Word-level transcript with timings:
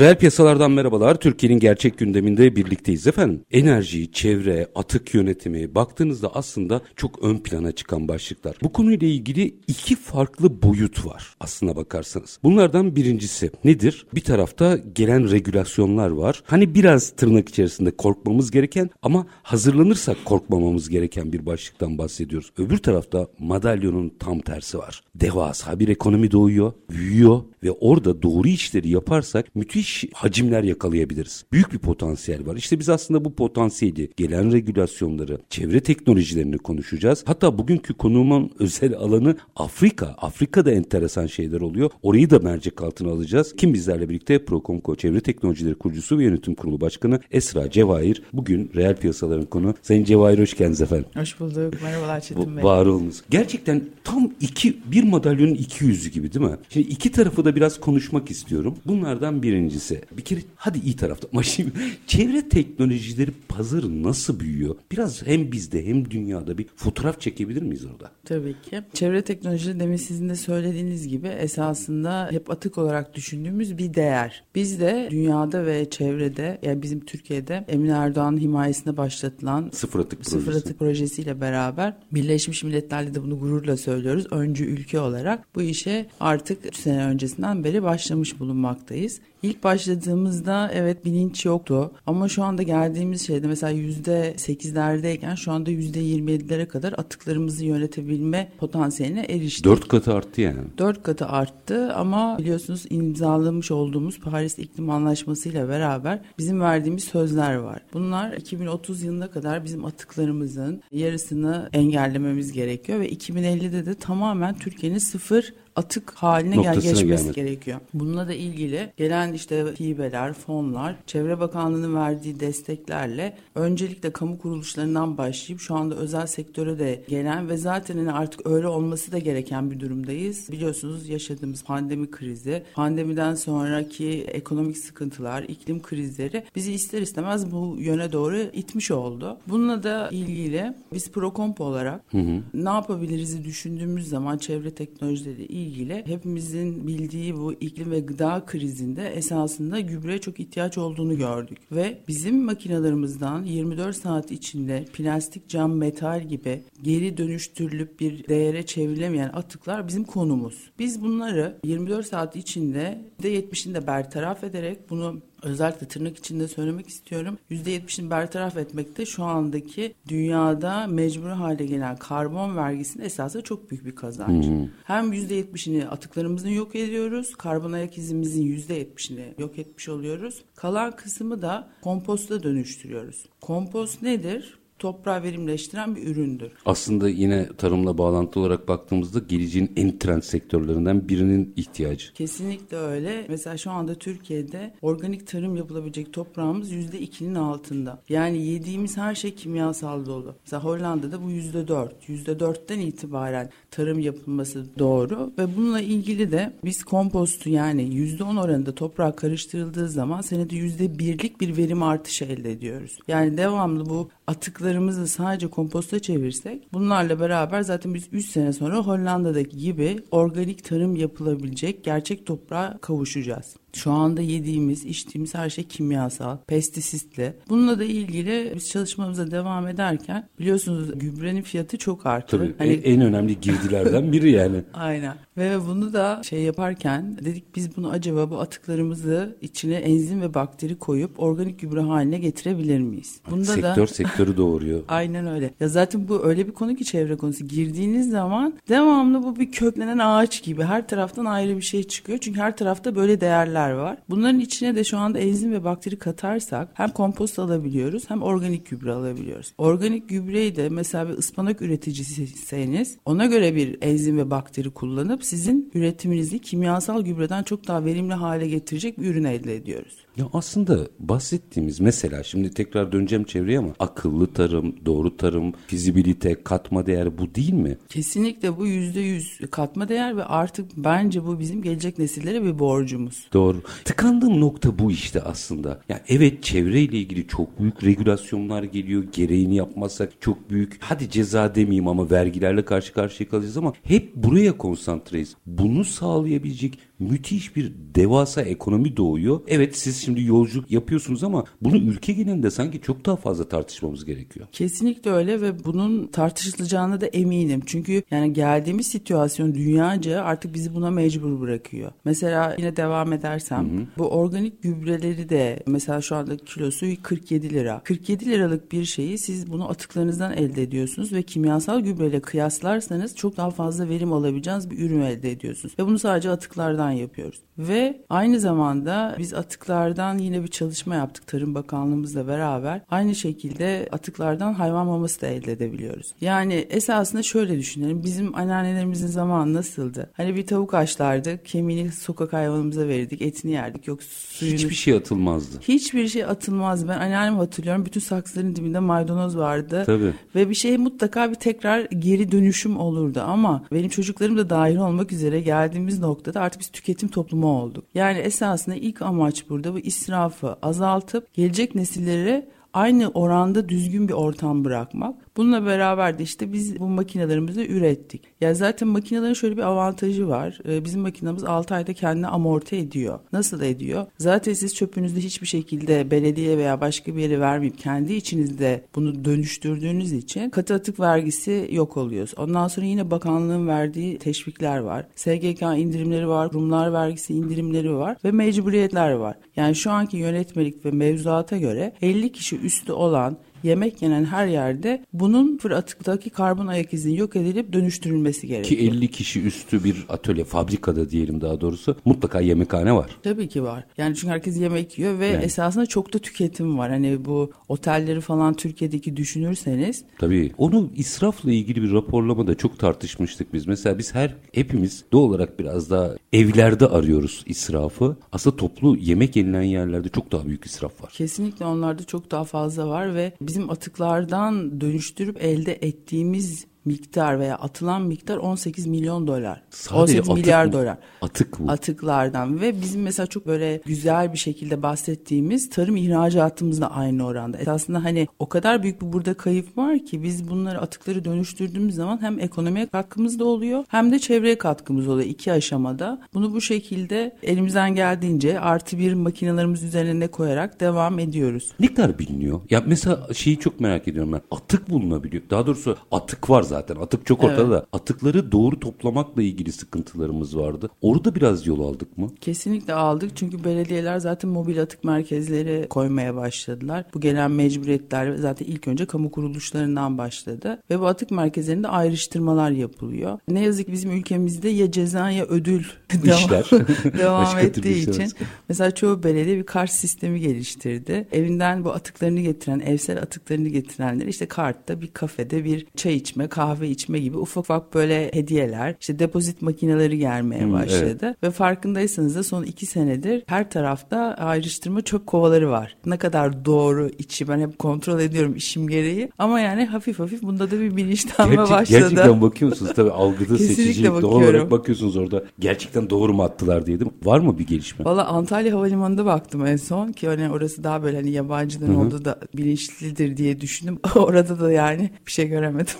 Reel 0.00 0.18
piyasalardan 0.18 0.70
merhabalar. 0.70 1.14
Türkiye'nin 1.14 1.58
gerçek 1.58 1.98
gündeminde 1.98 2.56
birlikteyiz 2.56 3.06
efendim. 3.06 3.44
Enerji, 3.50 4.12
çevre, 4.12 4.68
atık 4.74 5.14
yönetimi 5.14 5.74
baktığınızda 5.74 6.34
aslında 6.34 6.80
çok 6.96 7.24
ön 7.24 7.38
plana 7.38 7.72
çıkan 7.72 8.08
başlıklar. 8.08 8.56
Bu 8.62 8.72
konuyla 8.72 9.08
ilgili 9.08 9.54
iki 9.66 9.96
farklı 9.96 10.62
boyut 10.62 11.06
var 11.06 11.34
aslına 11.40 11.76
bakarsanız. 11.76 12.38
Bunlardan 12.42 12.96
birincisi 12.96 13.50
nedir? 13.64 14.06
Bir 14.14 14.20
tarafta 14.20 14.76
gelen 14.94 15.30
regülasyonlar 15.30 16.10
var. 16.10 16.42
Hani 16.46 16.74
biraz 16.74 17.10
tırnak 17.10 17.48
içerisinde 17.48 17.90
korkmamız 17.90 18.50
gereken 18.50 18.90
ama 19.02 19.26
hazırlanırsak 19.42 20.16
korkmamamız 20.24 20.88
gereken 20.88 21.32
bir 21.32 21.46
başlıktan 21.46 21.98
bahsediyoruz. 21.98 22.52
Öbür 22.58 22.78
tarafta 22.78 23.26
madalyonun 23.38 24.12
tam 24.18 24.40
tersi 24.40 24.78
var. 24.78 25.02
Devasa 25.14 25.78
bir 25.80 25.88
ekonomi 25.88 26.30
doğuyor, 26.30 26.72
büyüyor 26.90 27.42
ve 27.62 27.70
orada 27.70 28.22
doğru 28.22 28.48
işleri 28.48 28.88
yaparsak 28.88 29.56
müthiş 29.56 29.89
hacimler 30.14 30.62
yakalayabiliriz. 30.62 31.44
Büyük 31.52 31.72
bir 31.72 31.78
potansiyel 31.78 32.46
var. 32.46 32.56
İşte 32.56 32.78
biz 32.78 32.88
aslında 32.88 33.24
bu 33.24 33.34
potansiyeli, 33.34 34.10
gelen 34.16 34.52
regülasyonları, 34.52 35.38
çevre 35.50 35.80
teknolojilerini 35.80 36.58
konuşacağız. 36.58 37.22
Hatta 37.26 37.58
bugünkü 37.58 37.94
konuğumun 37.94 38.52
özel 38.58 38.94
alanı 38.94 39.36
Afrika. 39.56 40.06
Afrika'da 40.06 40.70
enteresan 40.70 41.26
şeyler 41.26 41.60
oluyor. 41.60 41.90
Orayı 42.02 42.30
da 42.30 42.38
mercek 42.38 42.82
altına 42.82 43.10
alacağız. 43.10 43.54
Kim 43.56 43.74
bizlerle 43.74 44.08
birlikte 44.08 44.44
Prokomko 44.44 44.96
Çevre 44.96 45.20
Teknolojileri 45.20 45.74
Kurucusu 45.74 46.18
ve 46.18 46.24
Yönetim 46.24 46.54
Kurulu 46.54 46.80
Başkanı 46.80 47.20
Esra 47.30 47.70
Cevahir. 47.70 48.22
Bugün 48.32 48.70
reel 48.74 48.96
piyasaların 48.96 49.46
konu. 49.46 49.74
Sayın 49.82 50.04
Cevahir 50.04 50.38
hoş 50.38 50.56
geldiniz 50.56 50.82
efendim. 50.82 51.06
Hoş 51.14 51.40
bulduk. 51.40 51.74
Merhabalar 51.82 52.20
Çetin 52.20 52.56
Bey. 52.56 52.64
Var 52.64 52.86
olunuz. 52.86 53.22
Gerçekten 53.30 53.82
tam 54.04 54.30
iki, 54.40 54.76
bir 54.92 55.04
madalyonun 55.04 55.54
iki 55.54 55.84
yüzü 55.84 56.10
gibi 56.10 56.32
değil 56.32 56.46
mi? 56.46 56.56
Şimdi 56.68 56.88
iki 56.88 57.12
tarafı 57.12 57.44
da 57.44 57.56
biraz 57.56 57.80
konuşmak 57.80 58.30
istiyorum. 58.30 58.74
Bunlardan 58.86 59.42
birincisi. 59.42 59.79
Bir 60.16 60.22
kere 60.22 60.40
hadi 60.56 60.78
iyi 60.78 60.96
tarafta. 60.96 61.28
Ama 61.32 61.42
şimdi 61.42 61.72
çevre 62.06 62.48
teknolojileri 62.48 63.30
pazarı 63.48 64.02
nasıl 64.02 64.40
büyüyor? 64.40 64.76
Biraz 64.92 65.26
hem 65.26 65.52
bizde 65.52 65.86
hem 65.86 66.10
dünyada 66.10 66.58
bir 66.58 66.66
fotoğraf 66.76 67.20
çekebilir 67.20 67.62
miyiz 67.62 67.84
orada? 67.84 68.10
Tabii 68.24 68.56
ki. 68.62 68.82
Çevre 68.94 69.22
teknolojileri 69.22 69.80
demin 69.80 69.96
sizin 69.96 70.28
de 70.28 70.36
söylediğiniz 70.36 71.08
gibi 71.08 71.28
esasında 71.28 72.28
hep 72.30 72.50
atık 72.50 72.78
olarak 72.78 73.14
düşündüğümüz 73.14 73.78
bir 73.78 73.94
değer. 73.94 74.44
Biz 74.54 74.80
de 74.80 75.08
dünyada 75.10 75.66
ve 75.66 75.90
çevrede 75.90 76.58
yani 76.62 76.82
bizim 76.82 77.00
Türkiye'de 77.00 77.64
Emin 77.68 77.88
Erdoğan 77.88 78.40
himayesinde 78.40 78.96
başlatılan 78.96 79.70
Sıfır 79.72 80.00
atık 80.00 80.18
projesi. 80.18 80.30
Sıfır 80.30 80.54
atık 80.54 80.78
projesiyle 80.78 81.40
beraber 81.40 81.96
Birleşmiş 82.12 82.64
Milletler'le 82.64 83.14
de 83.14 83.22
bunu 83.22 83.38
gururla 83.38 83.76
söylüyoruz. 83.76 84.26
Öncü 84.30 84.64
ülke 84.64 85.00
olarak 85.00 85.54
bu 85.54 85.62
işe 85.62 86.06
artık 86.20 86.66
3 86.66 86.76
sene 86.76 87.04
öncesinden 87.04 87.64
beri 87.64 87.82
başlamış 87.82 88.40
bulunmaktayız. 88.40 89.20
İlk 89.42 89.64
başladığımızda 89.64 90.70
evet 90.74 91.04
bilinç 91.04 91.44
yoktu 91.44 91.92
ama 92.06 92.28
şu 92.28 92.42
anda 92.44 92.62
geldiğimiz 92.62 93.26
şeyde 93.26 93.46
mesela 93.46 93.70
yüzde 93.70 94.34
sekizlerdeyken 94.36 95.34
şu 95.34 95.52
anda 95.52 95.70
yüzde 95.70 96.00
yirmi 96.00 96.32
yedilere 96.32 96.68
kadar 96.68 96.92
atıklarımızı 96.92 97.64
yönetebilme 97.64 98.52
potansiyeline 98.58 99.20
eriştik. 99.20 99.64
Dört 99.64 99.88
katı 99.88 100.14
arttı 100.14 100.40
yani. 100.40 100.58
Dört 100.78 101.02
katı 101.02 101.26
arttı 101.26 101.92
ama 101.94 102.38
biliyorsunuz 102.38 102.84
imzalamış 102.90 103.70
olduğumuz 103.70 104.20
Paris 104.20 104.58
İklim 104.58 104.90
Anlaşması 104.90 105.48
ile 105.48 105.68
beraber 105.68 106.20
bizim 106.38 106.60
verdiğimiz 106.60 107.04
sözler 107.04 107.54
var. 107.54 107.82
Bunlar 107.92 108.32
2030 108.32 109.02
yılına 109.02 109.30
kadar 109.30 109.64
bizim 109.64 109.84
atıklarımızın 109.84 110.82
yarısını 110.92 111.68
engellememiz 111.72 112.52
gerekiyor 112.52 113.00
ve 113.00 113.10
2050'de 113.12 113.86
de 113.86 113.94
tamamen 113.94 114.54
Türkiye'nin 114.54 114.98
sıfır 114.98 115.52
atık 115.76 116.10
haline 116.10 116.62
gel 116.62 116.74
geçmesi 116.74 117.06
gelmek. 117.06 117.34
gerekiyor. 117.34 117.80
Bununla 117.94 118.28
da 118.28 118.34
ilgili 118.34 118.92
gelen 118.96 119.32
işte 119.32 119.64
hibeler, 119.80 120.32
fonlar, 120.32 120.96
Çevre 121.06 121.40
Bakanlığı'nın 121.40 121.94
verdiği 121.94 122.40
desteklerle 122.40 123.36
öncelikle 123.54 124.10
kamu 124.10 124.38
kuruluşlarından 124.38 125.18
başlayıp 125.18 125.60
şu 125.60 125.74
anda 125.74 125.94
özel 125.94 126.26
sektöre 126.26 126.78
de 126.78 127.04
gelen 127.08 127.48
ve 127.48 127.56
zaten 127.56 127.98
hani 127.98 128.12
artık 128.12 128.46
öyle 128.46 128.66
olması 128.66 129.12
da 129.12 129.18
gereken 129.18 129.70
bir 129.70 129.80
durumdayız. 129.80 130.48
Biliyorsunuz 130.52 131.08
yaşadığımız 131.08 131.64
pandemi 131.64 132.10
krizi, 132.10 132.62
pandemiden 132.74 133.34
sonraki 133.34 134.24
ekonomik 134.24 134.78
sıkıntılar, 134.78 135.42
iklim 135.42 135.82
krizleri 135.82 136.44
bizi 136.56 136.72
ister 136.72 137.02
istemez 137.02 137.52
bu 137.52 137.76
yöne 137.78 138.12
doğru 138.12 138.36
itmiş 138.52 138.90
oldu. 138.90 139.38
Bununla 139.48 139.82
da 139.82 140.08
ilgili 140.12 140.74
biz 140.92 141.10
Prokomp 141.10 141.60
olarak 141.60 142.14
ne 142.54 142.70
yapabiliriz 142.70 143.44
düşündüğümüz 143.44 144.08
zaman 144.08 144.38
çevre 144.38 144.70
teknolojileri 144.70 145.46
ilgili 145.60 146.02
hepimizin 146.06 146.86
bildiği 146.86 147.36
bu 147.36 147.52
iklim 147.52 147.90
ve 147.90 148.00
gıda 148.00 148.44
krizinde 148.46 149.08
esasında 149.08 149.80
gübreye 149.80 150.18
çok 150.18 150.40
ihtiyaç 150.40 150.78
olduğunu 150.78 151.18
gördük. 151.18 151.58
Ve 151.72 151.98
bizim 152.08 152.44
makinalarımızdan 152.44 153.42
24 153.42 153.96
saat 153.96 154.30
içinde 154.30 154.84
plastik, 154.92 155.48
cam, 155.48 155.76
metal 155.76 156.28
gibi 156.28 156.62
geri 156.82 157.16
dönüştürülüp 157.16 158.00
bir 158.00 158.28
değere 158.28 158.66
çevrilemeyen 158.66 159.30
atıklar 159.34 159.88
bizim 159.88 160.04
konumuz. 160.04 160.70
Biz 160.78 161.02
bunları 161.02 161.58
24 161.64 162.06
saat 162.06 162.36
içinde 162.36 163.04
%70'ini 163.22 163.74
de 163.74 163.86
bertaraf 163.86 164.44
ederek 164.44 164.90
bunu 164.90 165.20
özellikle 165.42 165.88
tırnak 165.88 166.18
içinde 166.18 166.48
söylemek 166.48 166.88
istiyorum. 166.88 167.38
%70'ini 167.50 168.10
bertaraf 168.10 168.56
etmekte 168.56 169.06
şu 169.06 169.24
andaki 169.24 169.94
dünyada 170.08 170.86
mecbur 170.86 171.28
hale 171.28 171.66
gelen 171.66 171.96
karbon 171.96 172.56
vergisinin 172.56 173.04
esasında 173.04 173.42
çok 173.42 173.70
büyük 173.70 173.84
bir 173.84 173.94
kazanç. 173.94 174.46
Hem 174.84 175.12
%70'ini 175.12 175.86
atıklarımızın 175.86 176.48
yok 176.48 176.74
ediyoruz. 176.74 177.34
Karbon 177.34 177.72
ayak 177.72 177.98
izimizin 177.98 178.56
%70'ini 178.56 179.40
yok 179.40 179.58
etmiş 179.58 179.88
oluyoruz. 179.88 180.44
Kalan 180.54 180.96
kısmı 180.96 181.42
da 181.42 181.70
komposta 181.82 182.42
dönüştürüyoruz. 182.42 183.26
Kompost 183.40 184.02
nedir? 184.02 184.59
Toprağı 184.80 185.22
verimleştiren 185.22 185.96
bir 185.96 186.06
üründür. 186.06 186.52
Aslında 186.66 187.08
yine 187.08 187.48
tarımla 187.58 187.98
bağlantılı 187.98 188.42
olarak 188.42 188.68
baktığımızda 188.68 189.18
geleceğin 189.18 189.72
en 189.76 189.98
trend 189.98 190.22
sektörlerinden 190.22 191.08
birinin 191.08 191.52
ihtiyacı. 191.56 192.12
Kesinlikle 192.12 192.76
öyle. 192.76 193.26
Mesela 193.28 193.56
şu 193.56 193.70
anda 193.70 193.94
Türkiye'de 193.94 194.74
organik 194.82 195.26
tarım 195.26 195.56
yapılabilecek 195.56 196.12
toprağımız 196.12 196.70
yüzde 196.70 197.00
ikinin 197.00 197.34
altında. 197.34 198.02
Yani 198.08 198.46
yediğimiz 198.46 198.96
her 198.96 199.14
şey 199.14 199.34
kimyasal 199.34 200.06
dolu. 200.06 200.34
Mesela 200.44 200.64
Hollanda'da 200.64 201.24
bu 201.24 201.30
yüzde 201.30 201.68
dört. 201.68 202.08
Yüzde 202.08 202.40
dörtten 202.40 202.78
itibaren 202.78 203.50
tarım 203.70 203.98
yapılması 203.98 204.66
doğru 204.78 205.32
ve 205.38 205.56
bununla 205.56 205.80
ilgili 205.80 206.32
de 206.32 206.52
biz 206.64 206.84
kompostu 206.84 207.50
yani 207.50 207.94
yüzde 207.94 208.24
on 208.24 208.36
oranında 208.36 208.74
toprağa 208.74 209.16
karıştırıldığı 209.16 209.88
zaman 209.88 210.20
senede 210.20 210.56
yüzde 210.56 210.98
birlik 210.98 211.40
bir 211.40 211.56
verim 211.56 211.82
artışı 211.82 212.24
elde 212.24 212.52
ediyoruz. 212.52 212.98
Yani 213.08 213.36
devamlı 213.36 213.86
bu 213.86 214.10
atıklarımızı 214.30 215.08
sadece 215.08 215.46
komposta 215.46 215.98
çevirsek 215.98 216.72
bunlarla 216.72 217.20
beraber 217.20 217.62
zaten 217.62 217.94
biz 217.94 218.08
3 218.12 218.26
sene 218.26 218.52
sonra 218.52 218.76
Hollanda'daki 218.76 219.56
gibi 219.56 219.96
organik 220.10 220.64
tarım 220.64 220.96
yapılabilecek 220.96 221.84
gerçek 221.84 222.26
toprağa 222.26 222.78
kavuşacağız. 222.80 223.56
Şu 223.72 223.90
anda 223.90 224.20
yediğimiz, 224.20 224.84
içtiğimiz 224.84 225.34
her 225.34 225.50
şey 225.50 225.64
kimyasal, 225.64 226.36
pestisitli. 226.46 227.32
Bununla 227.48 227.78
da 227.78 227.84
ilgili 227.84 228.52
biz 228.54 228.68
çalışmamıza 228.70 229.30
devam 229.30 229.68
ederken 229.68 230.28
biliyorsunuz 230.40 230.98
gübrenin 230.98 231.42
fiyatı 231.42 231.78
çok 231.78 232.06
arttı. 232.06 232.38
Tabii 232.38 232.54
Hani- 232.58 232.72
en, 232.72 233.00
önemli 233.00 233.40
girdilerden 233.40 234.12
biri 234.12 234.30
yani. 234.30 234.62
Aynen. 234.74 235.14
Ve 235.36 235.58
bunu 235.66 235.92
da 235.92 236.20
şey 236.24 236.42
yaparken 236.42 237.18
dedik 237.24 237.56
biz 237.56 237.76
bunu 237.76 237.90
acaba 237.90 238.30
bu 238.30 238.40
atıklarımızı 238.40 239.36
içine 239.40 239.74
enzim 239.74 240.20
ve 240.20 240.34
bakteri 240.34 240.78
koyup 240.78 241.20
organik 241.20 241.60
gübre 241.60 241.80
haline 241.80 242.18
getirebilir 242.18 242.78
miyiz? 242.78 243.20
Bunda 243.30 243.44
Sektör 243.44 243.76
da 243.76 243.86
sektörü 243.86 244.36
doğuruyor. 244.36 244.80
Aynen 244.88 245.26
öyle. 245.26 245.50
Ya 245.60 245.68
zaten 245.68 246.08
bu 246.08 246.24
öyle 246.24 246.46
bir 246.46 246.52
konu 246.52 246.76
ki 246.76 246.84
çevre 246.84 247.16
konusu. 247.16 247.44
Girdiğiniz 247.48 248.10
zaman 248.10 248.54
devamlı 248.68 249.22
bu 249.22 249.36
bir 249.36 249.52
köklenen 249.52 249.98
ağaç 249.98 250.42
gibi 250.42 250.62
her 250.62 250.88
taraftan 250.88 251.24
ayrı 251.24 251.56
bir 251.56 251.62
şey 251.62 251.82
çıkıyor. 251.82 252.18
Çünkü 252.18 252.40
her 252.40 252.56
tarafta 252.56 252.96
böyle 252.96 253.20
değerler 253.20 253.59
gübreler 253.60 253.72
var. 253.72 253.98
Bunların 254.08 254.40
içine 254.40 254.74
de 254.74 254.84
şu 254.84 254.98
anda 254.98 255.18
enzim 255.18 255.52
ve 255.52 255.64
bakteri 255.64 255.98
katarsak 255.98 256.68
hem 256.74 256.90
kompost 256.90 257.38
alabiliyoruz 257.38 258.10
hem 258.10 258.22
organik 258.22 258.70
gübre 258.70 258.92
alabiliyoruz. 258.92 259.52
Organik 259.58 260.08
gübreyi 260.08 260.56
de 260.56 260.68
mesela 260.68 261.08
bir 261.08 261.18
ıspanak 261.18 261.62
üreticisiyseniz 261.62 262.96
ona 263.04 263.26
göre 263.26 263.54
bir 263.56 263.78
enzim 263.82 264.18
ve 264.18 264.30
bakteri 264.30 264.70
kullanıp 264.70 265.24
sizin 265.24 265.70
üretiminizi 265.74 266.38
kimyasal 266.38 267.02
gübreden 267.02 267.42
çok 267.42 267.68
daha 267.68 267.84
verimli 267.84 268.14
hale 268.14 268.48
getirecek 268.48 269.00
bir 269.00 269.06
ürün 269.06 269.24
elde 269.24 269.56
ediyoruz. 269.56 269.96
Ya 270.16 270.26
aslında 270.32 270.88
bahsettiğimiz 270.98 271.80
mesela 271.80 272.22
şimdi 272.22 272.50
tekrar 272.50 272.92
döneceğim 272.92 273.24
çevreye 273.24 273.58
ama 273.58 273.74
akıllı 273.78 274.26
tarım, 274.26 274.74
doğru 274.86 275.16
tarım, 275.16 275.52
fizibilite, 275.66 276.42
katma 276.44 276.86
değer 276.86 277.18
bu 277.18 277.34
değil 277.34 277.52
mi? 277.52 277.78
Kesinlikle 277.88 278.56
bu 278.56 278.66
yüzde 278.66 279.00
yüz 279.00 279.38
katma 279.50 279.88
değer 279.88 280.16
ve 280.16 280.24
artık 280.24 280.70
bence 280.76 281.26
bu 281.26 281.38
bizim 281.38 281.62
gelecek 281.62 281.98
nesillere 281.98 282.44
bir 282.44 282.58
borcumuz. 282.58 283.28
Doğru. 283.32 283.49
Tıkandığım 283.84 284.40
nokta 284.40 284.78
bu 284.78 284.90
işte 284.90 285.22
aslında. 285.22 285.80
Yani 285.88 286.00
evet 286.08 286.42
çevreyle 286.42 286.98
ilgili 286.98 287.26
çok 287.26 287.60
büyük 287.60 287.84
regülasyonlar 287.84 288.62
geliyor. 288.62 289.04
Gereğini 289.12 289.56
yapmazsak 289.56 290.12
çok 290.20 290.50
büyük 290.50 290.76
hadi 290.80 291.10
ceza 291.10 291.54
demeyeyim 291.54 291.88
ama 291.88 292.10
vergilerle 292.10 292.64
karşı 292.64 292.92
karşıya 292.92 293.28
kalacağız 293.28 293.56
ama 293.56 293.72
hep 293.82 294.14
buraya 294.16 294.58
konsantreyiz. 294.58 295.36
Bunu 295.46 295.84
sağlayabilecek 295.84 296.78
müthiş 297.00 297.56
bir 297.56 297.72
devasa 297.94 298.42
ekonomi 298.42 298.96
doğuyor. 298.96 299.40
Evet 299.48 299.76
siz 299.76 300.02
şimdi 300.02 300.22
yolculuk 300.22 300.70
yapıyorsunuz 300.70 301.24
ama 301.24 301.44
bunu 301.62 301.76
ülke 301.76 302.12
genelinde 302.12 302.50
sanki 302.50 302.80
çok 302.80 303.06
daha 303.06 303.16
fazla 303.16 303.48
tartışmamız 303.48 304.04
gerekiyor. 304.04 304.46
Kesinlikle 304.52 305.10
öyle 305.10 305.40
ve 305.40 305.64
bunun 305.64 306.06
tartışılacağına 306.06 307.00
da 307.00 307.06
eminim. 307.06 307.62
Çünkü 307.66 308.02
yani 308.10 308.32
geldiğimiz 308.32 308.86
situasyon 308.86 309.54
dünyaca 309.54 310.22
artık 310.22 310.54
bizi 310.54 310.74
buna 310.74 310.90
mecbur 310.90 311.40
bırakıyor. 311.40 311.92
Mesela 312.04 312.54
yine 312.58 312.76
devam 312.76 313.12
edersem 313.12 313.72
hı 313.72 313.82
hı. 313.82 313.86
bu 313.98 314.08
organik 314.08 314.62
gübreleri 314.62 315.28
de 315.28 315.62
mesela 315.66 316.00
şu 316.00 316.16
anda 316.16 316.36
kilosu 316.36 316.86
47 317.02 317.50
lira. 317.50 317.80
47 317.84 318.26
liralık 318.26 318.72
bir 318.72 318.84
şeyi 318.84 319.18
siz 319.18 319.50
bunu 319.50 319.70
atıklarınızdan 319.70 320.32
elde 320.32 320.62
ediyorsunuz 320.62 321.12
ve 321.12 321.22
kimyasal 321.22 321.80
gübreyle 321.80 322.20
kıyaslarsanız 322.20 323.16
çok 323.16 323.36
daha 323.36 323.50
fazla 323.50 323.88
verim 323.88 324.12
alabileceğiniz 324.12 324.70
bir 324.70 324.78
ürün 324.78 325.00
elde 325.00 325.30
ediyorsunuz. 325.30 325.74
Ve 325.78 325.86
bunu 325.86 325.98
sadece 325.98 326.30
atıklardan 326.30 326.89
yapıyoruz. 326.92 327.40
Ve 327.58 328.00
aynı 328.10 328.40
zamanda 328.40 329.16
biz 329.18 329.34
atıklardan 329.34 330.18
yine 330.18 330.42
bir 330.42 330.48
çalışma 330.48 330.94
yaptık 330.94 331.26
Tarım 331.26 331.54
Bakanlığımızla 331.54 332.28
beraber. 332.28 332.80
Aynı 332.90 333.14
şekilde 333.14 333.88
atıklardan 333.92 334.52
hayvan 334.52 334.86
maması 334.86 335.20
da 335.20 335.26
elde 335.26 335.52
edebiliyoruz. 335.52 336.14
Yani 336.20 336.54
esasında 336.54 337.22
şöyle 337.22 337.58
düşünelim. 337.58 338.04
Bizim 338.04 338.34
anneannelerimizin 338.34 339.06
zamanı 339.06 339.54
nasıldı? 339.54 340.10
Hani 340.12 340.36
bir 340.36 340.46
tavuk 340.46 340.72
haşlardık, 340.72 341.46
kemiğini 341.46 341.92
sokak 341.92 342.32
hayvanımıza 342.32 342.88
verirdik, 342.88 343.22
etini 343.22 343.52
yerdik. 343.52 343.86
Yok 343.86 344.02
suyunu... 344.02 344.56
Hiçbir 344.56 344.74
şey 344.74 344.94
atılmazdı. 344.94 345.60
Hiçbir 345.60 346.08
şey 346.08 346.24
atılmaz. 346.24 346.88
Ben 346.88 346.98
anneannemi 346.98 347.36
hatırlıyorum. 347.36 347.84
Bütün 347.84 348.00
saksıların 348.00 348.56
dibinde 348.56 348.78
maydanoz 348.78 349.36
vardı. 349.36 349.82
Tabii. 349.86 350.12
Ve 350.34 350.48
bir 350.48 350.54
şey 350.54 350.78
mutlaka 350.78 351.30
bir 351.30 351.34
tekrar 351.34 351.80
geri 351.80 352.32
dönüşüm 352.32 352.76
olurdu. 352.76 353.20
Ama 353.26 353.64
benim 353.72 353.88
çocuklarım 353.88 354.38
da 354.38 354.50
dahil 354.50 354.76
olmak 354.76 355.12
üzere 355.12 355.40
geldiğimiz 355.40 355.98
noktada 355.98 356.40
artık 356.40 356.60
biz 356.60 356.68
tüketim 356.80 357.08
toplumu 357.08 357.48
olduk. 357.62 357.84
Yani 357.94 358.18
esasında 358.18 358.76
ilk 358.76 359.02
amaç 359.02 359.48
burada 359.48 359.74
bu 359.74 359.78
israfı 359.78 360.56
azaltıp 360.62 361.34
gelecek 361.34 361.74
nesillere 361.74 362.48
aynı 362.72 363.08
oranda 363.08 363.68
düzgün 363.68 364.08
bir 364.08 364.12
ortam 364.12 364.64
bırakmak. 364.64 365.36
Bununla 365.36 365.66
beraber 365.66 366.18
de 366.18 366.22
işte 366.22 366.52
biz 366.52 366.80
bu 366.80 366.88
makinelerimizi 366.88 367.66
ürettik. 367.66 368.22
Ya 368.40 368.54
zaten 368.54 368.88
makinelerin 368.88 369.34
şöyle 369.34 369.56
bir 369.56 369.62
avantajı 369.62 370.28
var. 370.28 370.58
Ee, 370.68 370.84
bizim 370.84 371.00
makinamız 371.00 371.44
6 371.44 371.74
ayda 371.74 371.92
kendini 371.92 372.26
amorti 372.26 372.76
ediyor. 372.76 373.18
Nasıl 373.32 373.62
ediyor? 373.62 374.06
Zaten 374.18 374.52
siz 374.52 374.74
çöpünüzde 374.74 375.20
hiçbir 375.20 375.46
şekilde 375.46 376.10
belediye 376.10 376.58
veya 376.58 376.80
başka 376.80 377.16
bir 377.16 377.22
yere 377.22 377.40
vermeyip 377.40 377.78
kendi 377.78 378.14
içinizde 378.14 378.84
bunu 378.94 379.24
dönüştürdüğünüz 379.24 380.12
için 380.12 380.50
katı 380.50 380.74
atık 380.74 381.00
vergisi 381.00 381.68
yok 381.72 381.96
oluyor. 381.96 382.28
Ondan 382.36 382.68
sonra 382.68 382.86
yine 382.86 383.10
bakanlığın 383.10 383.68
verdiği 383.68 384.18
teşvikler 384.18 384.78
var. 384.78 385.06
SGK 385.14 385.62
indirimleri 385.62 386.28
var, 386.28 386.48
kurumlar 386.48 386.92
vergisi 386.92 387.34
indirimleri 387.34 387.94
var 387.94 388.16
ve 388.24 388.30
mecburiyetler 388.30 389.12
var. 389.12 389.36
Yani 389.56 389.74
şu 389.74 389.90
anki 389.90 390.16
yönetmelik 390.16 390.84
ve 390.84 390.90
mevzuata 390.90 391.56
göre 391.56 391.92
50 392.02 392.32
kişi 392.32 392.59
üstü 392.62 392.92
olan 392.92 393.36
yemek 393.62 394.02
yenen 394.02 394.24
her 394.24 394.46
yerde 394.46 395.04
bunun 395.12 395.58
fır 395.58 395.70
atıktaki 395.70 396.30
karbon 396.30 396.66
ayak 396.66 396.92
izinin 396.92 397.14
yok 397.14 397.36
edilip 397.36 397.72
dönüştürülmesi 397.72 398.46
gerekiyor. 398.46 398.80
Ki 398.80 398.86
50 398.86 399.10
kişi 399.10 399.42
üstü 399.42 399.84
bir 399.84 400.06
atölye 400.08 400.44
fabrikada 400.44 401.10
diyelim 401.10 401.40
daha 401.40 401.60
doğrusu 401.60 401.96
mutlaka 402.04 402.40
yemekhane 402.40 402.94
var. 402.94 403.10
Tabii 403.22 403.48
ki 403.48 403.62
var. 403.62 403.84
Yani 403.98 404.16
çünkü 404.16 404.32
herkes 404.32 404.60
yemek 404.60 404.98
yiyor 404.98 405.18
ve 405.18 405.26
yani. 405.26 405.44
esasında 405.44 405.86
çok 405.86 406.12
da 406.12 406.18
tüketim 406.18 406.78
var. 406.78 406.90
Hani 406.90 407.24
bu 407.24 407.50
otelleri 407.68 408.20
falan 408.20 408.54
Türkiye'deki 408.54 409.16
düşünürseniz. 409.16 410.04
Tabii. 410.18 410.52
Onu 410.58 410.88
israfla 410.96 411.52
ilgili 411.52 411.82
bir 411.82 411.92
raporlamada 411.92 412.54
çok 412.54 412.78
tartışmıştık 412.78 413.54
biz. 413.54 413.66
Mesela 413.66 413.98
biz 413.98 414.14
her 414.14 414.34
hepimiz 414.52 415.04
doğal 415.12 415.30
olarak 415.30 415.58
biraz 415.58 415.90
daha 415.90 416.14
evlerde 416.32 416.86
arıyoruz 416.86 417.42
israfı. 417.46 418.16
Aslında 418.32 418.56
toplu 418.56 418.96
yemek 418.96 419.36
yenilen 419.36 419.62
yerlerde 419.62 420.08
çok 420.08 420.32
daha 420.32 420.46
büyük 420.46 420.66
israf 420.66 421.02
var. 421.02 421.10
Kesinlikle 421.12 421.64
onlarda 421.64 422.04
çok 422.04 422.30
daha 422.30 422.44
fazla 422.44 422.88
var 422.88 423.14
ve 423.14 423.32
bizim 423.50 423.70
atıklardan 423.70 424.80
dönüştürüp 424.80 425.42
elde 425.42 425.72
ettiğimiz 425.72 426.66
miktar 426.84 427.40
veya 427.40 427.56
atılan 427.56 428.02
miktar 428.02 428.36
18 428.36 428.86
milyon 428.86 429.26
dolar. 429.26 429.62
Sadece 429.70 430.20
18 430.20 430.34
milyar 430.44 430.64
mı? 430.64 430.72
dolar. 430.72 430.96
Atık 431.22 431.58
bu. 431.58 431.70
Atıklardan 431.70 432.60
ve 432.60 432.80
bizim 432.82 433.02
mesela 433.02 433.26
çok 433.26 433.46
böyle 433.46 433.80
güzel 433.86 434.32
bir 434.32 434.38
şekilde 434.38 434.82
bahsettiğimiz 434.82 435.70
tarım 435.70 435.96
ihracatımız 435.96 436.80
da 436.80 436.90
aynı 436.90 437.26
oranda. 437.26 437.58
Aslında 437.66 438.04
hani 438.04 438.28
o 438.38 438.48
kadar 438.48 438.82
büyük 438.82 439.02
bir 439.02 439.12
burada 439.12 439.34
kayıp 439.34 439.78
var 439.78 439.98
ki 439.98 440.22
biz 440.22 440.48
bunları 440.50 440.80
atıkları 440.80 441.24
dönüştürdüğümüz 441.24 441.94
zaman 441.94 442.22
hem 442.22 442.40
ekonomiye 442.40 442.86
katkımız 442.86 443.38
da 443.38 443.44
oluyor 443.44 443.84
hem 443.88 444.12
de 444.12 444.18
çevreye 444.18 444.58
katkımız 444.58 445.08
oluyor 445.08 445.28
iki 445.28 445.52
aşamada. 445.52 446.22
Bunu 446.34 446.54
bu 446.54 446.60
şekilde 446.60 447.36
elimizden 447.42 447.94
geldiğince 447.94 448.60
artı 448.60 448.98
bir 448.98 449.14
makinelerimiz 449.14 449.82
üzerine 449.82 450.26
koyarak 450.26 450.80
devam 450.80 451.18
ediyoruz. 451.18 451.72
Ne 451.80 451.94
kadar 451.94 452.18
biliniyor? 452.18 452.60
Ya 452.70 452.82
mesela 452.86 453.28
şeyi 453.34 453.58
çok 453.58 453.80
merak 453.80 454.08
ediyorum 454.08 454.32
ben. 454.32 454.40
Atık 454.50 454.90
bulunabiliyor. 454.90 455.42
Daha 455.50 455.66
doğrusu 455.66 455.96
atık 456.10 456.50
var 456.50 456.62
zaten. 456.70 456.96
Atık 456.96 457.26
çok 457.26 457.44
ortada 457.44 457.62
evet. 457.62 457.70
da. 457.70 457.86
Atıkları 457.92 458.52
doğru 458.52 458.80
toplamakla 458.80 459.42
ilgili 459.42 459.72
sıkıntılarımız 459.72 460.56
vardı. 460.56 460.90
Orada 461.02 461.34
biraz 461.34 461.66
yol 461.66 461.80
aldık 461.80 462.18
mı? 462.18 462.30
Kesinlikle 462.40 462.94
aldık. 462.94 463.36
Çünkü 463.36 463.64
belediyeler 463.64 464.18
zaten 464.18 464.50
mobil 464.50 464.82
atık 464.82 465.04
merkezleri 465.04 465.86
koymaya 465.90 466.36
başladılar. 466.36 467.04
Bu 467.14 467.20
gelen 467.20 467.50
mecburiyetler 467.50 468.36
zaten 468.36 468.66
ilk 468.66 468.88
önce 468.88 469.06
kamu 469.06 469.30
kuruluşlarından 469.30 470.18
başladı. 470.18 470.82
Ve 470.90 471.00
bu 471.00 471.06
atık 471.06 471.30
merkezlerinde 471.30 471.88
ayrıştırmalar 471.88 472.70
yapılıyor. 472.70 473.38
Ne 473.48 473.64
yazık 473.64 473.86
ki 473.86 473.92
bizim 473.92 474.10
ülkemizde 474.10 474.68
ya 474.68 474.90
ceza 474.90 475.30
ya 475.30 475.44
ödül 475.44 475.84
İşler. 476.24 476.70
devam 477.18 477.58
ettiği 477.62 478.10
için. 478.10 478.32
Mesela 478.68 478.90
çoğu 478.90 479.22
belediye 479.22 479.58
bir 479.58 479.66
kart 479.66 479.90
sistemi 479.90 480.40
geliştirdi. 480.40 481.28
Evinden 481.32 481.84
bu 481.84 481.92
atıklarını 481.92 482.40
getiren, 482.40 482.80
evsel 482.80 483.18
atıklarını 483.18 483.68
getirenler 483.68 484.26
işte 484.26 484.46
kartta 484.46 485.00
bir 485.00 485.08
kafede 485.08 485.64
bir 485.64 485.86
çay 485.96 486.14
içme, 486.14 486.48
kahve 486.60 486.88
içme 486.88 487.18
gibi 487.18 487.36
ufak 487.36 487.60
ufak 487.60 487.94
böyle 487.94 488.30
hediyeler, 488.32 488.94
işte 489.00 489.18
depozit 489.18 489.62
makineleri 489.62 490.18
gelmeye 490.18 490.64
hmm, 490.64 490.72
başladı. 490.72 491.18
Evet. 491.22 491.42
Ve 491.42 491.50
farkındaysanız 491.50 492.36
da 492.36 492.42
son 492.42 492.62
iki 492.62 492.86
senedir 492.86 493.42
her 493.46 493.70
tarafta 493.70 494.18
ayrıştırma 494.18 495.02
çöp 495.02 495.26
kovaları 495.26 495.70
var. 495.70 495.96
Ne 496.06 496.16
kadar 496.16 496.64
doğru 496.64 497.10
içi 497.18 497.48
ben 497.48 497.60
hep 497.60 497.78
kontrol 497.78 498.20
ediyorum 498.20 498.56
işim 498.56 498.88
gereği. 498.88 499.30
Ama 499.38 499.60
yani 499.60 499.84
hafif 499.84 500.18
hafif 500.18 500.42
bunda 500.42 500.70
da 500.70 500.80
bir 500.80 500.96
bilinçlenme 500.96 501.54
Gerçek, 501.54 501.72
başladı. 501.72 502.00
Gerçekten 502.00 502.42
bakıyorsunuz 502.42 502.92
tabii 502.94 503.10
algıda 503.10 503.58
seçicilik 503.58 504.22
doğru 504.22 504.26
olarak 504.26 504.70
bakıyorsunuz 504.70 505.16
orada. 505.16 505.44
Gerçekten 505.58 506.10
doğru 506.10 506.32
mu 506.32 506.42
attılar 506.42 506.86
diye 506.86 507.00
değil 507.00 507.10
mi? 507.10 507.16
Var 507.22 507.38
mı 507.38 507.58
bir 507.58 507.66
gelişme? 507.66 508.04
Valla 508.04 508.26
Antalya 508.26 508.74
Havalimanı'nda 508.74 509.24
baktım 509.24 509.66
en 509.66 509.76
son 509.76 510.12
ki 510.12 510.28
hani 510.28 510.50
orası 510.50 510.84
daha 510.84 511.02
böyle 511.02 511.16
hani 511.16 511.30
yabancıların 511.30 511.94
olduğu 511.94 512.24
da 512.24 512.38
bilinçlidir 512.56 513.36
diye 513.36 513.60
düşündüm. 513.60 513.98
Orada 514.14 514.60
da 514.60 514.72
yani 514.72 515.10
bir 515.26 515.32
şey 515.32 515.48
göremedim. 515.48 515.94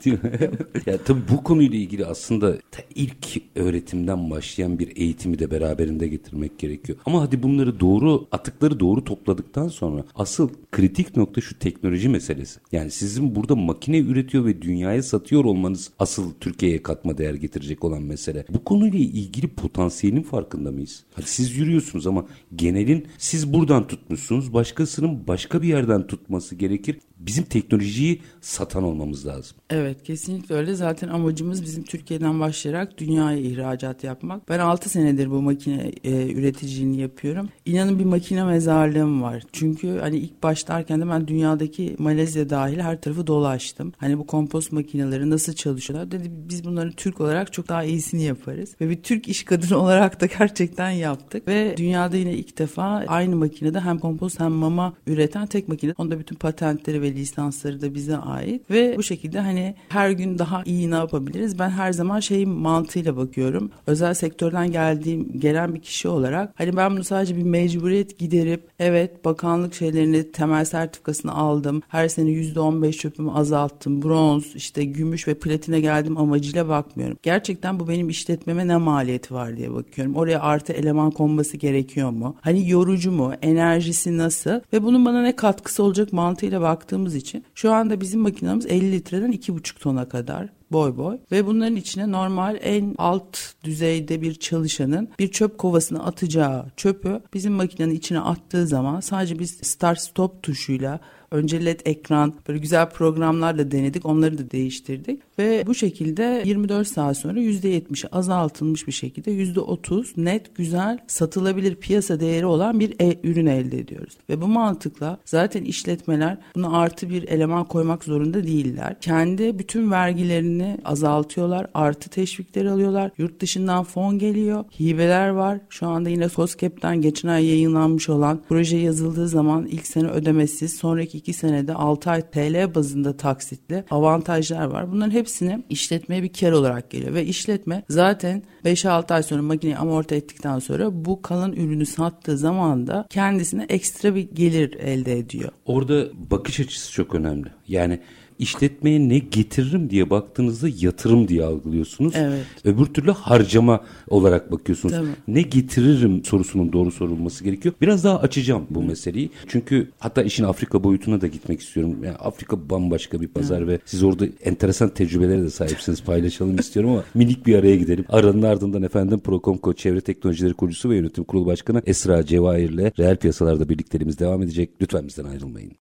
Ciddi 0.00 0.10
mi? 0.10 0.18
ya 0.86 0.98
tabii 0.98 1.20
bu 1.30 1.44
konuyla 1.44 1.78
ilgili 1.78 2.06
aslında 2.06 2.58
ilk 2.94 3.42
öğretimden 3.56 4.30
başlayan 4.30 4.78
bir 4.78 4.96
eğitimi 4.96 5.38
de 5.38 5.50
beraberinde 5.50 6.08
getirmek 6.08 6.58
gerekiyor. 6.58 6.98
Ama 7.06 7.22
hadi 7.22 7.42
bunları 7.42 7.80
doğru 7.80 8.28
atıkları 8.32 8.80
doğru 8.80 9.04
topladıktan 9.04 9.68
sonra 9.68 10.04
asıl 10.14 10.48
kritik 10.72 11.16
nokta 11.16 11.40
şu 11.40 11.58
teknoloji 11.58 12.08
meselesi. 12.08 12.60
Yani 12.72 12.90
sizin 12.90 13.34
burada 13.34 13.56
makine 13.56 13.98
üretiyor 13.98 14.44
ve 14.44 14.62
dünyaya 14.62 15.02
satıyor 15.02 15.44
olmanız 15.44 15.90
asıl 15.98 16.32
Türkiye'ye 16.40 16.82
katma 16.82 17.18
değer 17.18 17.34
getirecek 17.34 17.84
olan 17.84 18.02
mesele. 18.02 18.44
Bu 18.48 18.64
konuyla 18.64 18.98
ilgili 18.98 19.48
potansiyelin 19.48 20.22
farkında 20.22 20.72
mıyız? 20.72 21.04
Hadi 21.14 21.26
siz 21.26 21.56
yürüyorsunuz 21.56 22.06
ama 22.06 22.26
genelin 22.56 23.06
siz 23.18 23.52
buradan 23.52 23.86
tutmuşsunuz. 23.86 24.52
Başkasının 24.52 25.26
başka 25.26 25.62
bir 25.62 25.68
yerden 25.68 26.06
tutması 26.06 26.54
gerekir. 26.54 26.96
Bizim 27.20 27.44
teknolojiyi 27.44 28.22
satan 28.40 28.82
olmamız 28.82 29.26
lazım. 29.26 29.56
Evet 29.70 30.02
kesinlikle 30.02 30.54
öyle. 30.54 30.74
Zaten 30.74 31.08
amacımız 31.08 31.62
bizim 31.62 31.84
Türkiye'den 31.84 32.40
başlayarak 32.40 32.98
dünyaya 32.98 33.38
ihracat 33.38 34.04
yapmak. 34.04 34.48
Ben 34.48 34.58
6 34.58 34.88
senedir 34.88 35.30
bu 35.30 35.42
makine 35.42 35.92
e, 36.04 36.32
üreticiliğini 36.32 37.00
yapıyorum. 37.00 37.48
İnanın 37.64 37.98
bir 37.98 38.04
makine 38.04 38.44
mezarlığım 38.44 39.22
var. 39.22 39.42
Çünkü 39.52 39.98
hani 39.98 40.18
ilk 40.18 40.42
başlarken 40.42 41.00
de 41.00 41.08
ben 41.08 41.28
dünyadaki 41.28 41.96
Malezya 41.98 42.50
dahil 42.50 42.78
her 42.78 43.00
tarafı 43.00 43.26
dolaştım. 43.26 43.92
Hani 43.98 44.18
bu 44.18 44.26
kompost 44.26 44.72
makineleri 44.72 45.30
nasıl 45.30 45.52
çalışıyorlar 45.52 46.10
dedi 46.10 46.30
biz 46.48 46.64
bunları 46.64 46.92
Türk 46.92 47.20
olarak 47.20 47.52
çok 47.52 47.68
daha 47.68 47.84
iyisini 47.84 48.22
yaparız. 48.22 48.74
Ve 48.80 48.90
bir 48.90 49.02
Türk 49.02 49.28
iş 49.28 49.44
kadını 49.44 49.78
olarak 49.82 50.20
da 50.20 50.26
gerçekten 50.26 50.90
yaptık. 50.90 51.48
Ve 51.48 51.74
dünyada 51.76 52.16
yine 52.16 52.32
ilk 52.32 52.58
defa 52.58 53.04
aynı 53.06 53.36
makinede 53.36 53.80
hem 53.80 53.98
kompost 53.98 54.40
hem 54.40 54.52
mama 54.52 54.94
üreten 55.06 55.46
tek 55.46 55.68
makine. 55.68 55.94
Onda 55.98 56.18
bütün 56.18 56.36
patentleri 56.36 57.02
ve 57.02 57.09
lisansları 57.14 57.80
da 57.80 57.94
bize 57.94 58.16
ait. 58.16 58.70
Ve 58.70 58.94
bu 58.96 59.02
şekilde 59.02 59.40
hani 59.40 59.74
her 59.88 60.10
gün 60.10 60.38
daha 60.38 60.62
iyi 60.64 60.90
ne 60.90 60.94
yapabiliriz? 60.94 61.58
Ben 61.58 61.70
her 61.70 61.92
zaman 61.92 62.20
şey 62.20 62.46
mantığıyla 62.46 63.16
bakıyorum. 63.16 63.70
Özel 63.86 64.14
sektörden 64.14 64.72
geldiğim 64.72 65.40
gelen 65.40 65.74
bir 65.74 65.80
kişi 65.80 66.08
olarak 66.08 66.54
hani 66.54 66.76
ben 66.76 66.92
bunu 66.92 67.04
sadece 67.04 67.36
bir 67.36 67.42
mecburiyet 67.42 68.18
giderip 68.18 68.68
evet 68.78 69.24
bakanlık 69.24 69.74
şeylerini 69.74 70.32
temel 70.32 70.64
sertifikasını 70.64 71.34
aldım. 71.34 71.82
Her 71.88 72.08
sene 72.08 72.30
%15 72.30 72.92
çöpümü 72.92 73.30
azalttım. 73.30 74.02
Bronz 74.02 74.54
işte 74.54 74.84
gümüş 74.84 75.28
ve 75.28 75.34
platine 75.34 75.80
geldim 75.80 76.16
amacıyla 76.16 76.68
bakmıyorum. 76.68 77.16
Gerçekten 77.22 77.80
bu 77.80 77.88
benim 77.88 78.08
işletmeme 78.08 78.68
ne 78.68 78.76
maliyeti 78.76 79.34
var 79.34 79.56
diye 79.56 79.74
bakıyorum. 79.74 80.14
Oraya 80.14 80.40
artı 80.40 80.72
eleman 80.72 81.10
konması 81.10 81.56
gerekiyor 81.56 82.10
mu? 82.10 82.36
Hani 82.40 82.70
yorucu 82.70 83.12
mu? 83.12 83.32
Enerjisi 83.42 84.18
nasıl? 84.18 84.60
Ve 84.72 84.82
bunun 84.82 85.04
bana 85.04 85.22
ne 85.22 85.36
katkısı 85.36 85.82
olacak 85.82 86.12
mantığıyla 86.12 86.60
baktığımız 87.00 87.14
için. 87.14 87.44
Şu 87.54 87.72
anda 87.72 88.00
bizim 88.00 88.20
makinamız 88.20 88.66
50 88.66 88.92
litreden 88.92 89.32
2,5 89.32 89.78
tona 89.78 90.08
kadar 90.08 90.48
boy 90.72 90.96
boy. 90.96 91.18
Ve 91.32 91.46
bunların 91.46 91.76
içine 91.76 92.10
normal 92.12 92.58
en 92.62 92.94
alt 92.98 93.38
düzeyde 93.64 94.20
bir 94.20 94.34
çalışanın 94.34 95.08
bir 95.18 95.30
çöp 95.30 95.58
kovasına 95.58 96.04
atacağı 96.04 96.66
çöpü 96.76 97.20
bizim 97.34 97.52
makinenin 97.52 97.94
içine 97.94 98.20
attığı 98.20 98.66
zaman 98.66 99.00
sadece 99.00 99.38
biz 99.38 99.50
start 99.62 100.00
stop 100.00 100.42
tuşuyla 100.42 101.00
Önce 101.30 101.64
LED 101.64 101.80
ekran 101.84 102.34
böyle 102.48 102.58
güzel 102.58 102.90
programlarla 102.90 103.70
denedik. 103.70 104.06
Onları 104.06 104.38
da 104.38 104.50
değiştirdik. 104.50 105.22
Ve 105.38 105.64
bu 105.66 105.74
şekilde 105.74 106.42
24 106.44 106.88
saat 106.88 107.16
sonra 107.16 107.40
%70'i 107.40 108.08
azaltılmış 108.08 108.86
bir 108.86 108.92
şekilde 108.92 109.30
%30 109.30 110.24
net 110.24 110.56
güzel 110.56 110.98
satılabilir 111.06 111.74
piyasa 111.74 112.20
değeri 112.20 112.46
olan 112.46 112.80
bir 112.80 112.94
e 113.00 113.18
ürün 113.24 113.46
elde 113.46 113.78
ediyoruz. 113.78 114.16
Ve 114.28 114.40
bu 114.40 114.46
mantıkla 114.46 115.18
zaten 115.24 115.64
işletmeler 115.64 116.38
buna 116.54 116.78
artı 116.78 117.10
bir 117.10 117.28
eleman 117.28 117.64
koymak 117.64 118.04
zorunda 118.04 118.44
değiller. 118.44 119.00
Kendi 119.00 119.58
bütün 119.58 119.90
vergilerini 119.90 120.78
azaltıyorlar. 120.84 121.66
Artı 121.74 122.10
teşvikleri 122.10 122.70
alıyorlar. 122.70 123.10
Yurt 123.18 123.40
dışından 123.40 123.84
fon 123.84 124.18
geliyor. 124.18 124.64
Hibeler 124.80 125.28
var. 125.28 125.60
Şu 125.68 125.86
anda 125.86 126.08
yine 126.08 126.28
SOSCAP'ten 126.28 127.00
geçen 127.00 127.28
ay 127.28 127.46
yayınlanmış 127.46 128.08
olan 128.08 128.40
proje 128.48 128.76
yazıldığı 128.76 129.28
zaman 129.28 129.66
ilk 129.66 129.86
sene 129.86 130.08
ödemesiz 130.08 130.76
sonraki 130.76 131.19
2 131.20 131.32
senede 131.32 131.74
6 131.74 132.10
ay 132.10 132.30
TL 132.30 132.74
bazında 132.74 133.16
taksitli 133.16 133.84
avantajlar 133.90 134.64
var. 134.64 134.92
Bunların 134.92 135.10
hepsini 135.10 135.64
işletmeye 135.68 136.22
bir 136.22 136.32
kar 136.32 136.52
olarak 136.52 136.90
geliyor 136.90 137.14
ve 137.14 137.24
işletme 137.24 137.82
zaten 137.88 138.42
5-6 138.64 139.14
ay 139.14 139.22
sonra 139.22 139.42
makineyi 139.42 139.76
amorti 139.76 140.14
ettikten 140.14 140.58
sonra 140.58 141.04
bu 141.04 141.22
kalan 141.22 141.52
ürünü 141.52 141.86
sattığı 141.86 142.38
zaman 142.38 142.86
da 142.86 143.06
kendisine 143.10 143.66
ekstra 143.68 144.14
bir 144.14 144.28
gelir 144.34 144.74
elde 144.74 145.18
ediyor. 145.18 145.50
Orada 145.66 146.06
bakış 146.30 146.60
açısı 146.60 146.92
çok 146.92 147.14
önemli. 147.14 147.48
Yani 147.68 148.00
işletmeye 148.40 149.08
ne 149.08 149.18
getiririm 149.18 149.90
diye 149.90 150.10
baktığınızda 150.10 150.68
yatırım 150.80 151.28
diye 151.28 151.44
algılıyorsunuz. 151.44 152.14
Evet. 152.16 152.44
Öbür 152.64 152.86
türlü 152.86 153.10
harcama 153.10 153.80
olarak 154.08 154.52
bakıyorsunuz. 154.52 154.94
Tabii. 154.94 155.08
Ne 155.28 155.42
getiririm 155.42 156.24
sorusunun 156.24 156.72
doğru 156.72 156.90
sorulması 156.90 157.44
gerekiyor. 157.44 157.74
Biraz 157.80 158.04
daha 158.04 158.18
açacağım 158.18 158.66
bu 158.70 158.82
meseleyi. 158.82 159.30
Çünkü 159.48 159.90
hatta 159.98 160.22
işin 160.22 160.44
Afrika 160.44 160.84
boyutuna 160.84 161.20
da 161.20 161.26
gitmek 161.26 161.60
istiyorum. 161.60 161.96
Yani 162.04 162.16
Afrika 162.16 162.70
bambaşka 162.70 163.20
bir 163.20 163.28
pazar 163.28 163.68
ve 163.68 163.78
siz 163.84 164.02
orada 164.02 164.26
enteresan 164.44 164.88
tecrübelere 164.88 165.42
de 165.42 165.50
sahipsiniz. 165.50 166.02
Paylaşalım 166.02 166.58
istiyorum 166.58 166.90
ama 166.90 167.04
minik 167.14 167.46
bir 167.46 167.54
araya 167.54 167.76
gidelim. 167.76 168.04
Aranın 168.08 168.42
ardından 168.42 168.82
efendim 168.82 169.20
Procomco 169.20 169.72
Çevre 169.72 170.00
Teknolojileri 170.00 170.54
Kurucusu 170.54 170.90
ve 170.90 170.96
Yönetim 170.96 171.24
Kurulu 171.24 171.46
Başkanı 171.46 171.82
Esra 171.86 172.26
Cevahir 172.26 172.70
ile 172.70 172.92
reel 172.98 173.16
piyasalarda 173.16 173.68
birlikteliğimiz 173.68 174.18
devam 174.18 174.42
edecek. 174.42 174.70
Lütfen 174.82 175.08
bizden 175.08 175.24
ayrılmayın. 175.24 175.72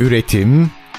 Üretim, 0.00 0.70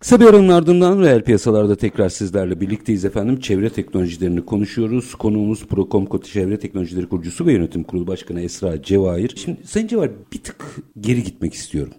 Kısa 0.00 0.20
bir 0.20 0.26
aranın 0.26 0.48
ardından 0.48 1.00
reel 1.00 1.22
piyasalarda 1.22 1.76
tekrar 1.76 2.08
sizlerle 2.08 2.60
birlikteyiz 2.60 3.04
efendim. 3.04 3.40
Çevre 3.40 3.70
teknolojilerini 3.70 4.44
konuşuyoruz. 4.44 5.14
Konuğumuz 5.14 5.66
Procomco 5.66 6.22
Çevre 6.22 6.58
Teknolojileri 6.58 7.08
Kurucusu 7.08 7.46
ve 7.46 7.52
Yönetim 7.52 7.84
Kurulu 7.84 8.06
Başkanı 8.06 8.40
Esra 8.40 8.82
Cevahir. 8.82 9.32
Şimdi 9.36 9.66
Sayın 9.66 9.86
Cevahir 9.86 10.10
bir 10.32 10.38
tık 10.38 10.76
geri 11.00 11.22
gitmek 11.24 11.54
istiyorum. 11.54 11.92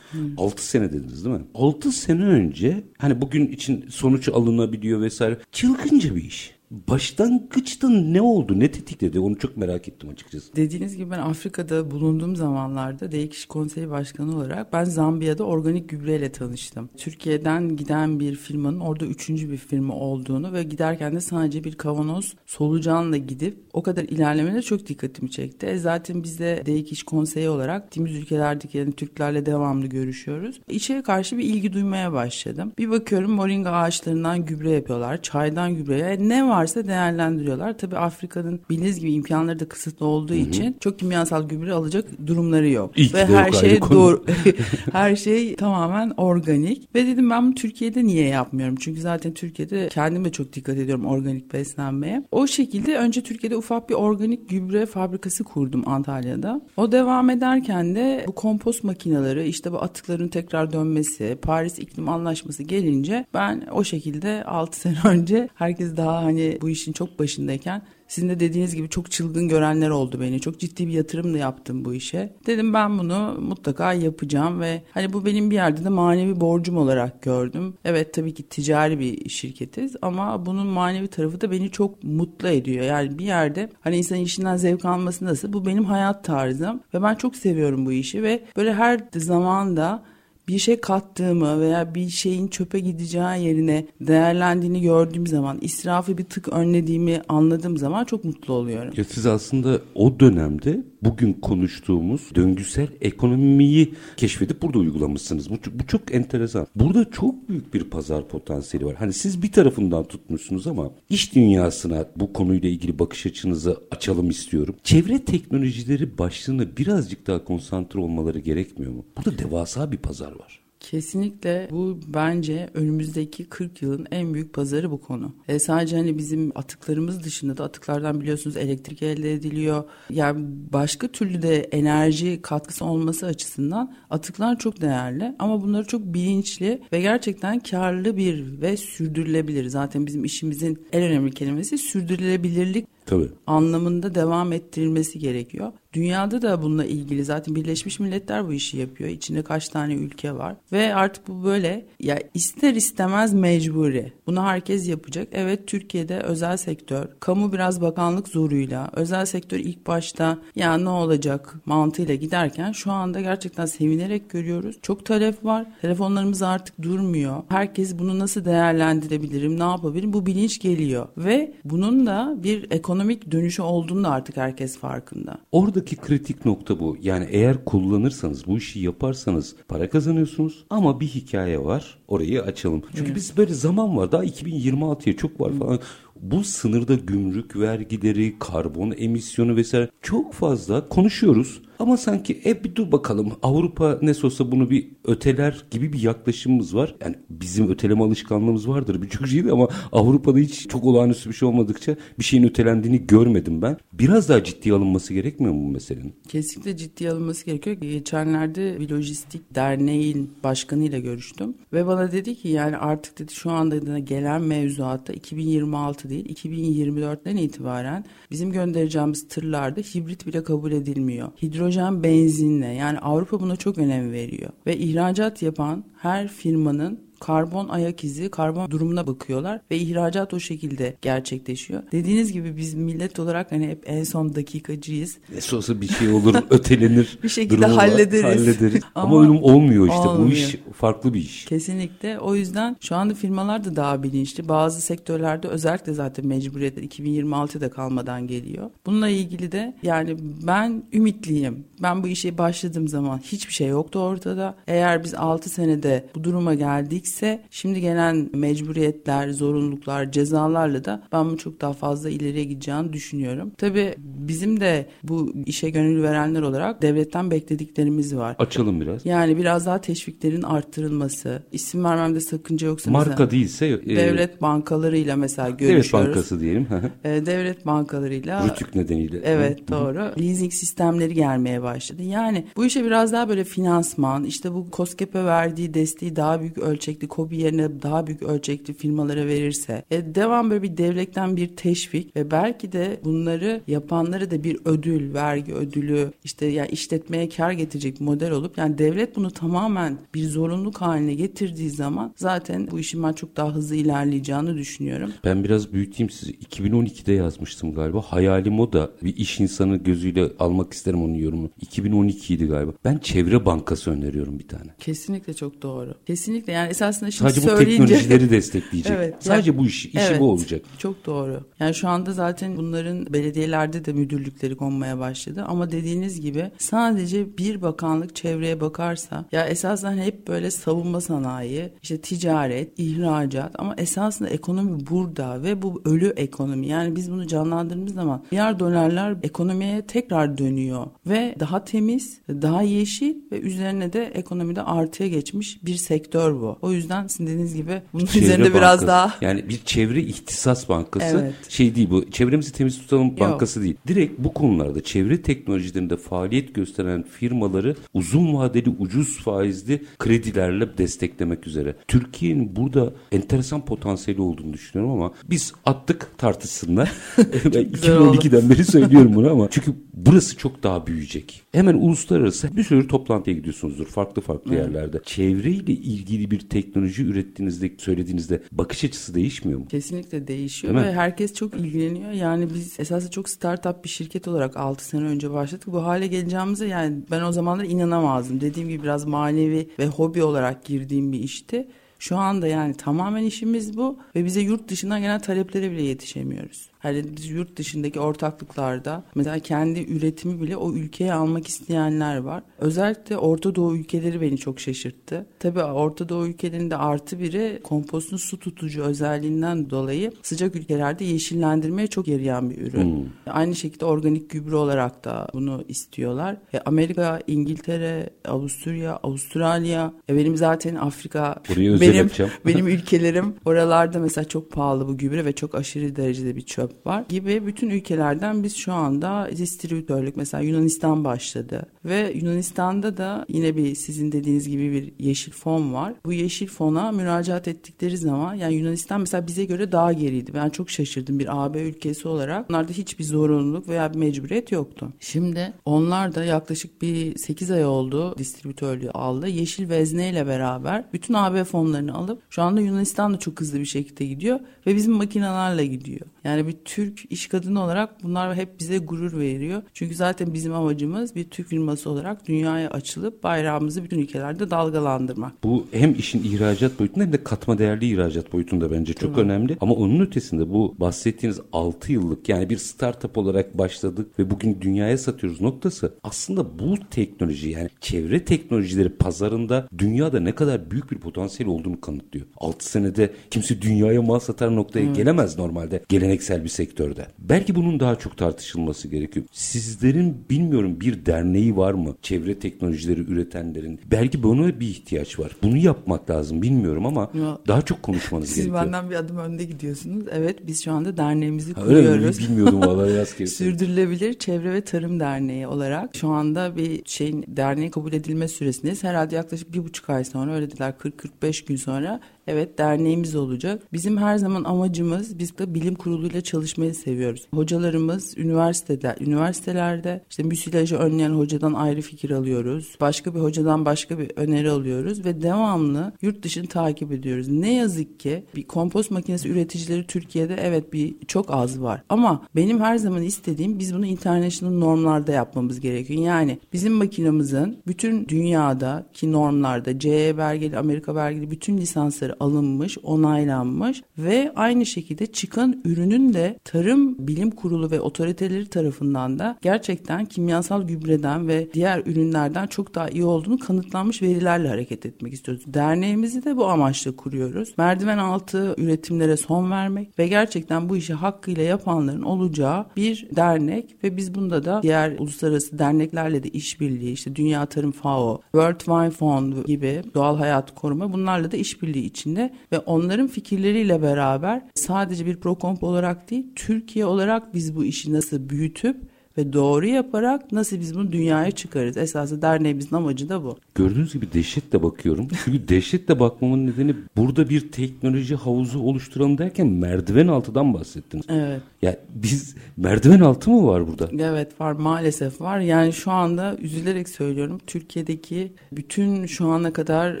6 0.36 0.66
sene 0.66 0.92
dediniz 0.92 1.24
değil 1.24 1.36
mi? 1.36 1.44
6 1.54 1.92
sene 1.92 2.24
önce 2.24 2.84
hani 2.98 3.20
bugün 3.20 3.46
için 3.46 3.84
sonuç 3.88 4.28
alınabiliyor 4.28 5.00
vesaire. 5.00 5.38
Çılgınca 5.52 6.16
bir 6.16 6.24
iş. 6.24 6.55
Başlangıçta 6.70 7.88
ne 7.88 8.20
oldu? 8.20 8.60
Ne 8.60 8.70
tetikledi? 8.70 9.20
Onu 9.20 9.38
çok 9.38 9.56
merak 9.56 9.88
ettim 9.88 10.10
açıkçası. 10.10 10.56
Dediğiniz 10.56 10.96
gibi 10.96 11.10
ben 11.10 11.18
Afrika'da 11.18 11.90
bulunduğum 11.90 12.36
zamanlarda 12.36 13.12
DEİK 13.12 13.34
İş 13.34 13.46
Konseyi 13.46 13.90
Başkanı 13.90 14.36
olarak 14.36 14.72
ben 14.72 14.84
Zambiya'da 14.84 15.44
organik 15.44 15.88
gübreyle 15.88 16.32
tanıştım. 16.32 16.88
Türkiye'den 16.96 17.76
giden 17.76 18.20
bir 18.20 18.34
firmanın 18.34 18.80
orada 18.80 19.06
üçüncü 19.06 19.50
bir 19.50 19.56
firma 19.56 19.94
olduğunu 19.94 20.52
ve 20.52 20.62
giderken 20.62 21.14
de 21.14 21.20
sadece 21.20 21.64
bir 21.64 21.74
kavanoz 21.74 22.34
solucanla 22.46 23.16
gidip 23.16 23.58
o 23.72 23.82
kadar 23.82 24.02
ilerlemeleri 24.02 24.62
çok 24.62 24.86
dikkatimi 24.86 25.30
çekti. 25.30 25.66
E 25.66 25.78
zaten 25.78 26.22
biz 26.22 26.38
de 26.38 26.62
DEİK 26.66 26.92
İş 26.92 27.02
Konseyi 27.02 27.48
olarak 27.48 27.84
gittiğimiz 27.84 28.16
ülkelerdeki 28.16 28.78
yani 28.78 28.92
Türklerle 28.92 29.46
devamlı 29.46 29.86
görüşüyoruz. 29.86 30.60
İçeri 30.68 31.02
karşı 31.02 31.38
bir 31.38 31.44
ilgi 31.44 31.72
duymaya 31.72 32.12
başladım. 32.12 32.72
Bir 32.78 32.90
bakıyorum 32.90 33.30
moringa 33.30 33.70
ağaçlarından 33.70 34.44
gübre 34.44 34.70
yapıyorlar. 34.70 35.22
Çaydan 35.22 35.74
gübre. 35.74 35.98
Yani 35.98 36.28
ne 36.28 36.55
varsa 36.56 36.86
değerlendiriyorlar. 36.86 37.78
Tabii 37.78 37.96
Afrika'nın 37.96 38.60
bildiğiniz 38.70 39.00
gibi 39.00 39.12
imkanları 39.12 39.60
da 39.60 39.68
kısıtlı 39.68 40.06
olduğu 40.06 40.34
için 40.34 40.76
çok 40.80 40.98
kimyasal 40.98 41.48
gübre 41.48 41.72
alacak 41.72 42.26
durumları 42.26 42.68
yok. 42.68 42.94
Ki 42.94 43.10
ve 43.14 43.26
her 43.26 43.52
şey 43.52 43.80
doğru. 43.80 44.24
her 44.92 45.16
şey 45.16 45.56
tamamen 45.56 46.12
organik. 46.16 46.94
Ve 46.94 47.06
dedim 47.06 47.30
ben 47.30 47.54
Türkiye'de 47.54 48.04
niye 48.04 48.28
yapmıyorum? 48.28 48.76
Çünkü 48.80 49.00
zaten 49.00 49.34
Türkiye'de 49.34 49.88
kendim 49.88 50.24
de 50.24 50.32
çok 50.32 50.52
dikkat 50.52 50.76
ediyorum 50.76 51.06
organik 51.06 51.52
beslenmeye. 51.52 52.22
O 52.32 52.46
şekilde 52.46 52.96
önce 52.96 53.22
Türkiye'de 53.22 53.56
ufak 53.56 53.88
bir 53.88 53.94
organik 53.94 54.48
gübre 54.48 54.86
fabrikası 54.86 55.44
kurdum 55.44 55.88
Antalya'da. 55.88 56.60
O 56.76 56.92
devam 56.92 57.30
ederken 57.30 57.94
de 57.94 58.24
bu 58.28 58.32
kompost 58.32 58.84
makineleri 58.84 59.48
işte 59.48 59.72
bu 59.72 59.82
atıkların 59.82 60.28
tekrar 60.28 60.72
dönmesi, 60.72 61.38
Paris 61.42 61.78
İklim 61.78 62.08
Anlaşması 62.08 62.62
gelince 62.62 63.26
ben 63.34 63.66
o 63.72 63.84
şekilde 63.84 64.44
6 64.44 64.80
sene 64.80 64.96
önce 65.04 65.48
herkes 65.54 65.96
daha 65.96 66.24
hani 66.24 66.45
bu 66.62 66.68
işin 66.68 66.92
çok 66.92 67.18
başındayken 67.18 67.82
sizin 68.08 68.28
de 68.28 68.40
dediğiniz 68.40 68.74
gibi 68.74 68.88
çok 68.88 69.10
çılgın 69.10 69.48
görenler 69.48 69.90
oldu 69.90 70.20
beni. 70.20 70.40
Çok 70.40 70.60
ciddi 70.60 70.88
bir 70.88 70.92
yatırım 70.92 71.34
da 71.34 71.38
yaptım 71.38 71.84
bu 71.84 71.94
işe. 71.94 72.32
Dedim 72.46 72.74
ben 72.74 72.98
bunu 72.98 73.36
mutlaka 73.40 73.92
yapacağım 73.92 74.60
ve 74.60 74.82
hani 74.90 75.12
bu 75.12 75.24
benim 75.24 75.50
bir 75.50 75.54
yerde 75.54 75.84
de 75.84 75.88
manevi 75.88 76.40
borcum 76.40 76.76
olarak 76.76 77.22
gördüm. 77.22 77.74
Evet 77.84 78.14
tabii 78.14 78.34
ki 78.34 78.42
ticari 78.42 79.00
bir 79.00 79.28
şirketiz 79.28 79.96
ama 80.02 80.46
bunun 80.46 80.66
manevi 80.66 81.08
tarafı 81.08 81.40
da 81.40 81.50
beni 81.50 81.70
çok 81.70 82.04
mutlu 82.04 82.48
ediyor. 82.48 82.84
Yani 82.84 83.18
bir 83.18 83.24
yerde 83.24 83.70
hani 83.80 83.96
insan 83.96 84.18
işinden 84.18 84.56
zevk 84.56 84.84
alması 84.84 85.24
nasıl? 85.24 85.52
Bu 85.52 85.66
benim 85.66 85.84
hayat 85.84 86.24
tarzım 86.24 86.80
ve 86.94 87.02
ben 87.02 87.14
çok 87.14 87.36
seviyorum 87.36 87.86
bu 87.86 87.92
işi 87.92 88.22
ve 88.22 88.44
böyle 88.56 88.74
her 88.74 89.00
zamanda 89.16 90.02
bir 90.48 90.58
şey 90.58 90.80
kattığımı 90.80 91.60
veya 91.60 91.94
bir 91.94 92.08
şeyin 92.08 92.48
çöpe 92.48 92.80
gideceği 92.80 93.44
yerine 93.44 93.86
değerlendiğini 94.00 94.80
gördüğüm 94.80 95.26
zaman, 95.26 95.58
israfı 95.60 96.18
bir 96.18 96.24
tık 96.24 96.48
önlediğimi 96.48 97.22
anladığım 97.28 97.76
zaman 97.76 98.04
çok 98.04 98.24
mutlu 98.24 98.54
oluyorum. 98.54 98.94
Ya 98.96 99.04
siz 99.04 99.26
aslında 99.26 99.80
o 99.94 100.20
dönemde 100.20 100.84
bugün 101.06 101.32
konuştuğumuz 101.32 102.34
döngüsel 102.34 102.88
ekonomiyi 103.00 103.94
keşfedip 104.16 104.62
burada 104.62 104.78
uygulamışsınız. 104.78 105.50
Bu, 105.50 105.54
bu 105.74 105.86
çok 105.86 106.14
enteresan. 106.14 106.66
Burada 106.76 107.10
çok 107.10 107.48
büyük 107.48 107.74
bir 107.74 107.84
pazar 107.84 108.28
potansiyeli 108.28 108.86
var. 108.86 108.94
Hani 108.94 109.12
siz 109.12 109.42
bir 109.42 109.52
tarafından 109.52 110.04
tutmuşsunuz 110.04 110.66
ama 110.66 110.90
iş 111.10 111.34
dünyasına 111.34 112.06
bu 112.16 112.32
konuyla 112.32 112.68
ilgili 112.68 112.98
bakış 112.98 113.26
açınızı 113.26 113.80
açalım 113.90 114.30
istiyorum. 114.30 114.76
Çevre 114.84 115.24
teknolojileri 115.24 116.18
başlığına 116.18 116.76
birazcık 116.76 117.26
daha 117.26 117.44
konsantre 117.44 118.00
olmaları 118.00 118.38
gerekmiyor 118.38 118.92
mu? 118.92 119.04
Burada 119.16 119.38
devasa 119.38 119.92
bir 119.92 119.98
pazar 119.98 120.32
var. 120.32 120.65
Kesinlikle 120.80 121.68
bu 121.70 122.00
bence 122.06 122.70
önümüzdeki 122.74 123.44
40 123.44 123.82
yılın 123.82 124.06
en 124.10 124.34
büyük 124.34 124.52
pazarı 124.52 124.90
bu 124.90 125.00
konu. 125.00 125.34
E 125.48 125.58
sadece 125.58 125.96
hani 125.96 126.18
bizim 126.18 126.52
atıklarımız 126.54 127.24
dışında 127.24 127.56
da 127.56 127.64
atıklardan 127.64 128.20
biliyorsunuz 128.20 128.56
elektrik 128.56 129.02
elde 129.02 129.32
ediliyor. 129.32 129.84
Yani 130.10 130.46
başka 130.72 131.08
türlü 131.08 131.42
de 131.42 131.56
enerji 131.56 132.42
katkısı 132.42 132.84
olması 132.84 133.26
açısından 133.26 133.94
atıklar 134.10 134.58
çok 134.58 134.80
değerli 134.80 135.34
ama 135.38 135.62
bunları 135.62 135.86
çok 135.86 136.02
bilinçli 136.04 136.82
ve 136.92 137.00
gerçekten 137.00 137.60
karlı 137.60 138.16
bir 138.16 138.60
ve 138.60 138.76
sürdürülebilir. 138.76 139.66
Zaten 139.66 140.06
bizim 140.06 140.24
işimizin 140.24 140.86
en 140.92 141.02
önemli 141.02 141.30
kelimesi 141.30 141.78
sürdürülebilirlik 141.78 142.95
Tabii. 143.06 143.28
anlamında 143.46 144.14
devam 144.14 144.52
ettirilmesi 144.52 145.18
gerekiyor. 145.18 145.72
Dünyada 145.92 146.42
da 146.42 146.62
bununla 146.62 146.84
ilgili 146.84 147.24
zaten 147.24 147.54
Birleşmiş 147.54 148.00
Milletler 148.00 148.48
bu 148.48 148.52
işi 148.52 148.78
yapıyor. 148.78 149.10
İçinde 149.10 149.42
kaç 149.42 149.68
tane 149.68 149.94
ülke 149.94 150.34
var 150.34 150.56
ve 150.72 150.94
artık 150.94 151.28
bu 151.28 151.44
böyle 151.44 151.86
ya 152.00 152.18
ister 152.34 152.74
istemez 152.74 153.34
mecburi. 153.34 154.12
Bunu 154.26 154.42
herkes 154.42 154.88
yapacak. 154.88 155.28
Evet 155.32 155.66
Türkiye'de 155.66 156.20
özel 156.20 156.56
sektör, 156.56 157.08
kamu 157.20 157.52
biraz 157.52 157.80
bakanlık 157.80 158.28
zoruyla, 158.28 158.90
özel 158.92 159.26
sektör 159.26 159.58
ilk 159.58 159.86
başta 159.86 160.38
ya 160.56 160.78
ne 160.78 160.88
olacak 160.88 161.54
mantığıyla 161.66 162.14
giderken 162.14 162.72
şu 162.72 162.92
anda 162.92 163.20
gerçekten 163.20 163.66
sevinerek 163.66 164.30
görüyoruz. 164.30 164.76
Çok 164.82 165.06
talep 165.06 165.44
var. 165.44 165.66
Telefonlarımız 165.82 166.42
artık 166.42 166.82
durmuyor. 166.82 167.42
Herkes 167.48 167.98
bunu 167.98 168.18
nasıl 168.18 168.44
değerlendirebilirim, 168.44 169.58
ne 169.58 169.64
yapabilirim 169.64 170.12
bu 170.12 170.26
bilinç 170.26 170.58
geliyor 170.58 171.08
ve 171.16 171.52
bunun 171.64 172.06
da 172.06 172.34
bir 172.42 172.70
ekonomik 172.70 172.95
dönüşü 173.30 173.62
olduğunu 173.62 174.12
artık 174.12 174.36
herkes 174.36 174.78
farkında. 174.78 175.38
Orada 175.52 175.76
Buradaki 175.76 175.96
kritik 175.96 176.44
nokta 176.44 176.80
bu. 176.80 176.96
Yani 177.02 177.26
eğer 177.30 177.64
kullanırsanız, 177.64 178.46
bu 178.46 178.58
işi 178.58 178.80
yaparsanız 178.80 179.56
para 179.68 179.90
kazanıyorsunuz. 179.90 180.64
Ama 180.70 181.00
bir 181.00 181.06
hikaye 181.06 181.64
var. 181.64 181.98
Orayı 182.08 182.42
açalım. 182.42 182.82
Çünkü 182.90 183.04
evet. 183.04 183.16
biz 183.16 183.36
böyle 183.36 183.54
zaman 183.54 183.96
var. 183.96 184.12
Daha 184.12 184.24
2026'ya 184.24 185.16
çok 185.16 185.40
var 185.40 185.52
falan. 185.58 185.78
Bu 186.20 186.44
sınırda 186.44 186.94
gümrük 186.94 187.56
vergileri, 187.56 188.38
karbon 188.38 188.94
emisyonu 188.98 189.56
vesaire 189.56 189.90
çok 190.02 190.32
fazla 190.32 190.88
konuşuyoruz. 190.88 191.62
Ama 191.78 191.96
sanki 191.96 192.42
e 192.44 192.64
bir 192.64 192.74
dur 192.74 192.92
bakalım 192.92 193.32
Avrupa 193.42 193.98
ne 194.02 194.12
olsa 194.22 194.52
bunu 194.52 194.70
bir 194.70 194.88
öteler 195.04 195.64
gibi 195.70 195.92
bir 195.92 196.02
yaklaşımımız 196.02 196.76
var. 196.76 196.96
Yani 197.00 197.16
bizim 197.30 197.70
öteleme 197.70 198.04
alışkanlığımız 198.04 198.68
vardır 198.68 199.02
birçok 199.02 199.28
şeyde 199.28 199.52
ama 199.52 199.68
Avrupa'da 199.92 200.38
hiç 200.38 200.68
çok 200.68 200.84
olağanüstü 200.84 201.30
bir 201.30 201.34
şey 201.34 201.48
olmadıkça 201.48 201.96
bir 202.18 202.24
şeyin 202.24 202.44
ötelendiğini 202.44 203.06
görmedim 203.06 203.62
ben. 203.62 203.76
Biraz 203.92 204.28
daha 204.28 204.44
ciddiye 204.44 204.74
alınması 204.74 205.14
gerekmiyor 205.14 205.54
mu 205.54 205.68
bu 205.68 205.72
meselenin? 205.72 206.14
Kesinlikle 206.28 206.76
ciddiye 206.76 207.10
alınması 207.10 207.46
gerekiyor. 207.46 207.76
Geçenlerde 207.76 208.80
bir 208.80 208.90
lojistik 208.90 209.54
derneğin 209.54 210.30
başkanıyla 210.44 210.98
görüştüm 210.98 211.54
ve 211.72 211.86
bana 211.86 212.12
dedi 212.12 212.34
ki 212.34 212.48
yani 212.48 212.76
artık 212.76 213.18
dedi 213.18 213.32
şu 213.34 213.50
anda 213.50 213.98
gelen 213.98 214.42
mevzuatta 214.42 215.12
2026 215.12 216.10
değil 216.10 216.36
2024'ten 216.36 217.36
itibaren 217.36 218.04
bizim 218.30 218.52
göndereceğimiz 218.52 219.28
tırlarda 219.28 219.80
hibrit 219.80 220.26
bile 220.26 220.42
kabul 220.42 220.72
edilmiyor. 220.72 221.28
Hidrojen 221.66 222.02
benzinle 222.02 222.66
yani 222.66 222.98
Avrupa 222.98 223.40
buna 223.40 223.56
çok 223.56 223.78
önem 223.78 224.12
veriyor. 224.12 224.50
Ve 224.66 224.76
ihracat 224.76 225.42
yapan 225.42 225.84
her 225.98 226.28
firmanın 226.28 227.05
karbon 227.20 227.68
ayak 227.68 228.04
izi, 228.04 228.30
karbon 228.30 228.70
durumuna 228.70 229.06
bakıyorlar 229.06 229.60
ve 229.70 229.76
ihracat 229.76 230.34
o 230.34 230.40
şekilde 230.40 230.96
gerçekleşiyor. 231.02 231.82
Dediğiniz 231.92 232.32
gibi 232.32 232.56
biz 232.56 232.74
millet 232.74 233.18
olarak 233.18 233.52
hani 233.52 233.68
hep 233.68 233.82
en 233.86 234.04
son 234.04 234.34
dakikacıyız. 234.34 235.18
Ne 235.52 235.56
olsa 235.56 235.80
bir 235.80 235.88
şey 235.88 236.08
olur, 236.08 236.34
ötelenir. 236.50 237.18
bir 237.22 237.28
şekilde 237.28 237.66
hallederiz. 237.66 238.24
hallederiz. 238.24 238.82
Ama, 238.94 239.16
Ama 239.16 239.24
ölüm 239.24 239.42
olmuyor 239.42 239.88
işte. 239.88 240.08
Olmuyor. 240.08 240.28
Bu 240.28 240.32
iş 240.32 240.56
farklı 240.72 241.14
bir 241.14 241.20
iş. 241.20 241.44
Kesinlikle. 241.44 242.18
O 242.18 242.34
yüzden 242.34 242.76
şu 242.80 242.96
anda 242.96 243.14
firmalar 243.14 243.64
da 243.64 243.76
daha 243.76 244.02
bilinçli. 244.02 244.48
Bazı 244.48 244.80
sektörlerde 244.80 245.48
özellikle 245.48 245.92
zaten 245.94 246.26
mecburiyetler 246.26 246.82
2026'da 246.82 247.70
kalmadan 247.70 248.26
geliyor. 248.26 248.70
Bununla 248.86 249.08
ilgili 249.08 249.52
de 249.52 249.76
yani 249.82 250.16
ben 250.46 250.82
ümitliyim. 250.92 251.64
Ben 251.82 252.02
bu 252.02 252.08
işe 252.08 252.38
başladığım 252.38 252.88
zaman 252.88 253.18
hiçbir 253.18 253.52
şey 253.52 253.68
yoktu 253.68 253.98
ortada. 253.98 254.54
Eğer 254.66 255.04
biz 255.04 255.14
6 255.14 255.50
senede 255.50 256.06
bu 256.14 256.24
duruma 256.24 256.54
geldik 256.54 257.05
ise 257.06 257.42
şimdi 257.50 257.80
gelen 257.80 258.30
mecburiyetler, 258.34 259.30
zorunluluklar, 259.30 260.12
cezalarla 260.12 260.84
da 260.84 261.02
ben 261.12 261.24
bunu 261.26 261.38
çok 261.38 261.60
daha 261.60 261.72
fazla 261.72 262.10
ileriye 262.10 262.44
gideceğini 262.44 262.92
düşünüyorum. 262.92 263.52
Tabii 263.58 263.94
bizim 263.98 264.60
de 264.60 264.86
bu 265.02 265.32
işe 265.46 265.70
gönül 265.70 266.02
verenler 266.02 266.42
olarak 266.42 266.82
devletten 266.82 267.30
beklediklerimiz 267.30 268.16
var. 268.16 268.36
Açalım 268.38 268.80
biraz. 268.80 269.06
Yani 269.06 269.36
biraz 269.36 269.66
daha 269.66 269.80
teşviklerin 269.80 270.42
arttırılması. 270.42 271.42
İsim 271.52 271.84
vermemde 271.84 272.20
sakınca 272.20 272.66
yoksa 272.66 272.90
Marka 272.90 273.10
mesela, 273.10 273.30
değilse 273.30 273.66
e, 273.66 273.96
devlet 273.96 274.42
bankalarıyla 274.42 275.16
mesela 275.16 275.50
görüşüyoruz. 275.50 275.92
Devlet 275.92 276.06
bankası 276.06 276.40
diyelim. 276.40 276.66
e, 277.04 277.26
devlet 277.26 277.66
bankalarıyla 277.66 278.46
Rütük 278.46 278.74
nedeniyle. 278.74 279.20
Evet 279.24 279.70
doğru. 279.70 280.12
Leasing 280.20 280.52
sistemleri 280.52 281.14
gelmeye 281.14 281.62
başladı. 281.62 282.02
Yani 282.02 282.44
bu 282.56 282.66
işe 282.66 282.84
biraz 282.84 283.12
daha 283.12 283.28
böyle 283.28 283.44
finansman, 283.44 284.24
işte 284.24 284.54
bu 284.54 284.66
COSGAP'e 284.72 285.24
verdiği 285.24 285.74
desteği 285.74 286.16
daha 286.16 286.40
büyük 286.40 286.58
ölçekte 286.58 286.95
ölçekli 286.96 287.08
kobi 287.08 287.36
yerine 287.36 287.82
daha 287.82 288.06
büyük 288.06 288.22
ölçekli 288.22 288.74
firmalara 288.74 289.26
verirse 289.26 289.84
e, 289.90 290.14
devam 290.14 290.50
böyle 290.50 290.62
bir 290.62 290.76
devletten 290.76 291.36
bir 291.36 291.56
teşvik 291.56 292.16
ve 292.16 292.30
belki 292.30 292.72
de 292.72 293.00
bunları 293.04 293.60
yapanları 293.66 294.30
da 294.30 294.44
bir 294.44 294.58
ödül, 294.64 295.14
vergi 295.14 295.54
ödülü 295.54 296.12
işte 296.24 296.46
yani 296.46 296.68
işletmeye 296.68 297.28
kar 297.28 297.52
getirecek 297.52 298.00
model 298.00 298.30
olup 298.30 298.58
yani 298.58 298.78
devlet 298.78 299.16
bunu 299.16 299.30
tamamen 299.30 299.98
bir 300.14 300.24
zorunluluk 300.24 300.76
haline 300.76 301.14
getirdiği 301.14 301.70
zaman 301.70 302.12
zaten 302.16 302.68
bu 302.70 302.78
işin 302.78 303.02
ben 303.02 303.12
çok 303.12 303.36
daha 303.36 303.54
hızlı 303.54 303.76
ilerleyeceğini 303.76 304.54
düşünüyorum. 304.54 305.12
Ben 305.24 305.44
biraz 305.44 305.72
büyüteyim 305.72 306.10
sizi. 306.10 306.32
2012'de 306.32 307.12
yazmıştım 307.12 307.74
galiba. 307.74 308.00
Hayalim 308.00 308.60
o 308.60 308.72
da 308.72 308.90
bir 309.02 309.16
iş 309.16 309.40
insanı 309.40 309.76
gözüyle 309.76 310.28
almak 310.38 310.72
isterim 310.72 311.02
onun 311.02 311.14
yorumunu. 311.14 311.50
2012 311.60 312.34
idi 312.34 312.46
galiba. 312.46 312.72
Ben 312.84 312.98
çevre 312.98 313.46
bankası 313.46 313.90
öneriyorum 313.90 314.38
bir 314.38 314.48
tane. 314.48 314.74
Kesinlikle 314.78 315.34
çok 315.34 315.62
doğru. 315.62 315.94
Kesinlikle 316.06 316.52
yani 316.52 316.74
esasında 316.88 317.10
şimdi 317.10 317.32
Sadece 317.32 317.48
söyleyince... 317.48 317.82
bu 317.82 317.86
teknolojileri 317.86 318.30
destekleyecek. 318.30 318.92
evet, 318.96 319.14
Sadece 319.20 319.50
yani, 319.50 319.58
bu 319.58 319.66
iş, 319.66 319.86
işi 319.86 319.98
evet, 319.98 320.20
bu 320.20 320.30
olacak. 320.30 320.62
Çok 320.78 321.06
doğru. 321.06 321.40
Yani 321.60 321.74
şu 321.74 321.88
anda 321.88 322.12
zaten 322.12 322.56
bunların 322.56 323.12
belediyelerde 323.12 323.84
de 323.84 323.92
müdürlükleri 323.92 324.56
konmaya 324.56 324.98
başladı. 324.98 325.44
Ama 325.48 325.70
dediğiniz 325.70 326.20
gibi 326.20 326.50
sadece 326.58 327.38
bir 327.38 327.62
bakanlık 327.62 328.16
çevreye 328.16 328.60
bakarsa 328.60 329.24
ya 329.32 329.46
esasen 329.46 329.98
hep 329.98 330.28
böyle 330.28 330.50
savunma 330.50 331.00
sanayi, 331.00 331.72
işte 331.82 332.00
ticaret, 332.00 332.78
ihracat 332.78 333.54
ama 333.58 333.74
esasında 333.78 334.28
ekonomi 334.28 334.86
burada 334.90 335.42
ve 335.42 335.62
bu 335.62 335.82
ölü 335.84 336.12
ekonomi. 336.16 336.66
Yani 336.68 336.96
biz 336.96 337.10
bunu 337.10 337.26
canlandırdığımız 337.26 337.94
zaman 337.94 338.24
milyar 338.30 338.58
dolarlar 338.58 339.16
ekonomiye 339.22 339.82
tekrar 339.82 340.38
dönüyor 340.38 340.86
ve 341.06 341.34
daha 341.40 341.64
temiz, 341.64 342.20
daha 342.28 342.62
yeşil 342.62 343.14
ve 343.32 343.40
üzerine 343.40 343.92
de 343.92 344.04
ekonomide 344.14 344.62
artıya 344.62 345.08
geçmiş 345.08 345.64
bir 345.64 345.74
sektör 345.74 346.34
bu. 346.34 346.58
O 346.62 346.72
yüzden 346.76 347.06
sizin 347.06 347.26
dediğiniz 347.26 347.54
gibi 347.54 347.82
bunun 347.92 348.06
çevre 348.06 348.24
üzerinde 348.24 348.44
bankası. 348.44 348.58
biraz 348.58 348.86
daha... 348.86 349.14
Yani 349.20 349.48
bir 349.48 349.60
çevre 349.64 350.00
ihtisas 350.00 350.68
bankası 350.68 351.20
evet. 351.22 351.34
şey 351.48 351.74
değil 351.74 351.90
bu. 351.90 352.10
Çevremizi 352.10 352.52
temiz 352.52 352.78
tutalım 352.78 353.08
Yok. 353.08 353.20
bankası 353.20 353.62
değil. 353.62 353.76
Direkt 353.88 354.18
bu 354.18 354.34
konularda 354.34 354.82
çevre 354.82 355.22
teknolojilerinde 355.22 355.96
faaliyet 355.96 356.54
gösteren 356.54 357.02
firmaları 357.02 357.76
uzun 357.94 358.34
vadeli 358.34 358.70
ucuz 358.78 359.18
faizli 359.18 359.84
kredilerle 359.98 360.78
desteklemek 360.78 361.46
üzere. 361.46 361.76
Türkiye'nin 361.88 362.56
burada 362.56 362.92
enteresan 363.12 363.64
potansiyeli 363.64 364.20
olduğunu 364.20 364.52
düşünüyorum 364.52 365.02
ama 365.02 365.12
biz 365.24 365.52
attık 365.64 366.18
tartışsınlar. 366.18 366.92
ben 367.18 367.64
2012'den 367.64 368.50
beri 368.50 368.64
söylüyorum 368.64 369.14
bunu 369.14 369.30
ama 369.30 369.48
çünkü 369.50 369.72
burası 369.94 370.36
çok 370.36 370.62
daha 370.62 370.86
büyüyecek. 370.86 371.42
Hemen 371.56 371.74
uluslararası 371.74 372.56
bir 372.56 372.64
sürü 372.64 372.88
toplantıya 372.88 373.36
gidiyorsunuzdur 373.36 373.86
farklı 373.86 374.22
farklı 374.22 374.54
evet. 374.54 374.66
yerlerde. 374.66 375.00
Çevreyle 375.04 375.72
ilgili 375.72 376.30
bir 376.30 376.40
teknoloji 376.40 377.02
ürettiğinizde 377.04 377.70
söylediğinizde 377.78 378.42
bakış 378.52 378.84
açısı 378.84 379.14
değişmiyor 379.14 379.58
mu? 379.58 379.68
Kesinlikle 379.68 380.26
değişiyor 380.26 380.74
ve 380.74 380.92
herkes 380.92 381.34
çok 381.34 381.54
ilgileniyor. 381.54 382.10
Yani 382.10 382.48
biz 382.54 382.80
esasında 382.80 383.10
çok 383.10 383.28
startup 383.28 383.84
bir 383.84 383.88
şirket 383.88 384.28
olarak 384.28 384.56
6 384.56 384.84
sene 384.84 385.04
önce 385.04 385.30
başladık. 385.30 385.66
Bu 385.66 385.84
hale 385.84 386.06
geleceğimize 386.06 386.66
yani 386.66 386.96
ben 387.10 387.22
o 387.22 387.32
zamanlar 387.32 387.64
inanamazdım. 387.64 388.40
Dediğim 388.40 388.68
gibi 388.68 388.82
biraz 388.82 389.04
manevi 389.04 389.68
ve 389.78 389.86
hobi 389.86 390.22
olarak 390.22 390.64
girdiğim 390.64 391.12
bir 391.12 391.18
işti. 391.18 391.68
Şu 391.98 392.16
anda 392.16 392.46
yani 392.46 392.74
tamamen 392.74 393.24
işimiz 393.24 393.76
bu 393.76 393.98
ve 394.14 394.24
bize 394.24 394.40
yurt 394.40 394.68
dışından 394.68 395.00
gelen 395.00 395.20
taleplere 395.20 395.70
bile 395.70 395.82
yetişemiyoruz. 395.82 396.68
Hani 396.78 397.04
yurt 397.28 397.56
dışındaki 397.56 398.00
ortaklıklarda 398.00 399.04
mesela 399.14 399.38
kendi 399.38 399.80
üretimi 399.80 400.42
bile 400.42 400.56
o 400.56 400.72
ülkeye 400.72 401.12
almak 401.12 401.48
isteyenler 401.48 402.16
var. 402.16 402.42
Özellikle 402.58 403.16
Orta 403.16 403.54
Doğu 403.54 403.76
ülkeleri 403.76 404.20
beni 404.20 404.38
çok 404.38 404.60
şaşırttı. 404.60 405.26
Tabii 405.38 405.62
Orta 405.62 406.08
Doğu 406.08 406.26
ülkelerinde 406.26 406.76
artı 406.76 407.18
biri 407.18 407.60
kompostun 407.64 408.16
su 408.16 408.38
tutucu 408.38 408.82
özelliğinden 408.82 409.70
dolayı 409.70 410.12
sıcak 410.22 410.56
ülkelerde 410.56 411.04
yeşillendirmeye 411.04 411.86
çok 411.86 412.08
yarayan 412.08 412.50
bir 412.50 412.58
ürün. 412.58 412.96
Hmm. 412.96 413.10
Aynı 413.26 413.54
şekilde 413.54 413.84
organik 413.84 414.30
gübre 414.30 414.56
olarak 414.56 415.04
da 415.04 415.28
bunu 415.34 415.64
istiyorlar. 415.68 416.36
E, 416.54 416.58
Amerika, 416.58 417.20
İngiltere, 417.26 418.10
Avusturya, 418.28 418.96
Avustralya, 418.96 419.92
e, 420.08 420.16
benim 420.16 420.36
zaten 420.36 420.74
Afrika 420.74 421.36
Burayı 421.48 421.80
benim 421.92 422.10
benim 422.46 422.66
ülkelerim 422.68 423.34
oralarda 423.44 423.98
mesela 423.98 424.24
çok 424.24 424.52
pahalı 424.52 424.88
bu 424.88 424.98
gübre 424.98 425.24
ve 425.24 425.32
çok 425.32 425.54
aşırı 425.54 425.96
derecede 425.96 426.36
bir 426.36 426.40
çöp 426.40 426.86
var 426.86 427.04
gibi 427.08 427.46
bütün 427.46 427.70
ülkelerden 427.70 428.42
biz 428.42 428.56
şu 428.56 428.72
anda 428.72 429.28
distribütörlük 429.36 430.16
mesela 430.16 430.42
Yunanistan 430.42 431.04
başladı 431.04 431.66
ve 431.84 432.12
Yunanistan'da 432.14 432.96
da 432.96 433.26
yine 433.28 433.56
bir 433.56 433.74
sizin 433.74 434.12
dediğiniz 434.12 434.48
gibi 434.48 434.72
bir 434.72 435.04
yeşil 435.04 435.32
fon 435.32 435.74
var. 435.74 435.94
Bu 436.04 436.12
yeşil 436.12 436.46
fona 436.46 436.92
müracaat 436.92 437.48
ettikleri 437.48 437.98
zaman 437.98 438.34
yani 438.34 438.54
Yunanistan 438.54 439.00
mesela 439.00 439.26
bize 439.26 439.44
göre 439.44 439.72
daha 439.72 439.92
geriydi. 439.92 440.30
Ben 440.34 440.50
çok 440.50 440.70
şaşırdım 440.70 441.18
bir 441.18 441.44
AB 441.44 441.62
ülkesi 441.62 442.08
olarak. 442.08 442.50
Onlarda 442.50 442.72
hiçbir 442.72 443.04
zorunluluk 443.04 443.68
veya 443.68 443.94
bir 443.94 443.98
mecburiyet 443.98 444.52
yoktu. 444.52 444.88
Şimdi 445.00 445.52
onlar 445.64 446.14
da 446.14 446.24
yaklaşık 446.24 446.82
bir 446.82 447.18
8 447.18 447.50
ay 447.50 447.64
oldu 447.64 448.14
distribütörlüğü 448.18 448.90
aldı. 448.90 449.28
Yeşil 449.28 449.68
vezne 449.68 450.10
ile 450.10 450.26
beraber 450.26 450.84
bütün 450.92 451.14
AB 451.14 451.44
fonlarını 451.76 451.94
alıp 451.94 452.22
şu 452.30 452.42
anda 452.42 452.60
Yunanistan 452.60 453.14
da 453.14 453.18
çok 453.18 453.40
hızlı 453.40 453.60
bir 453.60 453.64
şekilde 453.64 454.06
gidiyor 454.06 454.40
ve 454.66 454.76
bizim 454.76 454.92
makinelerle 454.92 455.66
gidiyor. 455.66 456.00
Yani 456.24 456.46
bir 456.46 456.56
Türk 456.64 457.12
iş 457.12 457.26
kadını 457.26 457.62
olarak 457.62 458.02
bunlar 458.02 458.34
hep 458.34 458.60
bize 458.60 458.78
gurur 458.78 459.18
veriyor. 459.18 459.62
Çünkü 459.74 459.94
zaten 459.94 460.34
bizim 460.34 460.54
amacımız 460.54 461.14
bir 461.14 461.24
Türk 461.24 461.48
firması 461.48 461.90
olarak 461.90 462.28
dünyaya 462.28 462.70
açılıp 462.70 463.22
bayrağımızı 463.22 463.84
bütün 463.84 463.98
ülkelerde 463.98 464.50
dalgalandırmak. 464.50 465.44
Bu 465.44 465.66
hem 465.72 465.94
işin 465.94 466.24
ihracat 466.24 466.80
boyutunda 466.80 467.04
hem 467.04 467.12
de 467.12 467.24
katma 467.24 467.58
değerli 467.58 467.92
ihracat 467.92 468.32
boyutunda 468.32 468.70
bence 468.70 468.92
çok 468.92 469.16
Değil 469.16 469.26
önemli. 469.26 469.56
Ama 469.60 469.74
onun 469.74 470.00
ötesinde 470.00 470.52
bu 470.52 470.74
bahsettiğiniz 470.78 471.40
6 471.52 471.92
yıllık 471.92 472.28
yani 472.28 472.50
bir 472.50 472.56
startup 472.56 473.18
olarak 473.18 473.58
başladık 473.58 474.18
ve 474.18 474.30
bugün 474.30 474.58
dünyaya 474.60 474.98
satıyoruz 474.98 475.40
noktası 475.40 475.94
aslında 476.02 476.58
bu 476.58 476.74
teknoloji 476.90 477.50
yani 477.50 477.68
çevre 477.80 478.24
teknolojileri 478.24 478.88
pazarında 478.88 479.68
dünyada 479.78 480.20
ne 480.20 480.34
kadar 480.34 480.70
büyük 480.70 480.90
bir 480.90 480.98
potansiyel 480.98 481.50
olduğunu 481.66 481.80
kanıtlıyor. 481.80 482.26
6 482.36 482.70
senede 482.70 483.12
kimse 483.30 483.62
dünyaya 483.62 484.02
mal 484.02 484.18
satar 484.18 484.56
noktaya 484.56 484.86
evet. 484.86 484.96
gelemez 484.96 485.38
normalde 485.38 485.82
geleneksel 485.88 486.44
bir 486.44 486.48
sektörde. 486.48 487.06
Belki 487.18 487.54
bunun 487.54 487.80
daha 487.80 487.96
çok 487.96 488.16
tartışılması 488.16 488.88
gerekiyor. 488.88 489.26
Sizlerin 489.32 490.16
bilmiyorum 490.30 490.80
bir 490.80 491.06
derneği 491.06 491.56
var 491.56 491.74
mı? 491.74 491.94
Çevre 492.02 492.38
teknolojileri 492.38 493.00
üretenlerin. 493.00 493.80
Belki 493.90 494.22
buna 494.22 494.60
bir 494.60 494.68
ihtiyaç 494.68 495.18
var. 495.18 495.36
Bunu 495.42 495.56
yapmak 495.56 496.10
lazım 496.10 496.42
bilmiyorum 496.42 496.86
ama 496.86 497.10
ya, 497.14 497.38
daha 497.48 497.62
çok 497.62 497.82
konuşmanız 497.82 498.28
siz 498.28 498.36
gerekiyor. 498.36 498.62
Siz 498.62 498.72
benden 498.72 498.90
bir 498.90 498.96
adım 498.96 499.16
önde 499.16 499.44
gidiyorsunuz. 499.44 500.04
Evet 500.12 500.46
biz 500.46 500.64
şu 500.64 500.72
anda 500.72 500.96
derneğimizi 500.96 501.54
ha, 501.54 501.62
kuruyoruz. 501.62 501.90
Öyle 501.90 502.06
mi? 502.06 502.18
Bilmiyordum 502.18 502.60
vallahi 502.60 502.92
yaz 502.92 503.08
Sürdürülebilir 503.28 504.14
Çevre 504.14 504.52
ve 504.52 504.60
Tarım 504.60 505.00
Derneği 505.00 505.46
olarak 505.46 505.96
şu 505.96 506.08
anda 506.08 506.56
bir 506.56 506.82
şeyin 506.84 507.24
derneği 507.28 507.70
kabul 507.70 507.92
edilme 507.92 508.28
süresindeyiz. 508.28 508.84
Herhalde 508.84 509.16
yaklaşık 509.16 509.52
bir 509.52 509.64
buçuk 509.64 509.90
ay 509.90 510.04
sonra 510.04 510.34
öyle 510.34 510.50
dediler 510.50 510.74
40-45 511.22 511.46
gün 511.46 511.55
sonra 511.58 512.00
Evet 512.26 512.58
derneğimiz 512.58 513.16
olacak. 513.16 513.62
Bizim 513.72 513.96
her 513.96 514.18
zaman 514.18 514.44
amacımız 514.44 515.18
biz 515.18 515.38
de 515.38 515.54
bilim 515.54 515.74
kuruluyla 515.74 516.20
çalışmayı 516.20 516.74
seviyoruz. 516.74 517.26
Hocalarımız 517.34 518.18
üniversitede, 518.18 518.96
üniversitelerde 519.00 520.04
işte 520.10 520.22
müsilajı 520.22 520.76
önleyen 520.76 521.10
hocadan 521.10 521.52
ayrı 521.52 521.80
fikir 521.80 522.10
alıyoruz. 522.10 522.76
Başka 522.80 523.14
bir 523.14 523.20
hocadan 523.20 523.64
başka 523.64 523.98
bir 523.98 524.10
öneri 524.16 524.50
alıyoruz 524.50 525.04
ve 525.04 525.22
devamlı 525.22 525.92
yurt 526.02 526.22
dışını 526.22 526.46
takip 526.46 526.92
ediyoruz. 526.92 527.28
Ne 527.28 527.54
yazık 527.54 528.00
ki 528.00 528.24
bir 528.36 528.42
kompost 528.42 528.90
makinesi 528.90 529.28
üreticileri 529.28 529.86
Türkiye'de 529.86 530.36
evet 530.42 530.72
bir 530.72 530.94
çok 531.08 531.34
az 531.34 531.60
var. 531.62 531.82
Ama 531.88 532.22
benim 532.36 532.60
her 532.60 532.76
zaman 532.76 533.02
istediğim 533.02 533.58
biz 533.58 533.74
bunu 533.74 533.86
international 533.86 534.52
normlarda 534.52 535.12
yapmamız 535.12 535.60
gerekiyor. 535.60 536.02
Yani 536.02 536.38
bizim 536.52 536.72
makinamızın 536.72 537.58
bütün 537.66 538.08
dünyadaki 538.08 539.12
normlarda 539.12 539.78
CE 539.78 540.18
belgeli, 540.18 540.58
Amerika 540.58 540.96
belgeli 540.96 541.30
bütün 541.30 541.58
lisansları 541.58 542.15
alınmış, 542.20 542.78
onaylanmış 542.82 543.82
ve 543.98 544.32
aynı 544.36 544.66
şekilde 544.66 545.06
çıkan 545.06 545.62
ürünün 545.64 546.12
de 546.14 546.38
Tarım 546.44 547.08
Bilim 547.08 547.30
Kurulu 547.30 547.70
ve 547.70 547.80
otoriteleri 547.80 548.46
tarafından 548.46 549.18
da 549.18 549.38
gerçekten 549.42 550.04
kimyasal 550.04 550.62
gübreden 550.62 551.28
ve 551.28 551.48
diğer 551.52 551.82
ürünlerden 551.86 552.46
çok 552.46 552.74
daha 552.74 552.88
iyi 552.88 553.04
olduğunu 553.04 553.38
kanıtlanmış 553.38 554.02
verilerle 554.02 554.48
hareket 554.48 554.86
etmek 554.86 555.12
istiyoruz. 555.12 555.44
Derneğimizi 555.46 556.24
de 556.24 556.36
bu 556.36 556.46
amaçla 556.46 556.96
kuruyoruz. 556.96 557.54
Merdiven 557.58 557.98
altı 557.98 558.54
üretimlere 558.58 559.16
son 559.16 559.50
vermek 559.50 559.98
ve 559.98 560.08
gerçekten 560.08 560.68
bu 560.68 560.76
işi 560.76 560.94
hakkıyla 560.94 561.42
yapanların 561.42 562.02
olacağı 562.02 562.66
bir 562.76 563.08
dernek 563.16 563.84
ve 563.84 563.96
biz 563.96 564.14
bunda 564.14 564.44
da 564.44 564.62
diğer 564.62 564.98
uluslararası 564.98 565.58
derneklerle 565.58 566.22
de 566.22 566.28
işbirliği 566.28 566.92
işte 566.92 567.16
Dünya 567.16 567.46
Tarım 567.46 567.72
FAO, 567.72 568.20
World 568.22 568.58
Wine 568.58 568.90
Fund 568.90 569.46
gibi 569.46 569.82
doğal 569.94 570.16
hayat 570.16 570.54
koruma 570.54 570.92
bunlarla 570.92 571.32
da 571.32 571.36
işbirliği 571.36 571.84
için 571.84 572.05
içinde 572.06 572.32
ve 572.52 572.58
onların 572.58 573.06
fikirleriyle 573.06 573.82
beraber 573.82 574.42
sadece 574.54 575.06
bir 575.06 575.16
prokomp 575.16 575.64
olarak 575.64 576.10
değil 576.10 576.26
Türkiye 576.36 576.86
olarak 576.86 577.34
biz 577.34 577.56
bu 577.56 577.64
işi 577.64 577.92
nasıl 577.92 578.28
büyütüp 578.28 578.76
ve 579.18 579.32
doğru 579.32 579.66
yaparak 579.66 580.32
nasıl 580.32 580.60
biz 580.60 580.74
bunu 580.74 580.92
dünyaya 580.92 581.30
çıkarız. 581.30 581.76
Esası 581.76 582.22
derneğimizin 582.22 582.76
amacı 582.76 583.08
da 583.08 583.24
bu. 583.24 583.38
Gördüğünüz 583.54 583.92
gibi 583.92 584.12
dehşetle 584.12 584.62
bakıyorum. 584.62 585.08
Çünkü 585.24 585.48
dehşetle 585.48 586.00
bakmamın 586.00 586.46
nedeni 586.46 586.74
burada 586.96 587.28
bir 587.28 587.52
teknoloji 587.52 588.14
havuzu 588.14 588.60
oluşturalım 588.60 589.18
derken 589.18 589.46
merdiven 589.46 590.08
altıdan 590.08 590.54
bahsettiniz. 590.54 591.06
Evet. 591.08 591.40
Ya 591.62 591.76
biz 591.94 592.34
merdiven 592.56 593.00
altı 593.00 593.30
mı 593.30 593.46
var 593.46 593.68
burada? 593.68 593.88
Evet 593.98 594.40
var 594.40 594.52
maalesef 594.52 595.20
var. 595.20 595.38
Yani 595.40 595.72
şu 595.72 595.90
anda 595.90 596.36
üzülerek 596.40 596.88
söylüyorum 596.88 597.40
Türkiye'deki 597.46 598.32
bütün 598.52 599.06
şu 599.06 599.28
ana 599.28 599.52
kadar 599.52 600.00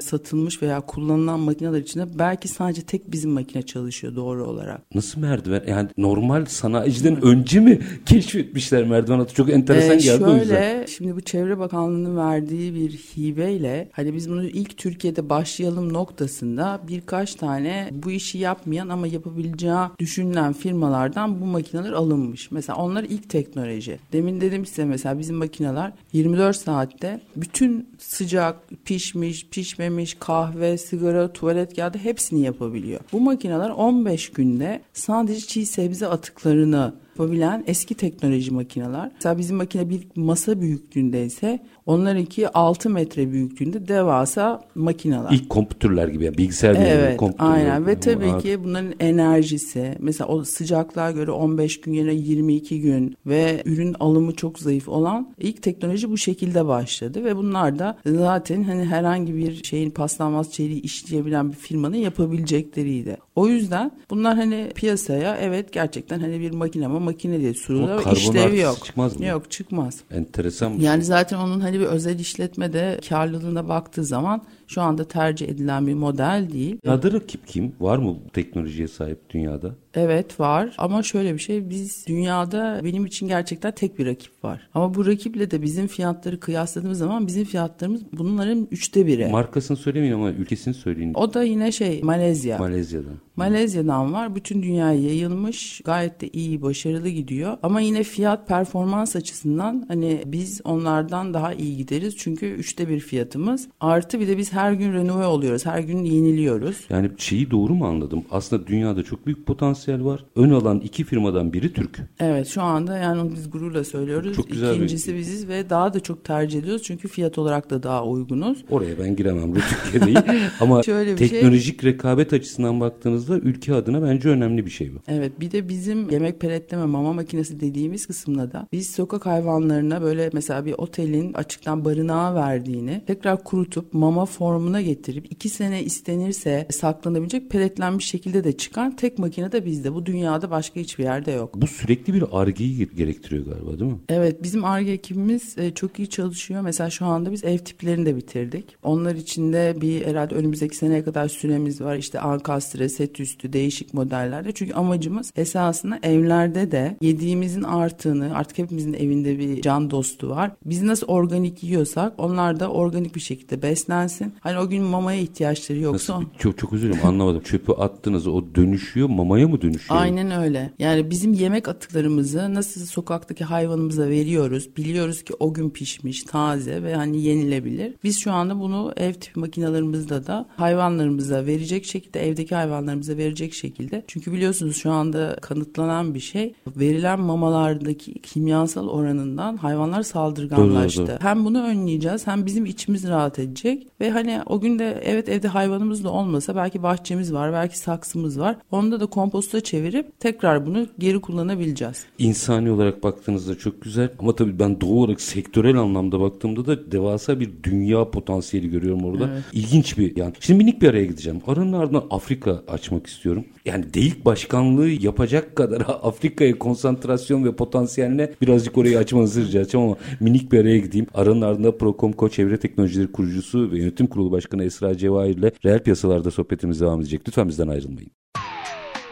satılmış 0.00 0.62
veya 0.62 0.80
kullanılan 0.80 1.40
makineler 1.40 1.80
içinde 1.80 2.18
belki 2.18 2.48
sadece 2.48 2.82
tek 2.82 3.12
bizim 3.12 3.30
makine 3.30 3.62
çalışıyor 3.62 4.16
doğru 4.16 4.44
olarak. 4.44 4.94
Nasıl 4.94 5.20
merdiven? 5.20 5.62
Yani 5.68 5.88
normal 5.98 6.44
sanayiciden 6.44 7.24
önce 7.24 7.60
mi 7.60 7.78
keşfetmişler 8.06 8.84
merdiven? 8.84 9.05
Erdoğan 9.06 9.20
Atı 9.20 9.34
çok 9.34 9.50
enteresan 9.50 9.98
ee, 9.98 10.00
geldi 10.00 10.18
şöyle, 10.18 10.24
o 10.24 10.36
yüzden. 10.36 10.72
Şöyle 10.72 10.86
şimdi 10.86 11.16
bu 11.16 11.20
Çevre 11.20 11.58
Bakanlığı'nın 11.58 12.16
verdiği 12.16 12.74
bir 12.74 12.90
hibeyle 12.90 13.88
hani 13.92 14.14
biz 14.14 14.30
bunu 14.30 14.44
ilk 14.44 14.76
Türkiye'de 14.76 15.28
başlayalım 15.28 15.92
noktasında 15.92 16.80
birkaç 16.88 17.34
tane 17.34 17.90
bu 17.92 18.10
işi 18.10 18.38
yapmayan 18.38 18.88
ama 18.88 19.06
yapabileceği 19.06 19.74
düşünülen 19.98 20.52
firmalardan 20.52 21.40
bu 21.40 21.44
makineler 21.44 21.92
alınmış. 21.92 22.50
Mesela 22.50 22.78
onlar 22.78 23.04
ilk 23.04 23.30
teknoloji. 23.30 23.98
Demin 24.12 24.40
dedim 24.40 24.66
size 24.66 24.84
mesela 24.84 25.18
bizim 25.18 25.36
makineler 25.36 25.92
24 26.12 26.56
saatte 26.56 27.20
bütün 27.36 27.88
sıcak, 27.98 28.56
pişmiş, 28.84 29.46
pişmemiş, 29.46 30.16
kahve, 30.20 30.78
sigara, 30.78 31.32
tuvalet 31.32 31.76
kağıdı 31.76 31.98
hepsini 31.98 32.40
yapabiliyor. 32.40 33.00
Bu 33.12 33.20
makineler 33.20 33.70
15 33.70 34.28
günde 34.28 34.80
sadece 34.92 35.40
çiğ 35.46 35.66
sebze 35.66 36.06
atıklarını 36.06 36.94
yapabilen 37.16 37.64
eski 37.66 37.94
teknoloji 37.94 38.50
makineler. 38.50 39.10
Mesela 39.14 39.38
bizim 39.38 39.56
makine 39.56 39.90
bir 39.90 40.06
masa 40.16 40.60
büyüklüğündeyse 40.60 41.58
onlarınki 41.86 42.48
6 42.48 42.90
metre 42.90 43.32
büyüklüğünde 43.32 43.88
devasa 43.88 44.60
makineler. 44.74 45.30
İlk 45.30 45.50
kompütürler 45.50 46.08
gibi 46.08 46.24
yani 46.24 46.38
bilgisayar 46.38 46.74
gibi 46.74 46.84
evet, 46.84 47.20
Aynen 47.38 47.86
ve 47.86 48.00
tabii 48.00 48.30
Aa. 48.32 48.38
ki 48.38 48.64
bunların 48.64 48.94
enerjisi 49.00 49.96
mesela 49.98 50.28
o 50.28 50.44
sıcaklığa 50.44 51.10
göre 51.10 51.30
15 51.30 51.80
gün 51.80 51.92
yerine 51.92 52.14
22 52.14 52.80
gün 52.80 53.16
ve 53.26 53.62
ürün 53.64 53.96
alımı 54.00 54.34
çok 54.34 54.58
zayıf 54.58 54.88
olan 54.88 55.34
ilk 55.38 55.62
teknoloji 55.62 56.10
bu 56.10 56.18
şekilde 56.18 56.66
başladı 56.66 57.24
ve 57.24 57.36
bunlar 57.36 57.78
da 57.78 57.98
zaten 58.06 58.62
hani 58.62 58.84
herhangi 58.84 59.36
bir 59.36 59.64
şeyin 59.64 59.90
paslanmaz 59.90 60.52
çeliği 60.52 60.80
işleyebilen 60.80 61.50
bir 61.50 61.56
firmanın 61.56 61.96
yapabilecekleriydi. 61.96 63.16
O 63.36 63.48
yüzden 63.48 63.92
bunlar 64.10 64.36
hani 64.36 64.70
piyasaya 64.74 65.36
evet 65.36 65.72
gerçekten 65.72 66.20
hani 66.20 66.40
bir 66.40 66.50
makine 66.50 66.86
ama 66.86 66.98
makine 66.98 67.40
diye 67.40 67.54
sunuluyor 67.54 68.02
ama 68.02 68.12
işlevi 68.12 68.58
yok. 68.58 68.84
çıkmaz 68.84 69.20
mı? 69.20 69.26
Yok 69.26 69.50
çıkmaz. 69.50 70.00
Enteresan 70.10 70.70
Yani 70.70 70.80
şey. 70.80 71.02
zaten 71.02 71.38
onun 71.38 71.60
hani 71.60 71.80
bir 71.80 71.84
özel 71.84 72.18
işletmede 72.18 73.00
karlılığına 73.08 73.68
baktığı 73.68 74.04
zaman 74.04 74.42
şu 74.66 74.82
anda 74.82 75.04
tercih 75.08 75.48
edilen 75.48 75.86
bir 75.86 75.94
model 75.94 76.48
değil. 76.52 76.76
Dünyada 76.84 77.12
rakip 77.12 77.46
kim? 77.46 77.72
Var 77.80 77.98
mı 77.98 78.16
bu 78.26 78.30
teknolojiye 78.32 78.88
sahip 78.88 79.30
dünyada? 79.30 79.74
Evet 79.96 80.40
var 80.40 80.74
ama 80.78 81.02
şöyle 81.02 81.34
bir 81.34 81.38
şey 81.38 81.70
biz 81.70 82.06
dünyada 82.06 82.80
benim 82.84 83.06
için 83.06 83.28
gerçekten 83.28 83.72
tek 83.72 83.98
bir 83.98 84.06
rakip 84.06 84.44
var. 84.44 84.68
Ama 84.74 84.94
bu 84.94 85.06
rakiple 85.06 85.50
de 85.50 85.62
bizim 85.62 85.86
fiyatları 85.86 86.40
kıyasladığımız 86.40 86.98
zaman 86.98 87.26
bizim 87.26 87.44
fiyatlarımız 87.44 88.02
bunların 88.12 88.68
üçte 88.70 89.06
biri. 89.06 89.26
Markasını 89.26 89.76
söylemeyin 89.76 90.12
ama 90.14 90.30
ülkesini 90.30 90.74
söyleyin. 90.74 91.14
O 91.14 91.34
da 91.34 91.42
yine 91.42 91.72
şey 91.72 92.00
Malezya. 92.02 92.58
Malezya'dan. 92.58 93.14
Malezya'dan 93.36 94.12
var. 94.12 94.34
Bütün 94.34 94.62
dünyaya 94.62 95.00
yayılmış. 95.00 95.80
Gayet 95.84 96.20
de 96.20 96.28
iyi, 96.28 96.62
başarılı 96.62 97.08
gidiyor. 97.08 97.56
Ama 97.62 97.80
yine 97.80 98.02
fiyat 98.02 98.48
performans 98.48 99.16
açısından 99.16 99.84
hani 99.88 100.22
biz 100.26 100.60
onlardan 100.64 101.34
daha 101.34 101.54
iyi 101.54 101.76
gideriz. 101.76 102.16
Çünkü 102.16 102.46
üçte 102.46 102.88
bir 102.88 103.00
fiyatımız. 103.00 103.68
Artı 103.80 104.20
bir 104.20 104.28
de 104.28 104.38
biz 104.38 104.52
her 104.52 104.72
gün 104.72 104.92
renove 104.92 105.26
oluyoruz. 105.26 105.66
Her 105.66 105.80
gün 105.80 106.04
yeniliyoruz. 106.04 106.76
Yani 106.90 107.10
şeyi 107.18 107.50
doğru 107.50 107.74
mu 107.74 107.86
anladım? 107.86 108.24
Aslında 108.30 108.66
dünyada 108.66 109.02
çok 109.02 109.26
büyük 109.26 109.46
potansiyel 109.46 109.85
var. 109.94 110.24
Ön 110.36 110.50
alan 110.50 110.80
iki 110.80 111.04
firmadan 111.04 111.52
biri 111.52 111.72
Türk. 111.72 111.98
Evet 112.20 112.46
şu 112.48 112.62
anda 112.62 112.96
yani 112.98 113.20
onu 113.20 113.32
biz 113.34 113.50
gururla 113.50 113.84
söylüyoruz. 113.84 114.36
Çok 114.36 114.48
güzel 114.50 114.70
bir- 114.70 114.76
İkincisi 114.76 115.14
biziz 115.16 115.48
ve 115.48 115.70
daha 115.70 115.94
da 115.94 116.00
çok 116.00 116.24
tercih 116.24 116.58
ediyoruz. 116.58 116.82
Çünkü 116.82 117.08
fiyat 117.08 117.38
olarak 117.38 117.70
da 117.70 117.82
daha 117.82 118.04
uygunuz. 118.06 118.64
Oraya 118.70 118.98
ben 118.98 119.16
giremem 119.16 119.54
bu 119.54 119.58
Türkiye 119.60 120.06
değil. 120.06 120.26
Ama 120.60 120.82
Şöyle 120.82 121.12
bir 121.12 121.18
şey- 121.18 121.28
teknolojik 121.28 121.84
rekabet 121.84 122.32
açısından 122.32 122.80
baktığınızda 122.80 123.38
ülke 123.38 123.74
adına 123.74 124.02
bence 124.02 124.28
önemli 124.28 124.66
bir 124.66 124.70
şey 124.70 124.94
bu. 124.94 124.98
Evet 125.08 125.40
bir 125.40 125.50
de 125.50 125.68
bizim 125.68 126.10
yemek 126.10 126.40
peletleme 126.40 126.84
mama 126.84 127.12
makinesi 127.12 127.60
dediğimiz 127.60 128.06
kısımda 128.06 128.52
da 128.52 128.66
biz 128.72 128.90
sokak 128.90 129.26
hayvanlarına 129.26 130.02
böyle 130.02 130.30
mesela 130.32 130.64
bir 130.66 130.72
otelin 130.78 131.32
açıktan 131.32 131.84
barınağa 131.84 132.34
verdiğini 132.34 133.02
tekrar 133.06 133.44
kurutup 133.44 133.94
mama 133.94 134.26
formuna 134.26 134.80
getirip 134.82 135.26
iki 135.32 135.48
sene 135.48 135.82
istenirse 135.82 136.66
saklanabilecek 136.70 137.50
peletlenmiş 137.50 138.06
şekilde 138.06 138.44
de 138.44 138.56
çıkan 138.56 138.96
tek 138.96 139.18
makine 139.18 139.52
de 139.52 139.64
bizde. 139.76 139.94
Bu 139.94 140.06
dünyada 140.06 140.50
başka 140.50 140.80
hiçbir 140.80 141.04
yerde 141.04 141.32
yok. 141.32 141.54
Bu 141.54 141.66
sürekli 141.66 142.14
bir 142.14 142.24
argeyi 142.32 142.88
gerektiriyor 142.96 143.44
galiba 143.44 143.78
değil 143.78 143.92
mi? 143.92 143.98
Evet 144.08 144.42
bizim 144.42 144.64
ARGE 144.64 144.92
ekibimiz 144.92 145.58
e, 145.58 145.74
çok 145.74 145.98
iyi 145.98 146.08
çalışıyor. 146.08 146.60
Mesela 146.60 146.90
şu 146.90 147.06
anda 147.06 147.32
biz 147.32 147.44
ev 147.44 147.58
tiplerini 147.58 148.06
de 148.06 148.16
bitirdik. 148.16 148.76
Onlar 148.82 149.14
için 149.14 149.52
de 149.52 149.76
bir 149.80 150.06
herhalde 150.06 150.34
önümüzdeki 150.34 150.76
seneye 150.76 151.04
kadar 151.04 151.28
süremiz 151.28 151.80
var. 151.80 151.96
İşte 151.96 152.20
ankastre, 152.20 152.88
set 152.88 153.20
üstü, 153.20 153.52
değişik 153.52 153.94
modellerde. 153.94 154.52
Çünkü 154.52 154.74
amacımız 154.74 155.32
esasında 155.36 155.98
evlerde 156.02 156.70
de 156.70 156.96
yediğimizin 157.00 157.62
arttığını 157.62 158.36
artık 158.36 158.58
hepimizin 158.58 158.92
evinde 158.92 159.38
bir 159.38 159.62
can 159.62 159.90
dostu 159.90 160.30
var. 160.30 160.50
Biz 160.64 160.82
nasıl 160.82 161.06
organik 161.06 161.64
yiyorsak 161.64 162.12
onlar 162.18 162.60
da 162.60 162.70
organik 162.70 163.14
bir 163.14 163.20
şekilde 163.20 163.62
beslensin. 163.62 164.34
Hani 164.40 164.58
o 164.58 164.68
gün 164.68 164.82
mamaya 164.82 165.20
ihtiyaçları 165.20 165.78
yoksa 165.78 166.14
Nasıl? 166.14 166.24
Çok 166.38 166.58
çok 166.58 166.72
dilerim 166.72 166.98
anlamadım. 167.04 167.40
Çöpü 167.40 167.72
attınız 167.72 168.26
o 168.26 168.44
dönüşüyor 168.54 169.08
mamaya 169.08 169.48
mı 169.48 169.52
dönüşüyor? 169.52 169.65
Aynen 169.88 170.30
öyle. 170.30 170.72
Yani 170.78 171.10
bizim 171.10 171.32
yemek 171.32 171.68
atıklarımızı 171.68 172.54
nasıl 172.54 172.86
sokaktaki 172.86 173.44
hayvanımıza 173.44 174.08
veriyoruz. 174.08 174.76
Biliyoruz 174.76 175.22
ki 175.22 175.34
o 175.40 175.54
gün 175.54 175.70
pişmiş, 175.70 176.22
taze 176.22 176.82
ve 176.82 176.94
hani 176.94 177.22
yenilebilir. 177.22 177.94
Biz 178.04 178.18
şu 178.18 178.32
anda 178.32 178.60
bunu 178.60 178.92
ev 178.96 179.12
tipi 179.12 179.40
makinalarımızda 179.40 180.26
da 180.26 180.48
hayvanlarımıza 180.56 181.46
verecek 181.46 181.84
şekilde, 181.84 182.26
evdeki 182.28 182.54
hayvanlarımıza 182.54 183.16
verecek 183.16 183.54
şekilde. 183.54 184.04
Çünkü 184.06 184.32
biliyorsunuz 184.32 184.76
şu 184.76 184.90
anda 184.90 185.36
kanıtlanan 185.42 186.14
bir 186.14 186.20
şey. 186.20 186.54
Verilen 186.76 187.20
mamalardaki 187.20 188.14
kimyasal 188.14 188.88
oranından 188.88 189.56
hayvanlar 189.56 190.02
saldırganlaştı. 190.02 191.00
Doğru, 191.00 191.08
doğru. 191.08 191.16
Hem 191.20 191.44
bunu 191.44 191.62
önleyeceğiz 191.62 192.26
hem 192.26 192.46
bizim 192.46 192.66
içimiz 192.66 193.08
rahat 193.08 193.38
edecek 193.38 193.86
ve 194.00 194.10
hani 194.10 194.40
o 194.46 194.60
gün 194.60 194.78
de 194.78 195.00
evet 195.04 195.28
evde 195.28 195.48
hayvanımız 195.48 196.04
da 196.04 196.10
olmasa 196.10 196.56
belki 196.56 196.82
bahçemiz 196.82 197.32
var 197.32 197.52
belki 197.52 197.78
saksımız 197.78 198.40
var. 198.40 198.56
Onda 198.70 199.00
da 199.00 199.06
komposta 199.46 199.60
çevirip 199.60 200.20
tekrar 200.20 200.66
bunu 200.66 200.86
geri 200.98 201.20
kullanabileceğiz. 201.20 202.04
İnsani 202.18 202.70
olarak 202.70 203.02
baktığınızda 203.02 203.58
çok 203.58 203.82
güzel 203.82 204.08
ama 204.18 204.36
tabii 204.36 204.58
ben 204.58 204.80
doğal 204.80 204.90
olarak 204.90 205.20
sektörel 205.20 205.76
anlamda 205.76 206.20
baktığımda 206.20 206.66
da 206.66 206.92
devasa 206.92 207.40
bir 207.40 207.50
dünya 207.62 208.10
potansiyeli 208.10 208.70
görüyorum 208.70 209.04
orada. 209.04 209.30
İlginç 209.52 209.98
bir 209.98 210.16
yani. 210.16 210.32
Şimdi 210.40 210.64
minik 210.64 210.82
bir 210.82 210.88
araya 210.88 211.04
gideceğim. 211.04 211.40
Aranın 211.46 211.72
ardından 211.72 212.04
Afrika 212.10 212.62
açmak 212.68 213.06
istiyorum. 213.06 213.44
Yani 213.64 213.94
DEİK 213.94 214.24
başkanlığı 214.24 214.88
yapacak 214.88 215.56
kadar 215.56 215.80
Afrika'ya 216.02 216.58
konsantrasyon 216.58 217.44
ve 217.44 217.56
potansiyeline 217.56 218.32
birazcık 218.42 218.78
orayı 218.78 218.98
açmanızı 218.98 219.46
rica 219.46 219.60
edeceğim 219.60 219.86
ama 219.86 219.96
minik 220.20 220.52
bir 220.52 220.60
araya 220.60 220.78
gideyim. 220.78 221.06
Aranın 221.14 221.42
ardında 221.42 221.78
Procomco 221.78 222.28
Çevre 222.28 222.56
Teknolojileri 222.56 223.12
kurucusu 223.12 223.70
ve 223.72 223.78
yönetim 223.78 224.06
kurulu 224.06 224.30
başkanı 224.30 224.64
Esra 224.64 224.96
Cevahir 224.96 225.36
ile 225.36 225.52
reel 225.64 225.82
piyasalarda 225.82 226.30
sohbetimiz 226.30 226.80
devam 226.80 227.00
edecek. 227.00 227.20
Lütfen 227.28 227.48
bizden 227.48 227.68
ayrılmayın. 227.68 228.10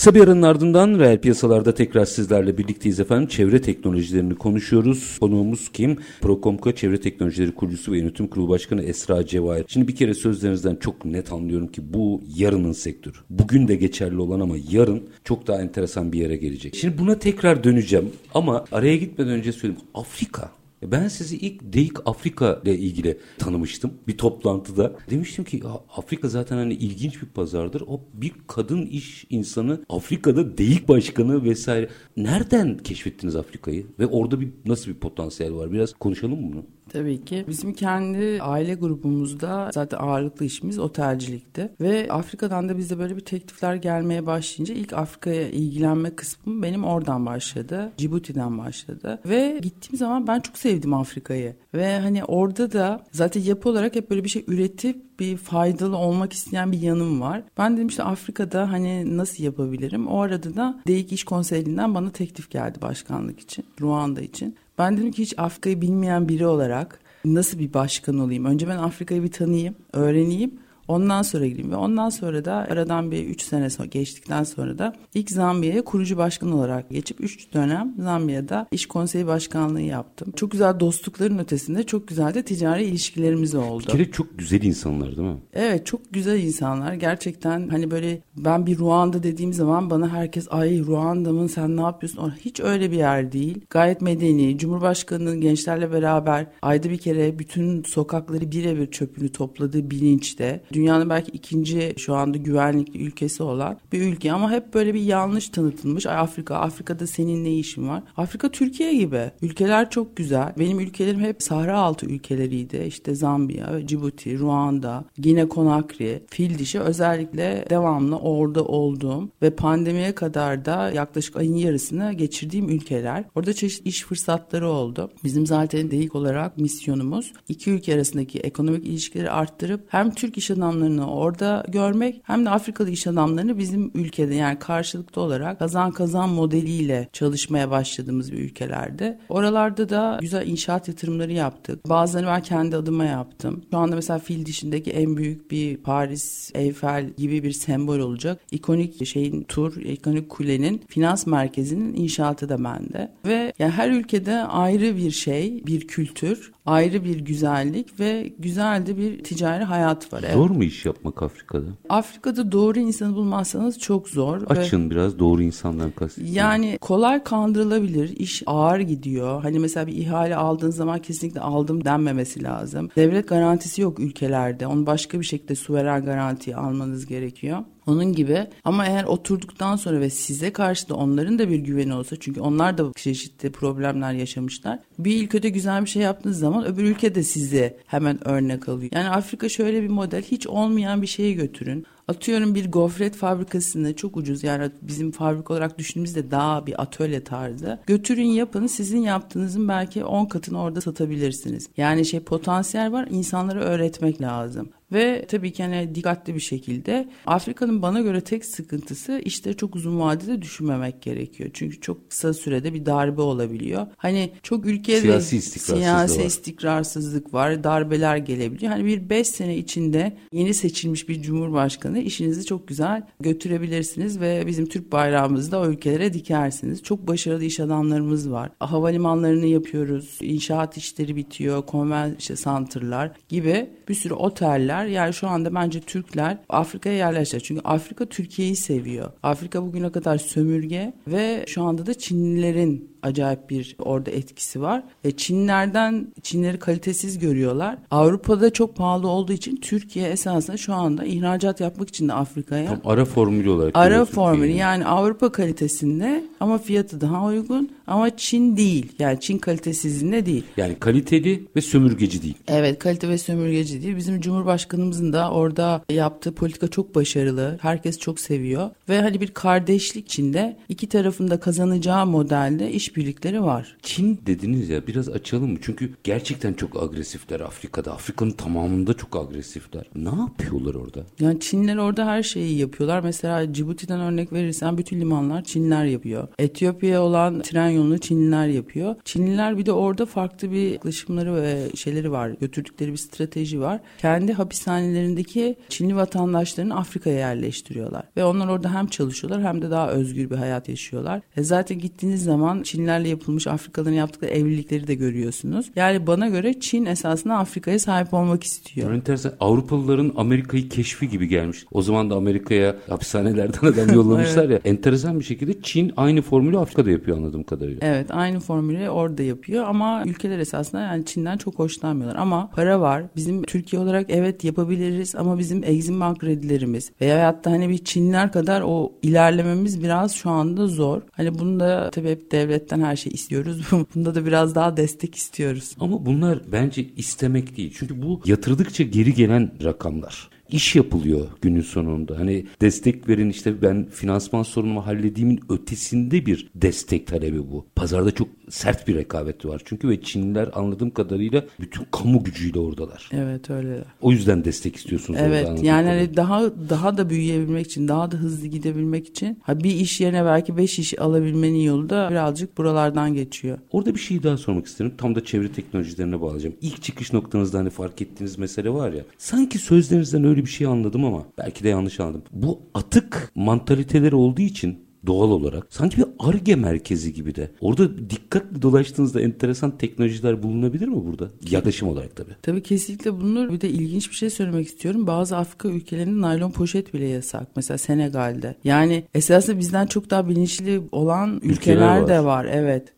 Kısa 0.00 0.10
aranın 0.10 0.42
ardından 0.42 0.98
reel 0.98 1.18
piyasalarda 1.18 1.74
tekrar 1.74 2.04
sizlerle 2.04 2.58
birlikteyiz 2.58 3.00
efendim. 3.00 3.28
Çevre 3.28 3.62
teknolojilerini 3.62 4.34
konuşuyoruz. 4.34 5.18
Konuğumuz 5.20 5.68
kim? 5.68 5.96
Procomco 6.20 6.72
Çevre 6.72 7.00
Teknolojileri 7.00 7.54
kurucusu 7.54 7.92
ve 7.92 7.98
yönetim 7.98 8.28
kurulu 8.28 8.48
başkanı 8.48 8.82
Esra 8.82 9.26
Cevahir. 9.26 9.64
Şimdi 9.68 9.88
bir 9.88 9.96
kere 9.96 10.14
sözlerinizden 10.14 10.76
çok 10.76 11.04
net 11.04 11.32
anlıyorum 11.32 11.68
ki 11.68 11.92
bu 11.92 12.22
yarının 12.36 12.72
sektörü. 12.72 13.16
Bugün 13.30 13.68
de 13.68 13.76
geçerli 13.76 14.20
olan 14.20 14.40
ama 14.40 14.54
yarın 14.70 15.02
çok 15.24 15.46
daha 15.46 15.62
enteresan 15.62 16.12
bir 16.12 16.18
yere 16.18 16.36
gelecek. 16.36 16.76
Şimdi 16.76 16.98
buna 16.98 17.18
tekrar 17.18 17.64
döneceğim 17.64 18.10
ama 18.34 18.64
araya 18.72 18.96
gitmeden 18.96 19.32
önce 19.32 19.52
söyleyeyim. 19.52 19.82
Afrika 19.94 20.59
ben 20.82 21.08
sizi 21.08 21.36
ilk 21.36 21.72
DEİK 21.72 21.92
Afrika 22.04 22.60
ile 22.64 22.78
ilgili 22.78 23.18
tanımıştım 23.38 23.94
bir 24.08 24.18
toplantıda. 24.18 24.96
Demiştim 25.10 25.44
ki 25.44 25.60
"Ya 25.64 25.70
Afrika 25.96 26.28
zaten 26.28 26.56
hani 26.56 26.74
ilginç 26.74 27.22
bir 27.22 27.26
pazardır. 27.28 27.82
O 27.86 28.00
bir 28.14 28.32
kadın 28.46 28.86
iş 28.86 29.26
insanı 29.30 29.84
Afrika'da 29.88 30.58
DEİK 30.58 30.88
başkanı 30.88 31.44
vesaire. 31.44 31.88
Nereden 32.16 32.78
keşfettiniz 32.78 33.36
Afrika'yı? 33.36 33.86
Ve 33.98 34.06
orada 34.06 34.40
bir 34.40 34.48
nasıl 34.66 34.90
bir 34.90 34.96
potansiyel 34.96 35.54
var? 35.54 35.72
Biraz 35.72 35.92
konuşalım 35.92 36.40
mı 36.40 36.52
bunu? 36.52 36.66
Tabii 36.92 37.24
ki. 37.24 37.44
Bizim 37.48 37.72
kendi 37.72 38.42
aile 38.42 38.74
grubumuzda 38.74 39.70
zaten 39.74 39.98
ağırlıklı 39.98 40.46
işimiz 40.46 40.78
otelcilikti. 40.78 41.72
Ve 41.80 42.06
Afrika'dan 42.10 42.68
da 42.68 42.78
bize 42.78 42.98
böyle 42.98 43.16
bir 43.16 43.24
teklifler 43.24 43.74
gelmeye 43.74 44.26
başlayınca 44.26 44.74
ilk 44.74 44.92
Afrika'ya 44.92 45.48
ilgilenme 45.48 46.10
kısmım 46.10 46.62
benim 46.62 46.84
oradan 46.84 47.26
başladı. 47.26 47.92
Cibuti'den 47.96 48.58
başladı. 48.58 49.20
Ve 49.26 49.58
gittiğim 49.62 49.96
zaman 49.98 50.26
ben 50.26 50.40
çok 50.40 50.58
sevdim 50.58 50.94
Afrika'yı. 50.94 51.56
Ve 51.74 51.98
hani 51.98 52.24
orada 52.24 52.72
da 52.72 53.04
zaten 53.12 53.42
yapı 53.42 53.68
olarak 53.68 53.96
hep 53.96 54.10
böyle 54.10 54.24
bir 54.24 54.28
şey 54.28 54.44
üretip 54.46 55.20
bir 55.20 55.36
faydalı 55.36 55.96
olmak 55.96 56.32
isteyen 56.32 56.72
bir 56.72 56.80
yanım 56.80 57.20
var. 57.20 57.42
Ben 57.58 57.76
dedim 57.76 57.88
işte 57.88 58.02
Afrika'da 58.02 58.72
hani 58.72 59.16
nasıl 59.16 59.44
yapabilirim? 59.44 60.06
O 60.06 60.20
arada 60.20 60.56
da 60.56 60.80
DEİK 60.86 61.12
İş 61.12 61.24
Konseyi'nden 61.24 61.94
bana 61.94 62.10
teklif 62.10 62.50
geldi 62.50 62.78
başkanlık 62.82 63.40
için, 63.40 63.64
Ruanda 63.80 64.20
için. 64.20 64.56
Ben 64.80 64.96
dedim 64.96 65.10
ki 65.10 65.22
hiç 65.22 65.34
Afrika'yı 65.36 65.80
bilmeyen 65.80 66.28
biri 66.28 66.46
olarak 66.46 67.00
nasıl 67.24 67.58
bir 67.58 67.74
başkan 67.74 68.18
olayım? 68.18 68.44
Önce 68.44 68.68
ben 68.68 68.76
Afrika'yı 68.76 69.22
bir 69.22 69.30
tanıyayım, 69.30 69.74
öğreneyim. 69.92 70.54
Ondan 70.90 71.22
sonra 71.22 71.46
gireyim 71.46 71.70
ve 71.70 71.76
ondan 71.76 72.08
sonra 72.08 72.44
da 72.44 72.54
aradan 72.54 73.10
bir 73.10 73.26
3 73.26 73.42
sene 73.42 73.68
geçtikten 73.90 74.44
sonra 74.44 74.78
da 74.78 74.92
ilk 75.14 75.30
Zambiya'ya 75.30 75.84
kurucu 75.84 76.16
başkan 76.16 76.52
olarak 76.52 76.90
geçip 76.90 77.20
3 77.20 77.54
dönem 77.54 77.94
Zambiya'da 77.98 78.66
iş 78.72 78.86
konseyi 78.86 79.26
başkanlığı 79.26 79.80
yaptım. 79.80 80.32
Çok 80.36 80.50
güzel 80.50 80.80
dostlukların 80.80 81.38
ötesinde 81.38 81.82
çok 81.82 82.08
güzel 82.08 82.34
de 82.34 82.42
ticari 82.42 82.84
ilişkilerimiz 82.84 83.54
oldu. 83.54 83.82
Bir 83.82 83.92
kere 83.92 84.10
çok 84.10 84.38
güzel 84.38 84.62
insanlar 84.62 85.16
değil 85.16 85.28
mi? 85.28 85.38
Evet 85.52 85.86
çok 85.86 86.12
güzel 86.12 86.42
insanlar 86.42 86.94
gerçekten 86.94 87.68
hani 87.68 87.90
böyle 87.90 88.22
ben 88.36 88.66
bir 88.66 88.78
Ruanda 88.78 89.22
dediğim 89.22 89.52
zaman 89.52 89.90
bana 89.90 90.08
herkes 90.08 90.46
ay 90.50 90.80
Ruanda 90.80 91.32
mı 91.32 91.48
sen 91.48 91.76
ne 91.76 91.80
yapıyorsun? 91.82 92.34
Hiç 92.40 92.60
öyle 92.60 92.90
bir 92.90 92.96
yer 92.96 93.32
değil. 93.32 93.60
Gayet 93.70 94.00
medeni. 94.00 94.58
Cumhurbaşkanının 94.58 95.40
gençlerle 95.40 95.92
beraber 95.92 96.46
ayda 96.62 96.90
bir 96.90 96.98
kere 96.98 97.38
bütün 97.38 97.82
sokakları 97.82 98.52
birebir 98.52 98.90
çöpünü 98.90 99.28
topladığı 99.28 99.90
bilinçte. 99.90 100.60
Dünyanın 100.80 101.10
belki 101.10 101.30
ikinci 101.30 101.94
şu 101.96 102.14
anda 102.14 102.38
güvenlikli 102.38 103.02
ülkesi 103.02 103.42
olan 103.42 103.78
bir 103.92 104.02
ülke 104.02 104.32
ama 104.32 104.50
hep 104.50 104.74
böyle 104.74 104.94
bir 104.94 105.00
yanlış 105.00 105.48
tanıtılmış. 105.48 106.06
Ay 106.06 106.16
Afrika, 106.16 106.56
Afrika'da 106.56 107.06
senin 107.06 107.44
ne 107.44 107.54
işin 107.54 107.88
var? 107.88 108.02
Afrika 108.16 108.48
Türkiye 108.48 108.94
gibi. 108.94 109.30
Ülkeler 109.42 109.90
çok 109.90 110.16
güzel. 110.16 110.52
Benim 110.58 110.80
ülkelerim 110.80 111.20
hep 111.20 111.42
Sahra 111.42 111.78
altı 111.78 112.06
ülkeleriydi. 112.06 112.84
İşte 112.86 113.14
Zambiya, 113.14 113.86
Cibuti, 113.86 114.38
Ruanda, 114.38 115.04
Gine 115.18 115.48
Konakri, 115.48 116.22
Fil 116.30 116.58
dişi 116.58 116.80
özellikle 116.80 117.64
devamlı 117.70 118.18
orada 118.18 118.64
olduğum 118.64 119.28
ve 119.42 119.50
pandemiye 119.50 120.14
kadar 120.14 120.64
da 120.64 120.90
yaklaşık 120.90 121.36
ayın 121.36 121.54
yarısını 121.54 122.12
geçirdiğim 122.12 122.68
ülkeler. 122.68 123.24
Orada 123.34 123.52
çeşitli 123.52 123.88
iş 123.88 124.04
fırsatları 124.04 124.68
oldu. 124.68 125.10
Bizim 125.24 125.46
zaten 125.46 125.90
DEİK 125.90 126.14
olarak 126.14 126.58
misyonumuz 126.58 127.32
iki 127.48 127.70
ülke 127.70 127.94
arasındaki 127.94 128.38
ekonomik 128.38 128.86
ilişkileri 128.86 129.30
arttırıp 129.30 129.80
hem 129.88 130.10
Türk 130.10 130.38
iş 130.38 130.50
adamları 130.50 130.69
adamlarını 130.70 131.14
orada 131.14 131.64
görmek 131.68 132.20
hem 132.24 132.46
de 132.46 132.50
Afrikalı 132.50 132.90
iş 132.90 133.06
adamlarını 133.06 133.58
bizim 133.58 133.90
ülkede 133.94 134.34
yani 134.34 134.58
karşılıklı 134.58 135.22
olarak 135.22 135.58
kazan 135.58 135.90
kazan 135.90 136.28
modeliyle 136.28 137.08
çalışmaya 137.12 137.70
başladığımız 137.70 138.32
bir 138.32 138.38
ülkelerde. 138.38 139.18
Oralarda 139.28 139.88
da 139.88 140.18
güzel 140.20 140.46
inşaat 140.46 140.88
yatırımları 140.88 141.32
yaptık. 141.32 141.88
Bazılarını 141.88 142.28
ben 142.28 142.42
kendi 142.42 142.76
adıma 142.76 143.04
yaptım. 143.04 143.62
Şu 143.70 143.78
anda 143.78 143.96
mesela 143.96 144.18
fil 144.18 144.46
dişindeki 144.46 144.90
en 144.90 145.16
büyük 145.16 145.50
bir 145.50 145.76
Paris 145.76 146.50
Eiffel 146.54 147.10
gibi 147.10 147.42
bir 147.42 147.52
sembol 147.52 147.98
olacak. 147.98 148.40
İkonik 148.50 149.06
şeyin 149.06 149.42
tur, 149.42 149.76
ikonik 149.76 150.30
kulenin 150.30 150.82
finans 150.88 151.26
merkezinin 151.26 151.94
inşaatı 151.94 152.48
da 152.48 152.64
bende. 152.64 153.12
Ve 153.26 153.52
yani 153.58 153.72
her 153.72 153.90
ülkede 153.90 154.34
ayrı 154.36 154.96
bir 154.96 155.10
şey, 155.10 155.66
bir 155.66 155.86
kültür, 155.86 156.52
ayrı 156.70 157.04
bir 157.04 157.20
güzellik 157.20 158.00
ve 158.00 158.32
güzel 158.38 158.86
de 158.86 158.96
bir 158.96 159.24
ticari 159.24 159.64
hayat 159.64 160.12
var. 160.12 160.24
Zor 160.32 160.50
mu 160.50 160.64
iş 160.64 160.86
yapmak 160.86 161.22
Afrika'da? 161.22 161.66
Afrika'da 161.88 162.52
doğru 162.52 162.78
insanı 162.78 163.14
bulmazsanız 163.14 163.78
çok 163.78 164.08
zor. 164.08 164.42
Açın 164.46 164.86
ve 164.86 164.90
biraz 164.90 165.18
doğru 165.18 165.42
insandan 165.42 165.90
kastediyorum. 165.90 166.36
Yani 166.36 166.78
kolay 166.80 167.24
kandırılabilir, 167.24 168.16
iş 168.16 168.42
ağır 168.46 168.80
gidiyor. 168.80 169.42
Hani 169.42 169.58
mesela 169.58 169.86
bir 169.86 169.96
ihale 169.96 170.36
aldığın 170.36 170.70
zaman 170.70 170.98
kesinlikle 170.98 171.40
aldım 171.40 171.84
denmemesi 171.84 172.42
lazım. 172.42 172.88
Devlet 172.96 173.28
garantisi 173.28 173.82
yok 173.82 174.00
ülkelerde. 174.00 174.66
Onu 174.66 174.86
başka 174.86 175.20
bir 175.20 175.26
şekilde 175.26 175.54
suveren 175.54 176.04
garanti 176.04 176.56
almanız 176.56 177.06
gerekiyor. 177.06 177.58
Onun 177.86 178.12
gibi 178.12 178.46
ama 178.64 178.86
eğer 178.86 179.04
oturduktan 179.04 179.76
sonra 179.76 180.00
ve 180.00 180.10
size 180.10 180.52
karşı 180.52 180.88
da 180.88 180.94
onların 180.94 181.38
da 181.38 181.50
bir 181.50 181.58
güveni 181.58 181.94
olsa 181.94 182.16
çünkü 182.20 182.40
onlar 182.40 182.78
da 182.78 182.92
çeşitli 182.96 183.52
problemler 183.52 184.12
yaşamışlar. 184.12 184.78
Bir 184.98 185.24
ülkede 185.24 185.48
güzel 185.48 185.82
bir 185.84 185.90
şey 185.90 186.02
yaptığınız 186.02 186.38
zaman 186.38 186.66
öbür 186.66 186.82
ülke 186.84 187.14
de 187.14 187.22
sizi 187.22 187.76
hemen 187.86 188.28
örnek 188.28 188.68
alıyor. 188.68 188.90
Yani 188.94 189.08
Afrika 189.08 189.48
şöyle 189.48 189.82
bir 189.82 189.88
model 189.88 190.22
hiç 190.22 190.46
olmayan 190.46 191.02
bir 191.02 191.06
şeyi 191.06 191.34
götürün. 191.34 191.86
Atıyorum 192.10 192.54
bir 192.54 192.70
gofret 192.70 193.16
fabrikasını 193.16 193.96
çok 193.96 194.16
ucuz 194.16 194.44
yani 194.44 194.70
bizim 194.82 195.10
fabrika 195.10 195.54
olarak 195.54 195.78
düşündüğümüzde 195.78 196.30
daha 196.30 196.66
bir 196.66 196.82
atölye 196.82 197.24
tarzı. 197.24 197.78
Götürün 197.86 198.26
yapın 198.26 198.66
sizin 198.66 198.98
yaptığınızın 198.98 199.68
belki 199.68 200.04
10 200.04 200.26
katını 200.26 200.62
orada 200.62 200.80
satabilirsiniz. 200.80 201.68
Yani 201.76 202.04
şey 202.04 202.20
potansiyel 202.20 202.92
var 202.92 203.08
insanlara 203.10 203.60
öğretmek 203.60 204.22
lazım. 204.22 204.70
Ve 204.92 205.26
tabii 205.28 205.52
ki 205.52 205.62
hani 205.62 205.94
dikkatli 205.94 206.34
bir 206.34 206.40
şekilde 206.40 207.08
Afrika'nın 207.26 207.82
bana 207.82 208.00
göre 208.00 208.20
tek 208.20 208.44
sıkıntısı 208.44 209.22
işte 209.24 209.54
çok 209.54 209.76
uzun 209.76 210.00
vadede 210.00 210.42
düşünmemek 210.42 211.02
gerekiyor. 211.02 211.50
Çünkü 211.52 211.80
çok 211.80 212.10
kısa 212.10 212.34
sürede 212.34 212.74
bir 212.74 212.86
darbe 212.86 213.20
olabiliyor. 213.20 213.86
Hani 213.96 214.32
çok 214.42 214.66
ülkede 214.66 215.00
siyasi 215.00 215.36
istikrarsızlık 215.36 215.82
siyasi 215.82 216.20
var. 216.20 216.24
istikrarsızlık 216.24 217.34
var. 217.34 217.64
Darbeler 217.64 218.16
gelebiliyor. 218.16 218.72
Hani 218.72 218.84
bir 218.84 219.10
beş 219.10 219.28
sene 219.28 219.56
içinde 219.56 220.16
yeni 220.32 220.54
seçilmiş 220.54 221.08
bir 221.08 221.22
cumhurbaşkanı 221.22 221.99
işinizi 222.00 222.44
çok 222.44 222.68
güzel 222.68 223.02
götürebilirsiniz 223.20 224.20
ve 224.20 224.46
bizim 224.46 224.66
Türk 224.66 224.92
bayrağımızı 224.92 225.52
da 225.52 225.60
o 225.60 225.66
ülkelere 225.68 226.12
dikersiniz. 226.12 226.82
Çok 226.82 227.08
başarılı 227.08 227.44
iş 227.44 227.60
adamlarımız 227.60 228.30
var. 228.30 228.50
Havalimanlarını 228.60 229.46
yapıyoruz. 229.46 230.18
İnşaat 230.20 230.76
işleri 230.76 231.16
bitiyor. 231.16 231.66
Konvensyon 231.66 232.36
center'lar 232.36 233.10
gibi 233.28 233.70
bir 233.88 233.94
sürü 233.94 234.14
oteller. 234.14 234.86
Yani 234.86 235.14
şu 235.14 235.28
anda 235.28 235.54
bence 235.54 235.80
Türkler 235.80 236.38
Afrika'ya 236.48 236.96
yerleşecek. 236.96 237.44
Çünkü 237.44 237.60
Afrika 237.64 238.06
Türkiye'yi 238.06 238.56
seviyor. 238.56 239.12
Afrika 239.22 239.62
bugüne 239.62 239.92
kadar 239.92 240.18
sömürge 240.18 240.92
ve 241.06 241.44
şu 241.48 241.62
anda 241.62 241.86
da 241.86 241.94
Çinlilerin 241.94 242.90
acayip 243.02 243.50
bir 243.50 243.76
orada 243.78 244.10
etkisi 244.10 244.60
var. 244.62 244.82
E, 245.04 245.10
Çinlerden 245.10 246.06
Çinleri 246.22 246.58
kalitesiz 246.58 247.18
görüyorlar. 247.18 247.78
Avrupa'da 247.90 248.52
çok 248.52 248.76
pahalı 248.76 249.08
olduğu 249.08 249.32
için 249.32 249.56
Türkiye 249.56 250.08
esasında 250.08 250.56
şu 250.56 250.74
anda 250.74 251.04
ihracat 251.04 251.60
yapmak 251.60 251.88
için 251.88 252.08
de 252.08 252.12
Afrika'ya 252.12 252.66
Tam 252.66 252.80
ara 252.84 253.04
formülü 253.04 253.50
olarak. 253.50 253.76
ara 253.76 254.04
formülü 254.04 254.50
yani 254.52 254.86
Avrupa 254.86 255.32
kalitesinde 255.32 256.24
ama 256.40 256.58
fiyatı 256.58 257.00
daha 257.00 257.24
uygun 257.26 257.70
ama 257.86 258.16
Çin 258.16 258.56
değil. 258.56 258.92
Yani 258.98 259.20
Çin 259.20 259.38
kalitesizliğinde 259.38 260.26
değil. 260.26 260.44
Yani 260.56 260.74
kaliteli 260.80 261.46
ve 261.56 261.60
sömürgeci 261.60 262.22
değil. 262.22 262.34
Evet 262.48 262.78
kalite 262.78 263.08
ve 263.08 263.18
sömürgeci 263.18 263.82
değil. 263.82 263.96
Bizim 263.96 264.20
Cumhurbaşkanımızın 264.20 265.12
da 265.12 265.30
orada 265.30 265.82
yaptığı 265.90 266.34
politika 266.34 266.68
çok 266.68 266.94
başarılı. 266.94 267.58
Herkes 267.62 267.98
çok 267.98 268.20
seviyor. 268.20 268.70
Ve 268.88 269.00
hani 269.00 269.20
bir 269.20 269.28
kardeşlik 269.28 270.06
içinde 270.06 270.56
iki 270.68 270.88
tarafında 270.88 271.40
kazanacağı 271.40 272.06
modelde 272.06 272.72
işbirlikleri 272.72 273.42
var. 273.42 273.76
Çin 273.82 274.20
dediniz 274.26 274.68
ya 274.68 274.86
biraz 274.86 275.08
açalım 275.08 275.50
mı? 275.52 275.58
Çünkü 275.62 275.90
gerçekten 276.04 276.52
çok 276.52 276.82
agresifler 276.82 277.40
Afrika'da. 277.40 277.92
Afrika'nın 277.92 278.30
tamamında 278.30 278.94
çok 278.94 279.16
agresifler. 279.16 279.84
Ne 279.94 280.08
yapıyorlar 280.20 280.74
orada? 280.74 281.00
Yani 281.20 281.40
Çinler 281.40 281.76
orada 281.76 282.06
her 282.06 282.22
şeyi 282.22 282.58
yapıyorlar. 282.58 283.00
Mesela 283.00 283.52
Cibuti'den 283.52 284.00
örnek 284.00 284.32
verirsen 284.32 284.78
bütün 284.78 285.00
limanlar 285.00 285.44
Çinler 285.44 285.84
yapıyor. 285.84 286.28
Etiyopya'ya 286.38 287.02
olan 287.02 287.40
tren 287.40 287.68
yolunu 287.68 287.98
Çinliler 287.98 288.46
yapıyor. 288.46 288.94
Çinliler 289.04 289.58
bir 289.58 289.66
de 289.66 289.72
orada 289.72 290.06
farklı 290.06 290.52
bir 290.52 290.70
yaklaşımları 290.70 291.34
ve 291.34 291.76
şeyleri 291.76 292.12
var. 292.12 292.30
Götürdükleri 292.40 292.92
bir 292.92 292.96
strateji 292.96 293.60
var. 293.60 293.80
Kendi 293.98 294.32
hapishanelerindeki 294.32 295.56
Çinli 295.68 295.96
vatandaşlarını 295.96 296.76
Afrika'ya 296.76 297.16
yerleştiriyorlar. 297.18 298.02
Ve 298.16 298.24
onlar 298.24 298.48
orada 298.48 298.74
hem 298.74 298.86
çalışıyorlar 298.86 299.42
hem 299.42 299.62
de 299.62 299.70
daha 299.70 299.90
özgür 299.90 300.30
bir 300.30 300.36
hayat 300.36 300.68
yaşıyorlar. 300.68 301.20
E 301.36 301.42
zaten 301.42 301.78
gittiğiniz 301.78 302.24
zaman 302.24 302.62
Çinlerle 302.62 303.08
yapılmış 303.08 303.46
Afrikalıların 303.46 303.96
yaptıkları 303.96 304.30
evlilikleri 304.30 304.86
de 304.86 304.94
görüyorsunuz. 304.94 305.66
Yani 305.76 306.06
bana 306.06 306.28
göre 306.28 306.60
Çin 306.60 306.86
esasında 306.86 307.36
Afrika'ya 307.36 307.78
sahip 307.78 308.14
olmak 308.14 308.44
istiyor. 308.44 308.88
Yani 308.88 308.96
enteresan. 308.96 309.32
Avrupalıların 309.40 310.12
Amerika'yı 310.16 310.68
keşfi 310.68 311.08
gibi 311.08 311.28
gelmiş. 311.28 311.64
O 311.72 311.82
zaman 311.82 312.10
da 312.10 312.14
Amerika'ya 312.14 312.76
hapishanelerden 312.88 313.66
adam 313.66 313.94
yollamışlar 313.94 314.48
ya. 314.50 314.60
Enteresan 314.64 315.20
bir 315.20 315.24
şekilde 315.24 315.62
Çin 315.62 315.92
aynı 315.96 316.19
formülü 316.22 316.58
Afrika'da 316.58 316.90
yapıyor 316.90 317.16
anladığım 317.16 317.42
kadarıyla. 317.42 317.80
Evet 317.82 318.06
aynı 318.10 318.40
formülü 318.40 318.88
orada 318.88 319.22
yapıyor 319.22 319.64
ama 319.64 320.02
ülkeler 320.06 320.38
esasında 320.38 320.80
yani 320.80 321.04
Çin'den 321.04 321.36
çok 321.36 321.58
hoşlanmıyorlar. 321.58 322.20
Ama 322.20 322.50
para 322.54 322.80
var. 322.80 323.04
Bizim 323.16 323.42
Türkiye 323.42 323.82
olarak 323.82 324.06
evet 324.08 324.44
yapabiliriz 324.44 325.14
ama 325.14 325.38
bizim 325.38 325.64
Exim 325.64 326.00
Bank 326.00 326.18
kredilerimiz 326.18 326.92
veya 327.00 327.26
hatta 327.26 327.50
hani 327.50 327.68
bir 327.68 327.78
Çinler 327.78 328.32
kadar 328.32 328.62
o 328.66 328.92
ilerlememiz 329.02 329.82
biraz 329.82 330.12
şu 330.12 330.30
anda 330.30 330.66
zor. 330.66 331.02
Hani 331.12 331.38
bunda 331.38 331.90
tabii 331.90 332.10
hep 332.10 332.32
devletten 332.32 332.80
her 332.80 332.96
şey 332.96 333.12
istiyoruz. 333.12 333.62
bunda 333.94 334.14
da 334.14 334.26
biraz 334.26 334.54
daha 334.54 334.76
destek 334.76 335.14
istiyoruz. 335.14 335.76
Ama 335.80 336.06
bunlar 336.06 336.40
bence 336.52 336.86
istemek 336.96 337.56
değil. 337.56 337.74
Çünkü 337.78 338.02
bu 338.02 338.20
yatırdıkça 338.26 338.84
geri 338.84 339.14
gelen 339.14 339.50
rakamlar. 339.64 340.30
İş 340.52 340.76
yapılıyor 340.76 341.26
günün 341.42 341.60
sonunda. 341.60 342.18
Hani 342.18 342.46
destek 342.60 343.08
verin 343.08 343.30
işte 343.30 343.62
ben 343.62 343.86
finansman 343.90 344.42
sorunumu 344.42 344.86
hallediğimin 344.86 345.40
ötesinde 345.48 346.26
bir 346.26 346.50
destek 346.54 347.06
talebi 347.06 347.38
bu. 347.38 347.66
Pazarda 347.76 348.10
çok 348.10 348.28
sert 348.48 348.88
bir 348.88 348.94
rekabet 348.94 349.46
var 349.46 349.62
çünkü 349.64 349.88
ve 349.88 350.00
Çinliler 350.02 350.48
anladığım 350.54 350.90
kadarıyla 350.90 351.44
bütün 351.60 351.86
kamu 351.90 352.24
gücüyle 352.24 352.58
oradalar. 352.58 353.08
Evet 353.12 353.50
öyle. 353.50 353.84
O 354.00 354.12
yüzden 354.12 354.44
destek 354.44 354.76
istiyorsunuz. 354.76 355.20
Evet 355.22 355.46
yani 355.46 355.56
kadarıyla. 355.56 355.90
hani 355.90 356.16
daha 356.16 356.42
daha 356.70 356.96
da 356.96 357.10
büyüyebilmek 357.10 357.66
için 357.66 357.88
daha 357.88 358.10
da 358.10 358.16
hızlı 358.16 358.46
gidebilmek 358.46 359.08
için 359.08 359.38
ha 359.42 359.60
bir 359.60 359.70
iş 359.70 360.00
yerine 360.00 360.24
belki 360.24 360.56
beş 360.56 360.78
iş 360.78 360.98
alabilmenin 360.98 361.60
yolu 361.60 361.90
da 361.90 362.08
birazcık 362.10 362.58
buralardan 362.58 363.14
geçiyor. 363.14 363.58
Orada 363.72 363.94
bir 363.94 364.00
şey 364.00 364.22
daha 364.22 364.36
sormak 364.36 364.66
isterim. 364.66 364.92
Tam 364.98 365.14
da 365.14 365.24
çevre 365.24 365.52
teknolojilerine 365.52 366.20
bağlayacağım. 366.20 366.54
İlk 366.60 366.82
çıkış 366.82 367.12
noktanızda 367.12 367.58
hani 367.58 367.70
fark 367.70 368.02
ettiğiniz 368.02 368.38
mesele 368.38 368.70
var 368.70 368.92
ya. 368.92 369.02
Sanki 369.18 369.58
sözlerinizden 369.58 370.24
öyle 370.24 370.39
bir 370.44 370.50
şey 370.50 370.66
anladım 370.66 371.04
ama 371.04 371.24
belki 371.38 371.64
de 371.64 371.68
yanlış 371.68 372.00
anladım. 372.00 372.22
Bu 372.32 372.58
atık 372.74 373.32
mantaliteleri 373.34 374.14
olduğu 374.14 374.42
için 374.42 374.78
doğal 375.06 375.30
olarak 375.30 375.66
sanki 375.70 375.96
bir 375.98 376.04
arge 376.18 376.56
merkezi 376.56 377.12
gibi 377.12 377.34
de. 377.34 377.50
Orada 377.60 378.10
dikkatli 378.10 378.62
dolaştığınızda 378.62 379.20
enteresan 379.20 379.78
teknolojiler 379.78 380.42
bulunabilir 380.42 380.88
mi 380.88 381.04
burada? 381.06 381.30
Yaklaşım 381.50 381.88
olarak 381.88 382.16
tabii. 382.16 382.30
Tabii 382.42 382.62
kesinlikle 382.62 383.20
bunlar 383.20 383.52
bir 383.52 383.60
de 383.60 383.68
ilginç 383.68 384.10
bir 384.10 384.14
şey 384.14 384.30
söylemek 384.30 384.66
istiyorum. 384.66 385.06
Bazı 385.06 385.36
Afrika 385.36 385.68
ülkelerinde 385.68 386.20
naylon 386.20 386.50
poşet 386.50 386.94
bile 386.94 387.08
yasak. 387.08 387.48
Mesela 387.56 387.78
Senegal'de. 387.78 388.54
Yani 388.64 389.04
esasında 389.14 389.58
bizden 389.58 389.86
çok 389.86 390.10
daha 390.10 390.28
bilinçli 390.28 390.80
olan 390.92 391.36
ülkeler, 391.36 391.50
Ülkeler 391.52 392.00
var. 392.00 392.08
de 392.08 392.24
var. 392.24 392.44
Evet. 392.44 392.92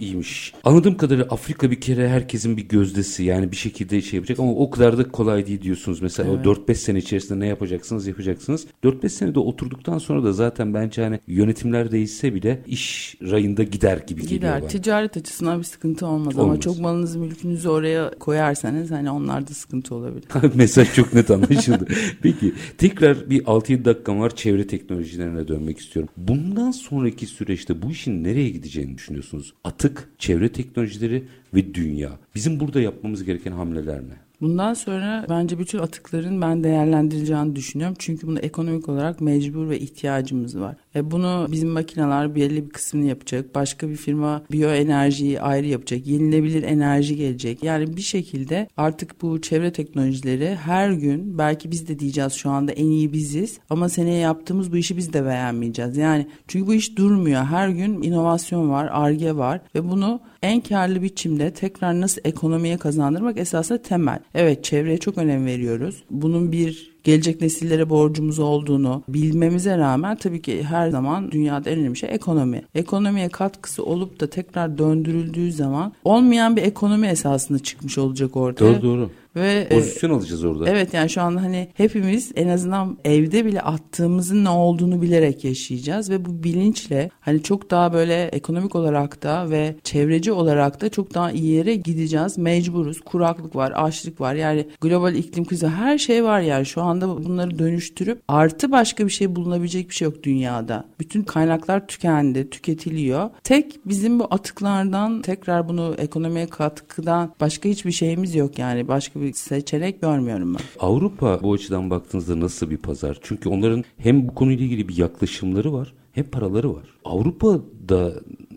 İyiymiş. 0.00 0.52
Anladığım 0.64 0.96
kadarıyla 0.96 1.26
Afrika 1.30 1.70
bir 1.70 1.80
kere 1.80 2.08
herkesin 2.08 2.56
bir 2.56 2.68
gözdesi 2.68 3.24
yani 3.24 3.50
bir 3.52 3.56
şekilde 3.56 4.02
şey 4.02 4.16
yapacak 4.16 4.38
ama 4.38 4.52
o 4.52 4.70
kadar 4.70 4.98
da 4.98 5.08
kolay 5.08 5.46
değil 5.46 5.62
diyorsunuz. 5.62 6.02
Mesela 6.02 6.30
o 6.30 6.34
4-5 6.36 6.74
sene 6.74 6.98
içerisinde 6.98 7.40
ne 7.40 7.46
yapacaksınız 7.46 8.06
yapacaksınız. 8.06 8.66
4-5 8.84 9.08
senede 9.08 9.38
oturduktan 9.38 9.98
sonra 9.98 10.24
da 10.24 10.32
zaten 10.32 10.74
bence 10.74 11.02
hani 11.02 11.20
yönetimler 11.26 11.90
değişse 11.90 12.34
bile 12.34 12.62
iş 12.66 13.16
rayında 13.22 13.62
gider 13.62 13.96
gibi 14.06 14.22
geliyor 14.22 14.40
Gider. 14.40 14.60
bana. 14.60 14.68
Ticaret 14.68 15.16
açısından 15.16 15.58
bir 15.58 15.64
sıkıntı 15.64 16.06
olmaz, 16.06 16.34
ama 16.38 16.44
Olmaz. 16.44 16.60
çok 16.60 16.78
malınızı 16.80 17.18
mülkünüzü 17.18 17.68
oraya 17.68 18.10
koyarsanız 18.10 18.90
hani 18.90 19.10
onlarda 19.10 19.54
sıkıntı 19.54 19.94
olabilir. 19.94 20.24
Mesaj 20.54 20.94
çok 20.94 21.14
net 21.14 21.30
anlaşıldı. 21.30 21.86
Peki 22.22 22.54
tekrar 22.78 23.30
bir 23.30 23.44
6-7 23.44 23.84
dakikam 23.84 24.20
var 24.20 24.36
çevre 24.36 24.66
teknolojilerine 24.66 25.48
dönmek 25.48 25.78
istiyorum. 25.78 26.10
Bundan 26.16 26.70
sonraki 26.70 27.26
süreçte 27.26 27.82
bu 27.82 27.90
işin 27.90 28.24
nereye 28.24 28.50
gideceğini 28.50 28.94
düşünüyorsunuz? 28.98 29.54
Atık, 29.64 29.89
çevre 30.18 30.52
teknolojileri 30.52 31.24
ve 31.54 31.74
dünya. 31.74 32.18
Bizim 32.34 32.60
burada 32.60 32.80
yapmamız 32.80 33.24
gereken 33.24 33.52
hamleler 33.52 34.00
ne? 34.00 34.29
Bundan 34.40 34.74
sonra 34.74 35.26
bence 35.28 35.58
bütün 35.58 35.78
atıkların 35.78 36.42
ben 36.42 36.64
değerlendireceğini 36.64 37.56
düşünüyorum. 37.56 37.96
Çünkü 37.98 38.26
bunu 38.26 38.38
ekonomik 38.38 38.88
olarak 38.88 39.20
mecbur 39.20 39.68
ve 39.68 39.78
ihtiyacımız 39.78 40.60
var. 40.60 40.76
E 40.94 41.10
bunu 41.10 41.46
bizim 41.50 41.68
makineler 41.68 42.34
belli 42.34 42.64
bir 42.64 42.70
kısmını 42.70 43.04
yapacak. 43.06 43.54
Başka 43.54 43.88
bir 43.88 43.96
firma 43.96 44.42
biyoenerjiyi 44.52 45.40
ayrı 45.40 45.66
yapacak. 45.66 46.06
Yenilebilir 46.06 46.62
enerji 46.62 47.16
gelecek. 47.16 47.62
Yani 47.62 47.96
bir 47.96 48.02
şekilde 48.02 48.68
artık 48.76 49.22
bu 49.22 49.40
çevre 49.40 49.72
teknolojileri 49.72 50.56
her 50.56 50.90
gün 50.90 51.38
belki 51.38 51.70
biz 51.70 51.88
de 51.88 51.98
diyeceğiz 51.98 52.32
şu 52.32 52.50
anda 52.50 52.72
en 52.72 52.86
iyi 52.86 53.12
biziz 53.12 53.58
ama 53.70 53.88
seneye 53.88 54.18
yaptığımız 54.18 54.72
bu 54.72 54.76
işi 54.76 54.96
biz 54.96 55.12
de 55.12 55.24
beğenmeyeceğiz. 55.24 55.96
Yani 55.96 56.26
çünkü 56.48 56.66
bu 56.66 56.74
iş 56.74 56.96
durmuyor. 56.96 57.44
Her 57.44 57.68
gün 57.68 58.02
inovasyon 58.02 58.70
var, 58.70 58.88
arge 58.92 59.36
var 59.36 59.60
ve 59.74 59.88
bunu 59.88 60.20
en 60.42 60.60
karlı 60.60 61.02
biçimde 61.02 61.50
tekrar 61.50 62.00
nasıl 62.00 62.20
ekonomiye 62.24 62.76
kazandırmak 62.76 63.38
esasında 63.38 63.82
temel. 63.82 64.18
Evet 64.34 64.64
çevreye 64.64 64.98
çok 64.98 65.18
önem 65.18 65.46
veriyoruz. 65.46 66.02
Bunun 66.10 66.52
bir 66.52 66.90
gelecek 67.04 67.40
nesillere 67.40 67.90
borcumuz 67.90 68.38
olduğunu 68.38 69.02
bilmemize 69.08 69.78
rağmen 69.78 70.16
tabii 70.16 70.42
ki 70.42 70.62
her 70.62 70.90
zaman 70.90 71.30
dünyada 71.30 71.70
en 71.70 71.78
önemli 71.78 71.96
şey 71.96 72.10
ekonomi. 72.12 72.62
Ekonomiye 72.74 73.28
katkısı 73.28 73.84
olup 73.84 74.20
da 74.20 74.30
tekrar 74.30 74.78
döndürüldüğü 74.78 75.52
zaman 75.52 75.92
olmayan 76.04 76.56
bir 76.56 76.62
ekonomi 76.62 77.06
esasında 77.06 77.58
çıkmış 77.58 77.98
olacak 77.98 78.36
ortaya. 78.36 78.74
Doğru 78.74 78.82
doğru. 78.82 79.10
Ve 79.36 79.68
Pozisyon 79.70 80.10
e, 80.10 80.14
alacağız 80.14 80.44
orada. 80.44 80.70
Evet 80.70 80.94
yani 80.94 81.10
şu 81.10 81.22
anda 81.22 81.42
hani 81.42 81.68
hepimiz 81.74 82.32
en 82.36 82.48
azından 82.48 82.98
evde 83.04 83.44
bile 83.44 83.60
attığımızın 83.60 84.44
ne 84.44 84.48
olduğunu 84.48 85.02
bilerek 85.02 85.44
yaşayacağız 85.44 86.10
ve 86.10 86.24
bu 86.24 86.44
bilinçle 86.44 87.10
hani 87.20 87.42
çok 87.42 87.70
daha 87.70 87.92
böyle 87.92 88.24
ekonomik 88.24 88.74
olarak 88.74 89.22
da 89.22 89.50
ve 89.50 89.76
çevreci 89.84 90.32
olarak 90.32 90.80
da 90.80 90.88
çok 90.88 91.14
daha 91.14 91.32
iyi 91.32 91.52
yere 91.52 91.74
gideceğiz. 91.74 92.38
Mecburuz. 92.38 93.00
Kuraklık 93.00 93.56
var, 93.56 93.72
açlık 93.76 94.20
var. 94.20 94.34
Yani 94.34 94.66
global 94.80 95.14
iklim 95.14 95.44
krizi 95.44 95.66
her 95.66 95.98
şey 95.98 96.24
var 96.24 96.40
yani 96.40 96.66
şu 96.66 96.82
anda 96.82 97.24
bunları 97.24 97.58
dönüştürüp 97.58 98.22
artı 98.28 98.72
başka 98.72 99.06
bir 99.06 99.10
şey 99.12 99.36
bulunabilecek 99.36 99.88
bir 99.88 99.94
şey 99.94 100.06
yok 100.06 100.22
dünyada. 100.22 100.84
Bütün 101.00 101.22
kaynaklar 101.22 101.86
tükendi, 101.86 102.50
tüketiliyor. 102.50 103.30
Tek 103.44 103.86
bizim 103.86 104.18
bu 104.20 104.26
atıklardan 104.30 105.22
tekrar 105.22 105.68
bunu 105.68 105.94
ekonomiye 105.98 106.46
katkıdan 106.46 107.34
başka 107.40 107.68
hiçbir 107.68 107.92
şeyimiz 107.92 108.34
yok 108.34 108.58
yani. 108.58 108.88
Başka 108.88 109.19
bir 109.20 109.32
seçenek 109.32 110.00
görmüyorum 110.00 110.54
ben. 110.54 110.60
Avrupa 110.78 111.42
bu 111.42 111.52
açıdan 111.52 111.90
baktığınızda 111.90 112.40
nasıl 112.40 112.70
bir 112.70 112.76
pazar? 112.76 113.18
Çünkü 113.22 113.48
onların 113.48 113.84
hem 113.98 114.28
bu 114.28 114.34
konuyla 114.34 114.64
ilgili 114.64 114.88
bir 114.88 114.96
yaklaşımları 114.96 115.72
var 115.72 115.94
hem 116.12 116.24
paraları 116.24 116.74
var. 116.74 116.84
Avrupa'da 117.04 118.14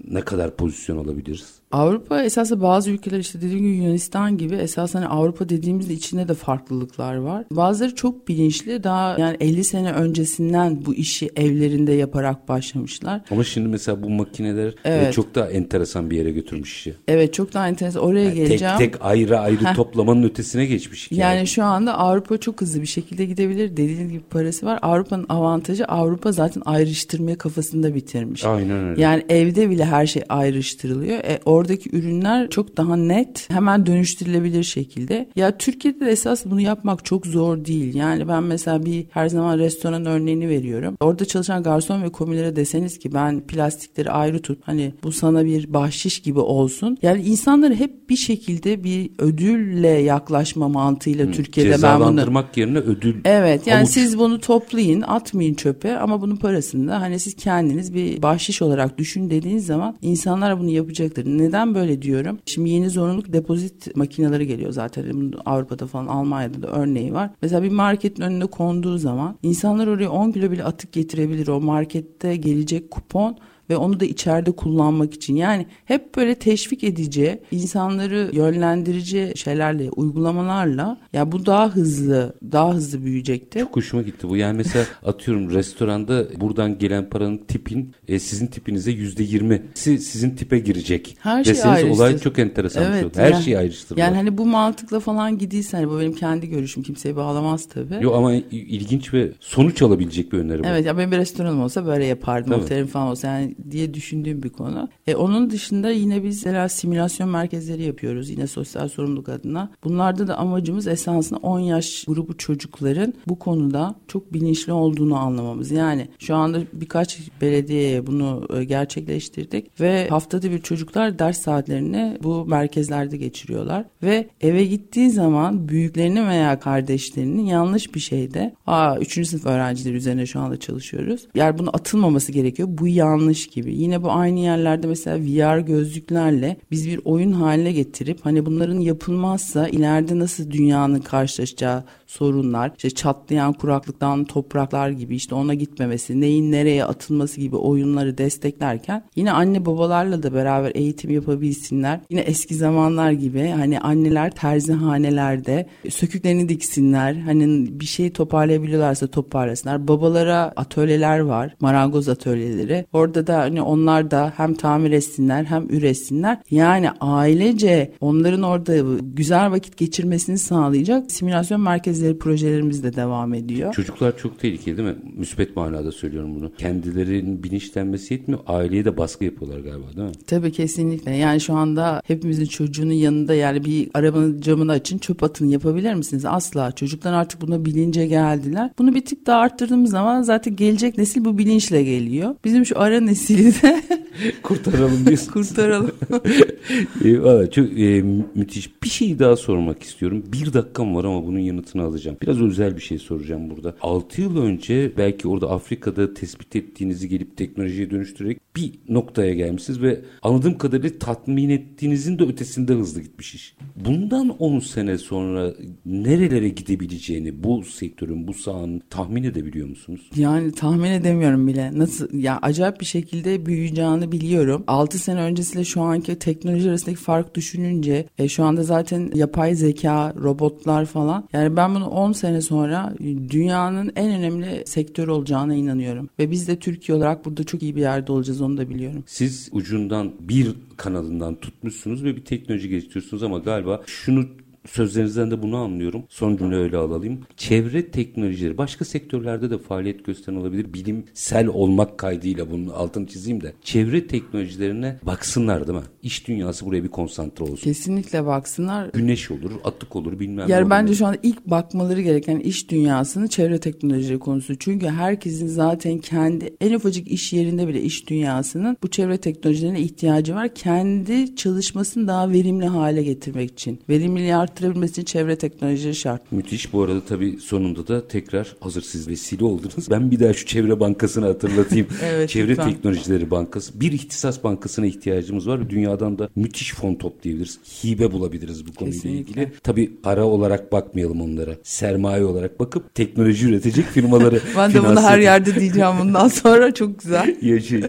ne 0.07 0.22
kadar 0.22 0.55
pozisyon 0.55 0.97
alabiliriz? 0.97 1.53
Avrupa 1.74 2.24
esasında 2.24 2.61
bazı 2.61 2.91
ülkeler 2.91 3.19
işte 3.19 3.41
dediğim 3.41 3.59
gibi 3.59 3.76
Yunanistan 3.76 4.38
gibi 4.38 4.55
esas 4.55 4.95
hani 4.95 5.07
Avrupa 5.07 5.49
dediğimizde 5.49 5.93
içinde 5.93 6.28
de 6.28 6.34
farklılıklar 6.34 7.15
var. 7.15 7.45
Bazıları 7.51 7.95
çok 7.95 8.28
bilinçli 8.28 8.84
daha 8.84 9.19
yani 9.19 9.38
50 9.39 9.63
sene 9.63 9.91
öncesinden 9.91 10.86
bu 10.86 10.93
işi 10.93 11.30
evlerinde 11.36 11.91
yaparak 11.91 12.49
başlamışlar. 12.49 13.21
Ama 13.32 13.43
şimdi 13.43 13.67
mesela 13.67 14.03
bu 14.03 14.09
makineler 14.09 14.67
e, 14.67 14.74
evet. 14.84 15.13
çok 15.13 15.36
daha 15.36 15.49
enteresan 15.49 16.09
bir 16.09 16.17
yere 16.17 16.32
götürmüş 16.32 16.78
işi. 16.78 16.95
Evet 17.07 17.34
çok 17.34 17.53
daha 17.53 17.67
enteresan. 17.67 18.03
Oraya 18.03 18.24
yani 18.24 18.36
geleceğim. 18.36 18.78
Tek 18.78 18.93
tek 18.93 19.05
ayrı 19.05 19.39
ayrı 19.39 19.74
toplamanın 19.76 20.24
ötesine 20.24 20.65
geçmiş. 20.65 21.11
Yani. 21.11 21.38
yani 21.38 21.47
şu 21.47 21.63
anda 21.63 21.97
Avrupa 21.97 22.38
çok 22.38 22.61
hızlı 22.61 22.82
bir 22.82 22.88
şekilde 22.88 23.26
gidebilir. 23.26 23.78
Dediğiniz 23.78 24.11
gibi 24.11 24.24
parası 24.30 24.65
var. 24.65 24.80
Avrupa'nın 24.82 25.26
avantajı 25.30 25.86
Avrupa 25.86 26.32
zaten 26.32 26.63
ayrıştırmaya 26.65 27.38
kafasında 27.38 27.95
bitirmiş. 27.95 28.45
Aynen 28.45 28.86
öyle. 28.89 29.01
Yani 29.01 29.26
evde 29.30 29.69
bile 29.69 29.86
her 29.86 30.05
şey 30.05 30.24
ayrıştırılıyor. 30.30 31.17
E, 31.17 31.39
oradaki 31.64 31.97
ürünler 31.97 32.49
çok 32.49 32.78
daha 32.78 32.95
net, 32.95 33.49
hemen 33.49 33.86
dönüştürülebilir 33.86 34.64
şekilde. 34.64 35.30
Ya 35.36 35.57
Türkiye'de 35.57 35.99
de 35.99 36.11
esas 36.11 36.45
bunu 36.45 36.61
yapmak 36.61 37.05
çok 37.05 37.26
zor 37.26 37.66
değil. 37.66 37.95
Yani 37.95 38.28
ben 38.28 38.43
mesela 38.43 38.86
bir 38.86 39.05
her 39.09 39.30
zaman 39.30 39.57
restoran 39.57 40.05
örneğini 40.05 40.49
veriyorum. 40.49 40.97
Orada 40.99 41.26
çalışan 41.26 41.64
garson 41.64 42.03
ve 42.03 42.09
komilere 42.09 42.55
deseniz 42.55 42.99
ki 42.99 43.14
ben 43.14 43.41
plastikleri 43.41 44.11
ayrı 44.11 44.41
tut. 44.41 44.59
Hani 44.64 44.93
bu 45.03 45.11
sana 45.11 45.45
bir 45.45 45.74
bahşiş 45.74 46.20
gibi 46.20 46.39
olsun. 46.39 46.97
Yani 47.01 47.22
insanları 47.22 47.76
hep 47.76 48.09
bir 48.09 48.16
şekilde 48.16 48.84
bir 48.84 49.11
ödülle 49.20 49.88
yaklaşma 49.88 50.70
mantığıyla 50.70 51.26
hmm, 51.26 51.32
Türkiye'de 51.32 51.70
ben 51.70 51.78
bunu... 51.78 51.82
Cezalandırmak 51.82 52.57
yerine 52.57 52.78
ödül. 52.78 53.16
Evet 53.26 53.68
yani 53.68 53.78
havuç. 53.78 53.89
siz 53.89 54.20
bunu 54.20 54.39
toplayın 54.39 55.01
atmayın 55.01 55.53
çöpe 55.53 55.97
ama 55.97 56.22
bunun 56.22 56.36
parasını 56.36 56.88
da 56.88 57.01
hani 57.01 57.20
siz 57.20 57.36
kendiniz 57.36 57.93
bir 57.93 58.22
bahşiş 58.22 58.61
olarak 58.61 58.97
düşün 58.97 59.30
dediğiniz 59.30 59.66
zaman 59.66 59.95
insanlar 60.01 60.59
bunu 60.59 60.70
yapacaktır. 60.70 61.26
Neden 61.53 61.75
böyle 61.75 62.01
diyorum? 62.01 62.39
Şimdi 62.45 62.69
yeni 62.69 62.89
zorunluluk 62.89 63.33
depozit 63.33 63.95
makineleri 63.95 64.47
geliyor 64.47 64.71
zaten. 64.71 65.33
Avrupa'da 65.45 65.87
falan 65.87 66.07
Almanya'da 66.07 66.61
da 66.61 66.67
örneği 66.67 67.13
var. 67.13 67.29
Mesela 67.41 67.63
bir 67.63 67.71
marketin 67.71 68.23
önüne 68.23 68.45
konduğu 68.45 68.97
zaman 68.97 69.35
insanlar 69.43 69.87
oraya 69.87 70.09
10 70.09 70.31
kilo 70.31 70.51
bile 70.51 70.63
atık 70.63 70.91
getirebilir. 70.91 71.47
O 71.47 71.61
markette 71.61 72.35
gelecek 72.35 72.91
kupon 72.91 73.37
ve 73.70 73.78
onu 73.78 73.99
da 73.99 74.05
içeride 74.05 74.51
kullanmak 74.51 75.14
için. 75.14 75.36
Yani 75.36 75.66
hep 75.86 76.16
böyle 76.16 76.36
teşvik 76.36 76.84
edici, 76.84 77.41
insanları 77.51 78.30
yönlendirici 78.34 79.34
şeylerle, 79.36 79.89
uygulamalarla 79.89 80.97
ya 81.14 81.32
bu 81.32 81.45
daha 81.45 81.70
hızlı, 81.70 82.36
daha 82.51 82.74
hızlı 82.74 83.03
büyüyecektir. 83.05 83.59
Çok 83.59 83.76
hoşuma 83.76 84.03
gitti 84.03 84.30
bu. 84.30 84.38
Yani 84.38 84.57
mesela 84.57 84.86
atıyorum 85.05 85.49
restoranda 85.51 86.41
buradan 86.41 86.78
gelen 86.78 87.09
paranın 87.09 87.38
tipin 87.38 87.95
e, 88.07 88.20
sizin 88.20 88.47
tipinize 88.47 88.91
yüzde 88.91 89.24
yirmi 89.24 89.61
sizin 89.76 90.30
tipe 90.30 90.59
girecek. 90.59 91.18
Her 91.20 91.43
şey 91.43 91.64
ayrıştır. 91.64 91.89
olay 91.89 92.18
çok 92.18 92.39
enteresan 92.39 92.84
evet, 92.84 93.05
bir 93.05 93.14
şey. 93.14 93.24
Her 93.24 93.32
yani, 93.32 93.43
şeyi 93.43 93.57
ayrıştırıyor. 93.57 94.07
Yani 94.07 94.18
hani 94.18 94.38
bu 94.38 94.45
mantıkla 94.45 94.99
falan 94.99 95.38
gidiysen 95.38 95.78
hani 95.78 95.89
bu 95.89 95.99
benim 95.99 96.14
kendi 96.14 96.49
görüşüm 96.49 96.84
kimseye 96.84 97.16
bağlamaz 97.16 97.68
tabii. 97.74 98.03
Yok 98.03 98.16
ama 98.16 98.34
ilginç 98.51 99.14
ve 99.14 99.32
sonuç 99.39 99.82
alabilecek 99.82 100.34
bir 100.34 100.38
öneri 100.38 100.64
bu. 100.64 100.68
Evet 100.68 100.86
ya 100.86 100.97
benim 100.97 101.11
bir 101.11 101.18
restoranım 101.18 101.61
olsa 101.61 101.86
böyle 101.86 102.05
yapardım. 102.05 102.51
Tabii. 102.51 102.64
Otelim 102.64 102.88
falan 102.88 103.07
olsa 103.07 103.28
yani 103.28 103.55
diye 103.72 103.93
düşündüğüm 103.93 104.43
bir 104.43 104.49
konu. 104.49 104.89
E, 105.07 105.16
onun 105.16 105.49
dışında 105.49 105.89
yine 105.89 106.24
biz 106.24 106.45
mesela 106.45 106.70
simülasyon 106.70 107.30
merkezleri 107.30 107.84
yapıyoruz 107.84 108.30
yine 108.30 108.47
sosyal 108.47 108.88
sorumluluk 108.88 109.30
adına. 109.30 109.72
Bunlarda 109.84 110.28
da 110.28 110.38
amacımız 110.38 110.88
esasında 110.88 111.39
10 111.39 111.59
yaş 111.59 112.03
grubu 112.07 112.38
çocukların 112.38 113.14
bu 113.28 113.39
konuda 113.39 113.95
çok 114.07 114.34
bilinçli 114.34 114.74
olduğunu 114.74 115.18
anlamamız. 115.18 115.72
Yani 115.72 116.07
şu 116.20 116.36
anda 116.36 116.59
birkaç 116.74 117.20
belediyeye 117.41 118.07
bunu 118.07 118.47
e, 118.53 118.64
gerçekleştirdik 118.64 119.82
ve 119.82 120.07
haftada 120.09 120.51
bir 120.51 120.59
çocuklar 120.59 121.20
ders 121.20 121.41
saatlerini 121.41 122.18
bu 122.24 122.45
merkezlerde 122.45 123.18
geçiriyorlar 123.18 123.86
ve 124.03 124.28
eve 124.41 124.66
gittiği 124.66 125.09
zaman 125.09 125.70
büyüklerini 125.70 126.28
veya 126.28 126.59
kardeşlerinin 126.59 127.45
yanlış 127.45 127.95
bir 127.95 127.99
şeyde 127.99 128.55
aa 128.68 128.97
3. 128.99 129.28
sınıf 129.28 129.45
öğrencileri 129.45 129.95
üzerine 129.95 130.26
şu 130.26 130.39
anda 130.39 130.59
çalışıyoruz. 130.59 131.28
Yani 131.36 131.57
bunu 131.57 131.70
atılmaması 131.74 132.32
gerekiyor. 132.32 132.68
Bu 132.72 132.88
yanlış 132.88 133.42
gibi. 133.47 133.75
Yine 133.75 134.03
bu 134.03 134.11
aynı 134.11 134.39
yerlerde 134.39 134.87
mesela 134.87 135.17
VR 135.17 135.59
gözlüklerle 135.59 136.57
biz 136.71 136.87
bir 136.87 136.99
oyun 137.05 137.31
haline 137.31 137.71
getirip 137.71 138.19
hani 138.23 138.45
bunların 138.45 138.79
yapılmazsa 138.79 139.67
ileride 139.67 140.19
nasıl 140.19 140.51
dünyanın 140.51 140.99
karşılaşacağı 140.99 141.83
sorunlar, 142.14 142.72
işte 142.78 142.89
çatlayan 142.89 143.53
kuraklıktan 143.53 144.24
topraklar 144.26 144.89
gibi 144.89 145.16
işte 145.16 145.36
ona 145.36 145.53
gitmemesi, 145.53 146.22
neyin 146.22 146.51
nereye 146.51 146.86
atılması 146.86 147.41
gibi 147.41 147.55
oyunları 147.55 148.18
desteklerken 148.18 149.03
yine 149.16 149.32
anne 149.32 149.66
babalarla 149.66 150.24
da 150.24 150.34
beraber 150.34 150.72
eğitim 150.76 151.11
yapabilsinler. 151.11 151.99
Yine 152.09 152.22
eski 152.22 152.55
zamanlar 152.55 153.11
gibi 153.11 153.47
hani 153.47 153.80
anneler 153.80 154.32
terzihanelerde 154.32 155.68
söküklerini 155.89 156.49
diksinler. 156.49 157.14
Hani 157.14 157.68
bir 157.80 157.86
şey 157.86 158.09
toparlayabiliyorlarsa 158.11 159.07
toparlasınlar. 159.07 159.88
Babalara 159.88 160.53
atölyeler 160.55 161.20
var, 161.20 161.55
marangoz 161.59 162.09
atölyeleri. 162.09 162.86
Orada 162.93 163.28
da 163.28 163.38
hani 163.39 163.61
onlar 163.61 164.11
da 164.11 164.34
hem 164.38 164.53
tamir 164.53 164.91
etsinler 164.91 165.43
hem 165.43 165.70
üretsinler. 165.70 166.38
Yani 166.51 166.91
ailece 166.91 167.91
onların 168.01 168.43
orada 168.43 168.74
güzel 169.01 169.51
vakit 169.51 169.78
geçirmesini 169.78 170.38
sağlayacak 170.38 171.11
simülasyon 171.11 171.61
merkezleri 172.03 172.17
projelerimiz 172.17 172.83
de 172.83 172.95
devam 172.95 173.33
ediyor. 173.33 173.73
Çocuklar 173.73 174.17
çok 174.17 174.39
tehlikeli 174.39 174.77
değil 174.77 174.89
mi? 174.89 174.95
Müspet 175.17 175.55
manada 175.55 175.91
söylüyorum 175.91 176.35
bunu. 176.35 176.51
Kendilerinin 176.57 177.43
bilinçlenmesi 177.43 178.13
yetmiyor. 178.13 178.41
Aileye 178.47 178.85
de 178.85 178.97
baskı 178.97 179.23
yapıyorlar 179.23 179.59
galiba 179.59 179.87
değil 179.95 180.07
mi? 180.07 180.15
Tabii 180.27 180.51
kesinlikle. 180.51 181.15
Yani 181.15 181.41
şu 181.41 181.53
anda 181.53 182.01
hepimizin 182.07 182.45
çocuğunun 182.45 182.93
yanında 182.93 183.33
yani 183.33 183.65
bir 183.65 183.89
arabanın 183.93 184.41
camını 184.41 184.71
açın 184.71 184.97
çöp 184.97 185.23
atın 185.23 185.47
yapabilir 185.47 185.93
misiniz? 185.93 186.25
Asla. 186.25 186.71
Çocuklar 186.71 187.13
artık 187.13 187.41
buna 187.41 187.65
bilince 187.65 188.07
geldiler. 188.07 188.71
Bunu 188.77 188.95
bir 188.95 189.05
tık 189.05 189.25
daha 189.25 189.39
arttırdığımız 189.39 189.91
zaman 189.91 190.21
zaten 190.21 190.55
gelecek 190.55 190.97
nesil 190.97 191.25
bu 191.25 191.37
bilinçle 191.37 191.83
geliyor. 191.83 192.35
Bizim 192.45 192.65
şu 192.65 192.79
ara 192.79 192.99
nesili 192.99 193.61
de 193.61 193.83
kurtaralım 194.43 195.05
diyorsun. 195.05 195.31
kurtaralım. 195.33 195.91
e, 197.05 197.21
valla 197.21 197.51
çok 197.51 197.79
e, 197.79 198.01
müthiş. 198.35 198.83
Bir 198.83 198.89
şey 198.89 199.19
daha 199.19 199.35
sormak 199.35 199.83
istiyorum. 199.83 200.23
Bir 200.33 200.53
dakikam 200.53 200.95
var 200.95 201.03
ama 201.03 201.25
bunun 201.25 201.39
yanıtını 201.39 201.81
alacağım. 201.81 201.92
Biraz 202.21 202.41
özel 202.41 202.75
bir 202.75 202.81
şey 202.81 202.99
soracağım 202.99 203.49
burada. 203.49 203.75
6 203.81 204.21
yıl 204.21 204.37
önce 204.37 204.91
belki 204.97 205.27
orada 205.27 205.49
Afrika'da 205.49 206.13
tespit 206.13 206.55
ettiğinizi 206.55 207.09
gelip 207.09 207.37
teknolojiye 207.37 207.91
dönüştürerek 207.91 208.39
bir 208.55 208.71
noktaya 208.89 209.33
gelmişsiniz 209.33 209.81
ve 209.81 210.01
anladığım 210.21 210.57
kadarıyla 210.57 210.99
tatmin 210.99 211.49
ettiğinizin 211.49 212.19
de 212.19 212.23
ötesinde 212.23 212.73
hızlı 212.73 213.01
gitmiş 213.01 213.35
iş. 213.35 213.55
Bundan 213.75 214.29
10 214.29 214.59
sene 214.59 214.97
sonra 214.97 215.53
nerelere 215.85 216.49
gidebileceğini 216.49 217.43
bu 217.43 217.63
sektörün, 217.63 218.27
bu 218.27 218.33
sahanın 218.33 218.81
tahmin 218.89 219.23
edebiliyor 219.23 219.67
musunuz? 219.67 220.09
Yani 220.15 220.51
tahmin 220.51 220.91
edemiyorum 220.91 221.47
bile. 221.47 221.79
Nasıl 221.79 222.13
ya 222.13 222.39
acayip 222.41 222.79
bir 222.79 222.85
şekilde 222.85 223.45
büyüyeceğini 223.45 224.11
biliyorum. 224.11 224.63
6 224.67 224.99
sene 224.99 225.21
öncesiyle 225.21 225.65
şu 225.65 225.81
anki 225.81 226.19
teknoloji 226.19 226.69
arasındaki 226.69 227.01
fark 227.01 227.35
düşününce 227.35 228.05
e, 228.17 228.27
şu 228.27 228.43
anda 228.43 228.63
zaten 228.63 229.11
yapay 229.15 229.55
zeka, 229.55 230.13
robotlar 230.23 230.85
falan. 230.85 231.29
Yani 231.33 231.57
ben 231.57 231.72
bunu 231.76 231.88
10 231.88 232.11
sene 232.11 232.41
sonra 232.41 232.93
dünyanın 233.30 233.91
en 233.95 234.11
önemli 234.11 234.63
sektörü 234.65 235.11
olacağına 235.11 235.55
inanıyorum. 235.55 236.09
Ve 236.19 236.32
biz 236.32 236.47
de 236.47 236.59
Türkiye 236.59 236.97
olarak 236.97 237.26
burada 237.26 237.43
çok 237.43 237.63
iyi 237.63 237.76
bir 237.76 237.82
yerde 237.82 238.11
olacağız 238.11 238.41
onu 238.41 238.57
da 238.57 238.69
biliyorum. 238.69 239.03
Siz 239.07 239.49
ucundan 239.51 240.11
bir 240.19 240.55
kanalından 240.78 241.36
tutmuşsunuz 241.36 242.03
ve 242.03 242.15
bir 242.15 242.26
teknoloji 242.26 242.69
geliştiriyorsunuz 242.69 243.24
ama 243.24 243.38
galiba 243.38 243.82
şunu 243.86 244.26
sözlerinizden 244.68 245.32
de 245.32 245.41
bunu 245.41 245.57
anlıyorum. 245.57 246.03
Son 246.09 246.38
cümle 246.38 246.55
öyle 246.55 246.78
alalım. 246.78 247.20
Çevre 247.38 247.91
teknolojileri 247.91 248.57
başka 248.57 248.86
sektörlerde 248.86 249.49
de 249.49 249.57
faaliyet 249.57 250.05
gösteren 250.05 250.36
olabilir. 250.36 250.74
Bilimsel 250.74 251.47
olmak 251.47 251.97
kaydıyla 251.97 252.51
bunun 252.51 252.68
altını 252.68 253.07
çizeyim 253.07 253.41
de. 253.41 253.53
Çevre 253.64 254.07
teknolojilerine 254.07 254.99
baksınlar 255.03 255.68
değil 255.68 255.80
mi? 255.80 255.86
İş 256.03 256.28
dünyası 256.28 256.66
buraya 256.66 256.84
bir 256.84 256.89
konsantre 256.89 257.43
olsun. 257.43 257.55
Kesinlikle 257.55 258.26
baksınlar. 258.26 258.89
Güneş 258.93 259.32
olur, 259.32 259.51
atık 259.64 259.95
olur 259.95 260.20
bilmem 260.20 260.49
yani 260.49 260.66
ne 260.66 260.70
bence 260.70 260.89
olur. 260.89 260.97
şu 260.97 261.05
anda 261.05 261.18
ilk 261.24 261.45
bakmaları 261.45 262.01
gereken 262.01 262.39
iş 262.39 262.70
dünyasının 262.70 263.28
çevre 263.28 263.59
teknolojileri 263.59 264.20
konusu. 264.20 264.55
Çünkü 264.55 264.88
herkesin 264.88 265.47
zaten 265.47 265.97
kendi 265.97 266.55
en 266.61 266.74
ufacık 266.74 267.07
iş 267.07 267.34
yerinde 267.34 267.68
bile 267.68 267.82
iş 267.82 268.09
dünyasının 268.09 268.78
bu 268.84 268.88
çevre 268.88 269.18
teknolojilerine 269.18 269.80
ihtiyacı 269.80 270.36
var. 270.36 270.55
Kendi 270.55 271.36
çalışmasını 271.36 272.07
daha 272.07 272.32
verimli 272.32 272.66
hale 272.66 273.03
getirmek 273.03 273.51
için. 273.51 273.80
Verimliliği 273.89 274.36
arttırabilmesi 274.57 274.91
için 274.91 275.03
çevre 275.03 275.35
teknolojileri 275.35 275.95
şart. 275.95 276.31
Müthiş. 276.31 276.73
Bu 276.73 276.83
arada 276.83 277.01
tabii 277.07 277.37
sonunda 277.41 277.87
da 277.87 278.07
tekrar 278.07 278.55
hazır 278.59 278.81
siz 278.81 279.07
vesile 279.07 279.45
oldunuz. 279.45 279.89
Ben 279.91 280.11
bir 280.11 280.19
daha 280.19 280.33
şu 280.33 280.45
Çevre 280.45 280.79
Bankası'nı 280.79 281.25
hatırlatayım. 281.25 281.87
Evet, 282.03 282.29
Çevre 282.29 282.47
lütfen. 282.51 282.69
Teknolojileri 282.69 283.31
Bankası. 283.31 283.79
Bir 283.79 283.91
ihtisas 283.91 284.43
bankasına 284.43 284.85
ihtiyacımız 284.85 285.47
var. 285.47 285.69
Dünyadan 285.69 286.19
da 286.19 286.29
müthiş 286.35 286.73
fon 286.73 286.95
toplayabiliriz. 286.95 287.59
Hibe 287.83 288.11
bulabiliriz 288.11 288.67
bu 288.67 288.73
konuyla 288.73 288.93
Kesinlikle. 289.01 289.41
ilgili. 289.43 289.51
Tabii 289.63 289.91
para 290.03 290.25
olarak 290.25 290.71
bakmayalım 290.71 291.21
onlara. 291.21 291.55
Sermaye 291.63 292.23
olarak 292.25 292.59
bakıp 292.59 292.95
teknoloji 292.95 293.47
üretecek 293.47 293.85
firmaları 293.85 294.39
Ben 294.57 294.73
de 294.73 294.83
bunu 294.83 295.01
her 295.01 295.19
yerde 295.19 295.55
diyeceğim 295.59 295.91
bundan 296.01 296.27
sonra 296.43 296.73
çok 296.73 296.99
güzel. 296.99 297.37
Yaşayın. 297.41 297.83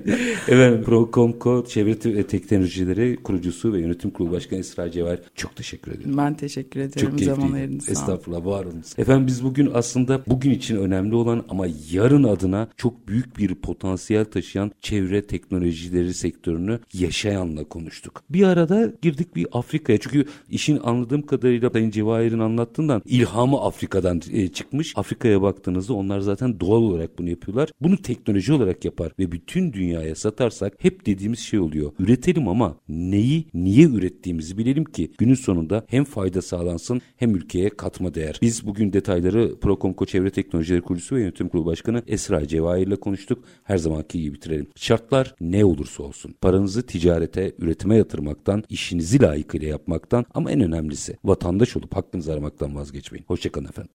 Efendim 0.48 0.82
Procomco 0.84 1.64
Çevre 1.66 1.98
Te- 1.98 2.26
Teknolojileri 2.26 3.16
kurucusu 3.22 3.72
ve 3.72 3.80
yönetim 3.80 4.10
kurulu 4.10 4.32
başkanı 4.32 4.58
Esra 4.60 4.90
Cevher 4.90 5.18
çok 5.34 5.56
teşekkür 5.56 5.92
ederim. 5.92 6.16
Ben 6.18 6.34
teşekkür 6.34 6.53
ederim 6.60 6.90
Çok 6.96 7.20
zaman 7.20 7.36
keyifliydi. 7.36 7.56
ayırdınız. 7.56 7.84
sağ 7.84 7.92
olun. 7.92 8.00
Estağfurullah 8.00 8.46
var 8.46 8.64
olunuz. 8.64 8.94
Efendim 8.98 9.26
biz 9.26 9.44
bugün 9.44 9.70
aslında 9.74 10.22
bugün 10.26 10.50
için 10.50 10.76
önemli 10.76 11.14
olan 11.14 11.44
ama 11.48 11.66
yarın 11.90 12.24
adına 12.24 12.68
çok 12.76 13.08
büyük 13.08 13.38
bir 13.38 13.54
potansiyel 13.54 14.24
taşıyan 14.24 14.72
çevre 14.80 15.26
teknolojileri 15.26 16.14
sektörünü 16.14 16.78
yaşayanla 16.94 17.64
konuştuk. 17.64 18.22
Bir 18.30 18.42
arada 18.42 18.92
girdik 19.02 19.36
bir 19.36 19.46
Afrika'ya. 19.52 19.98
Çünkü 19.98 20.24
işin 20.50 20.80
anladığım 20.84 21.22
kadarıyla 21.22 21.70
Sayın 21.70 21.90
Cevahir'in 21.90 22.38
anlattığından 22.38 23.02
ilhamı 23.06 23.60
Afrika'dan 23.60 24.22
e, 24.32 24.48
çıkmış. 24.48 24.92
Afrika'ya 24.96 25.42
baktığınızda 25.42 25.94
onlar 25.94 26.20
zaten 26.20 26.60
doğal 26.60 26.82
olarak 26.82 27.18
bunu 27.18 27.30
yapıyorlar. 27.30 27.70
Bunu 27.80 27.96
teknoloji 27.96 28.52
olarak 28.52 28.84
yapar 28.84 29.12
ve 29.18 29.32
bütün 29.32 29.72
dünyaya 29.72 30.14
satarsak 30.14 30.74
hep 30.78 31.06
dediğimiz 31.06 31.38
şey 31.38 31.58
oluyor. 31.60 31.92
Üretelim 31.98 32.48
ama 32.48 32.76
neyi 32.88 33.46
niye 33.54 33.86
ürettiğimizi 33.86 34.58
bilelim 34.58 34.84
ki 34.84 35.10
günün 35.18 35.34
sonunda 35.34 35.84
hem 35.88 36.04
fayda 36.04 36.42
sağlansın 36.44 37.00
hem 37.16 37.34
ülkeye 37.36 37.70
katma 37.70 38.14
değer. 38.14 38.38
Biz 38.42 38.66
bugün 38.66 38.92
detayları 38.92 39.60
Procomco 39.60 40.06
Çevre 40.06 40.30
Teknolojileri 40.30 40.82
Kurucusu 40.82 41.16
ve 41.16 41.20
Yönetim 41.20 41.48
Kurulu 41.48 41.66
Başkanı 41.66 42.02
Esra 42.06 42.48
Cevahir 42.48 42.86
ile 42.86 42.96
konuştuk. 42.96 43.44
Her 43.62 43.78
zamanki 43.78 44.22
gibi 44.22 44.34
bitirelim. 44.34 44.66
Şartlar 44.76 45.34
ne 45.40 45.64
olursa 45.64 46.02
olsun. 46.02 46.34
Paranızı 46.40 46.86
ticarete, 46.86 47.52
üretime 47.58 47.96
yatırmaktan, 47.96 48.64
işinizi 48.68 49.22
layıkıyla 49.22 49.68
yapmaktan 49.68 50.24
ama 50.34 50.50
en 50.50 50.60
önemlisi 50.60 51.16
vatandaş 51.24 51.76
olup 51.76 51.96
hakkınızı 51.96 52.32
aramaktan 52.32 52.76
vazgeçmeyin. 52.76 53.24
Hoşçakalın 53.28 53.68
efendim. 53.68 53.90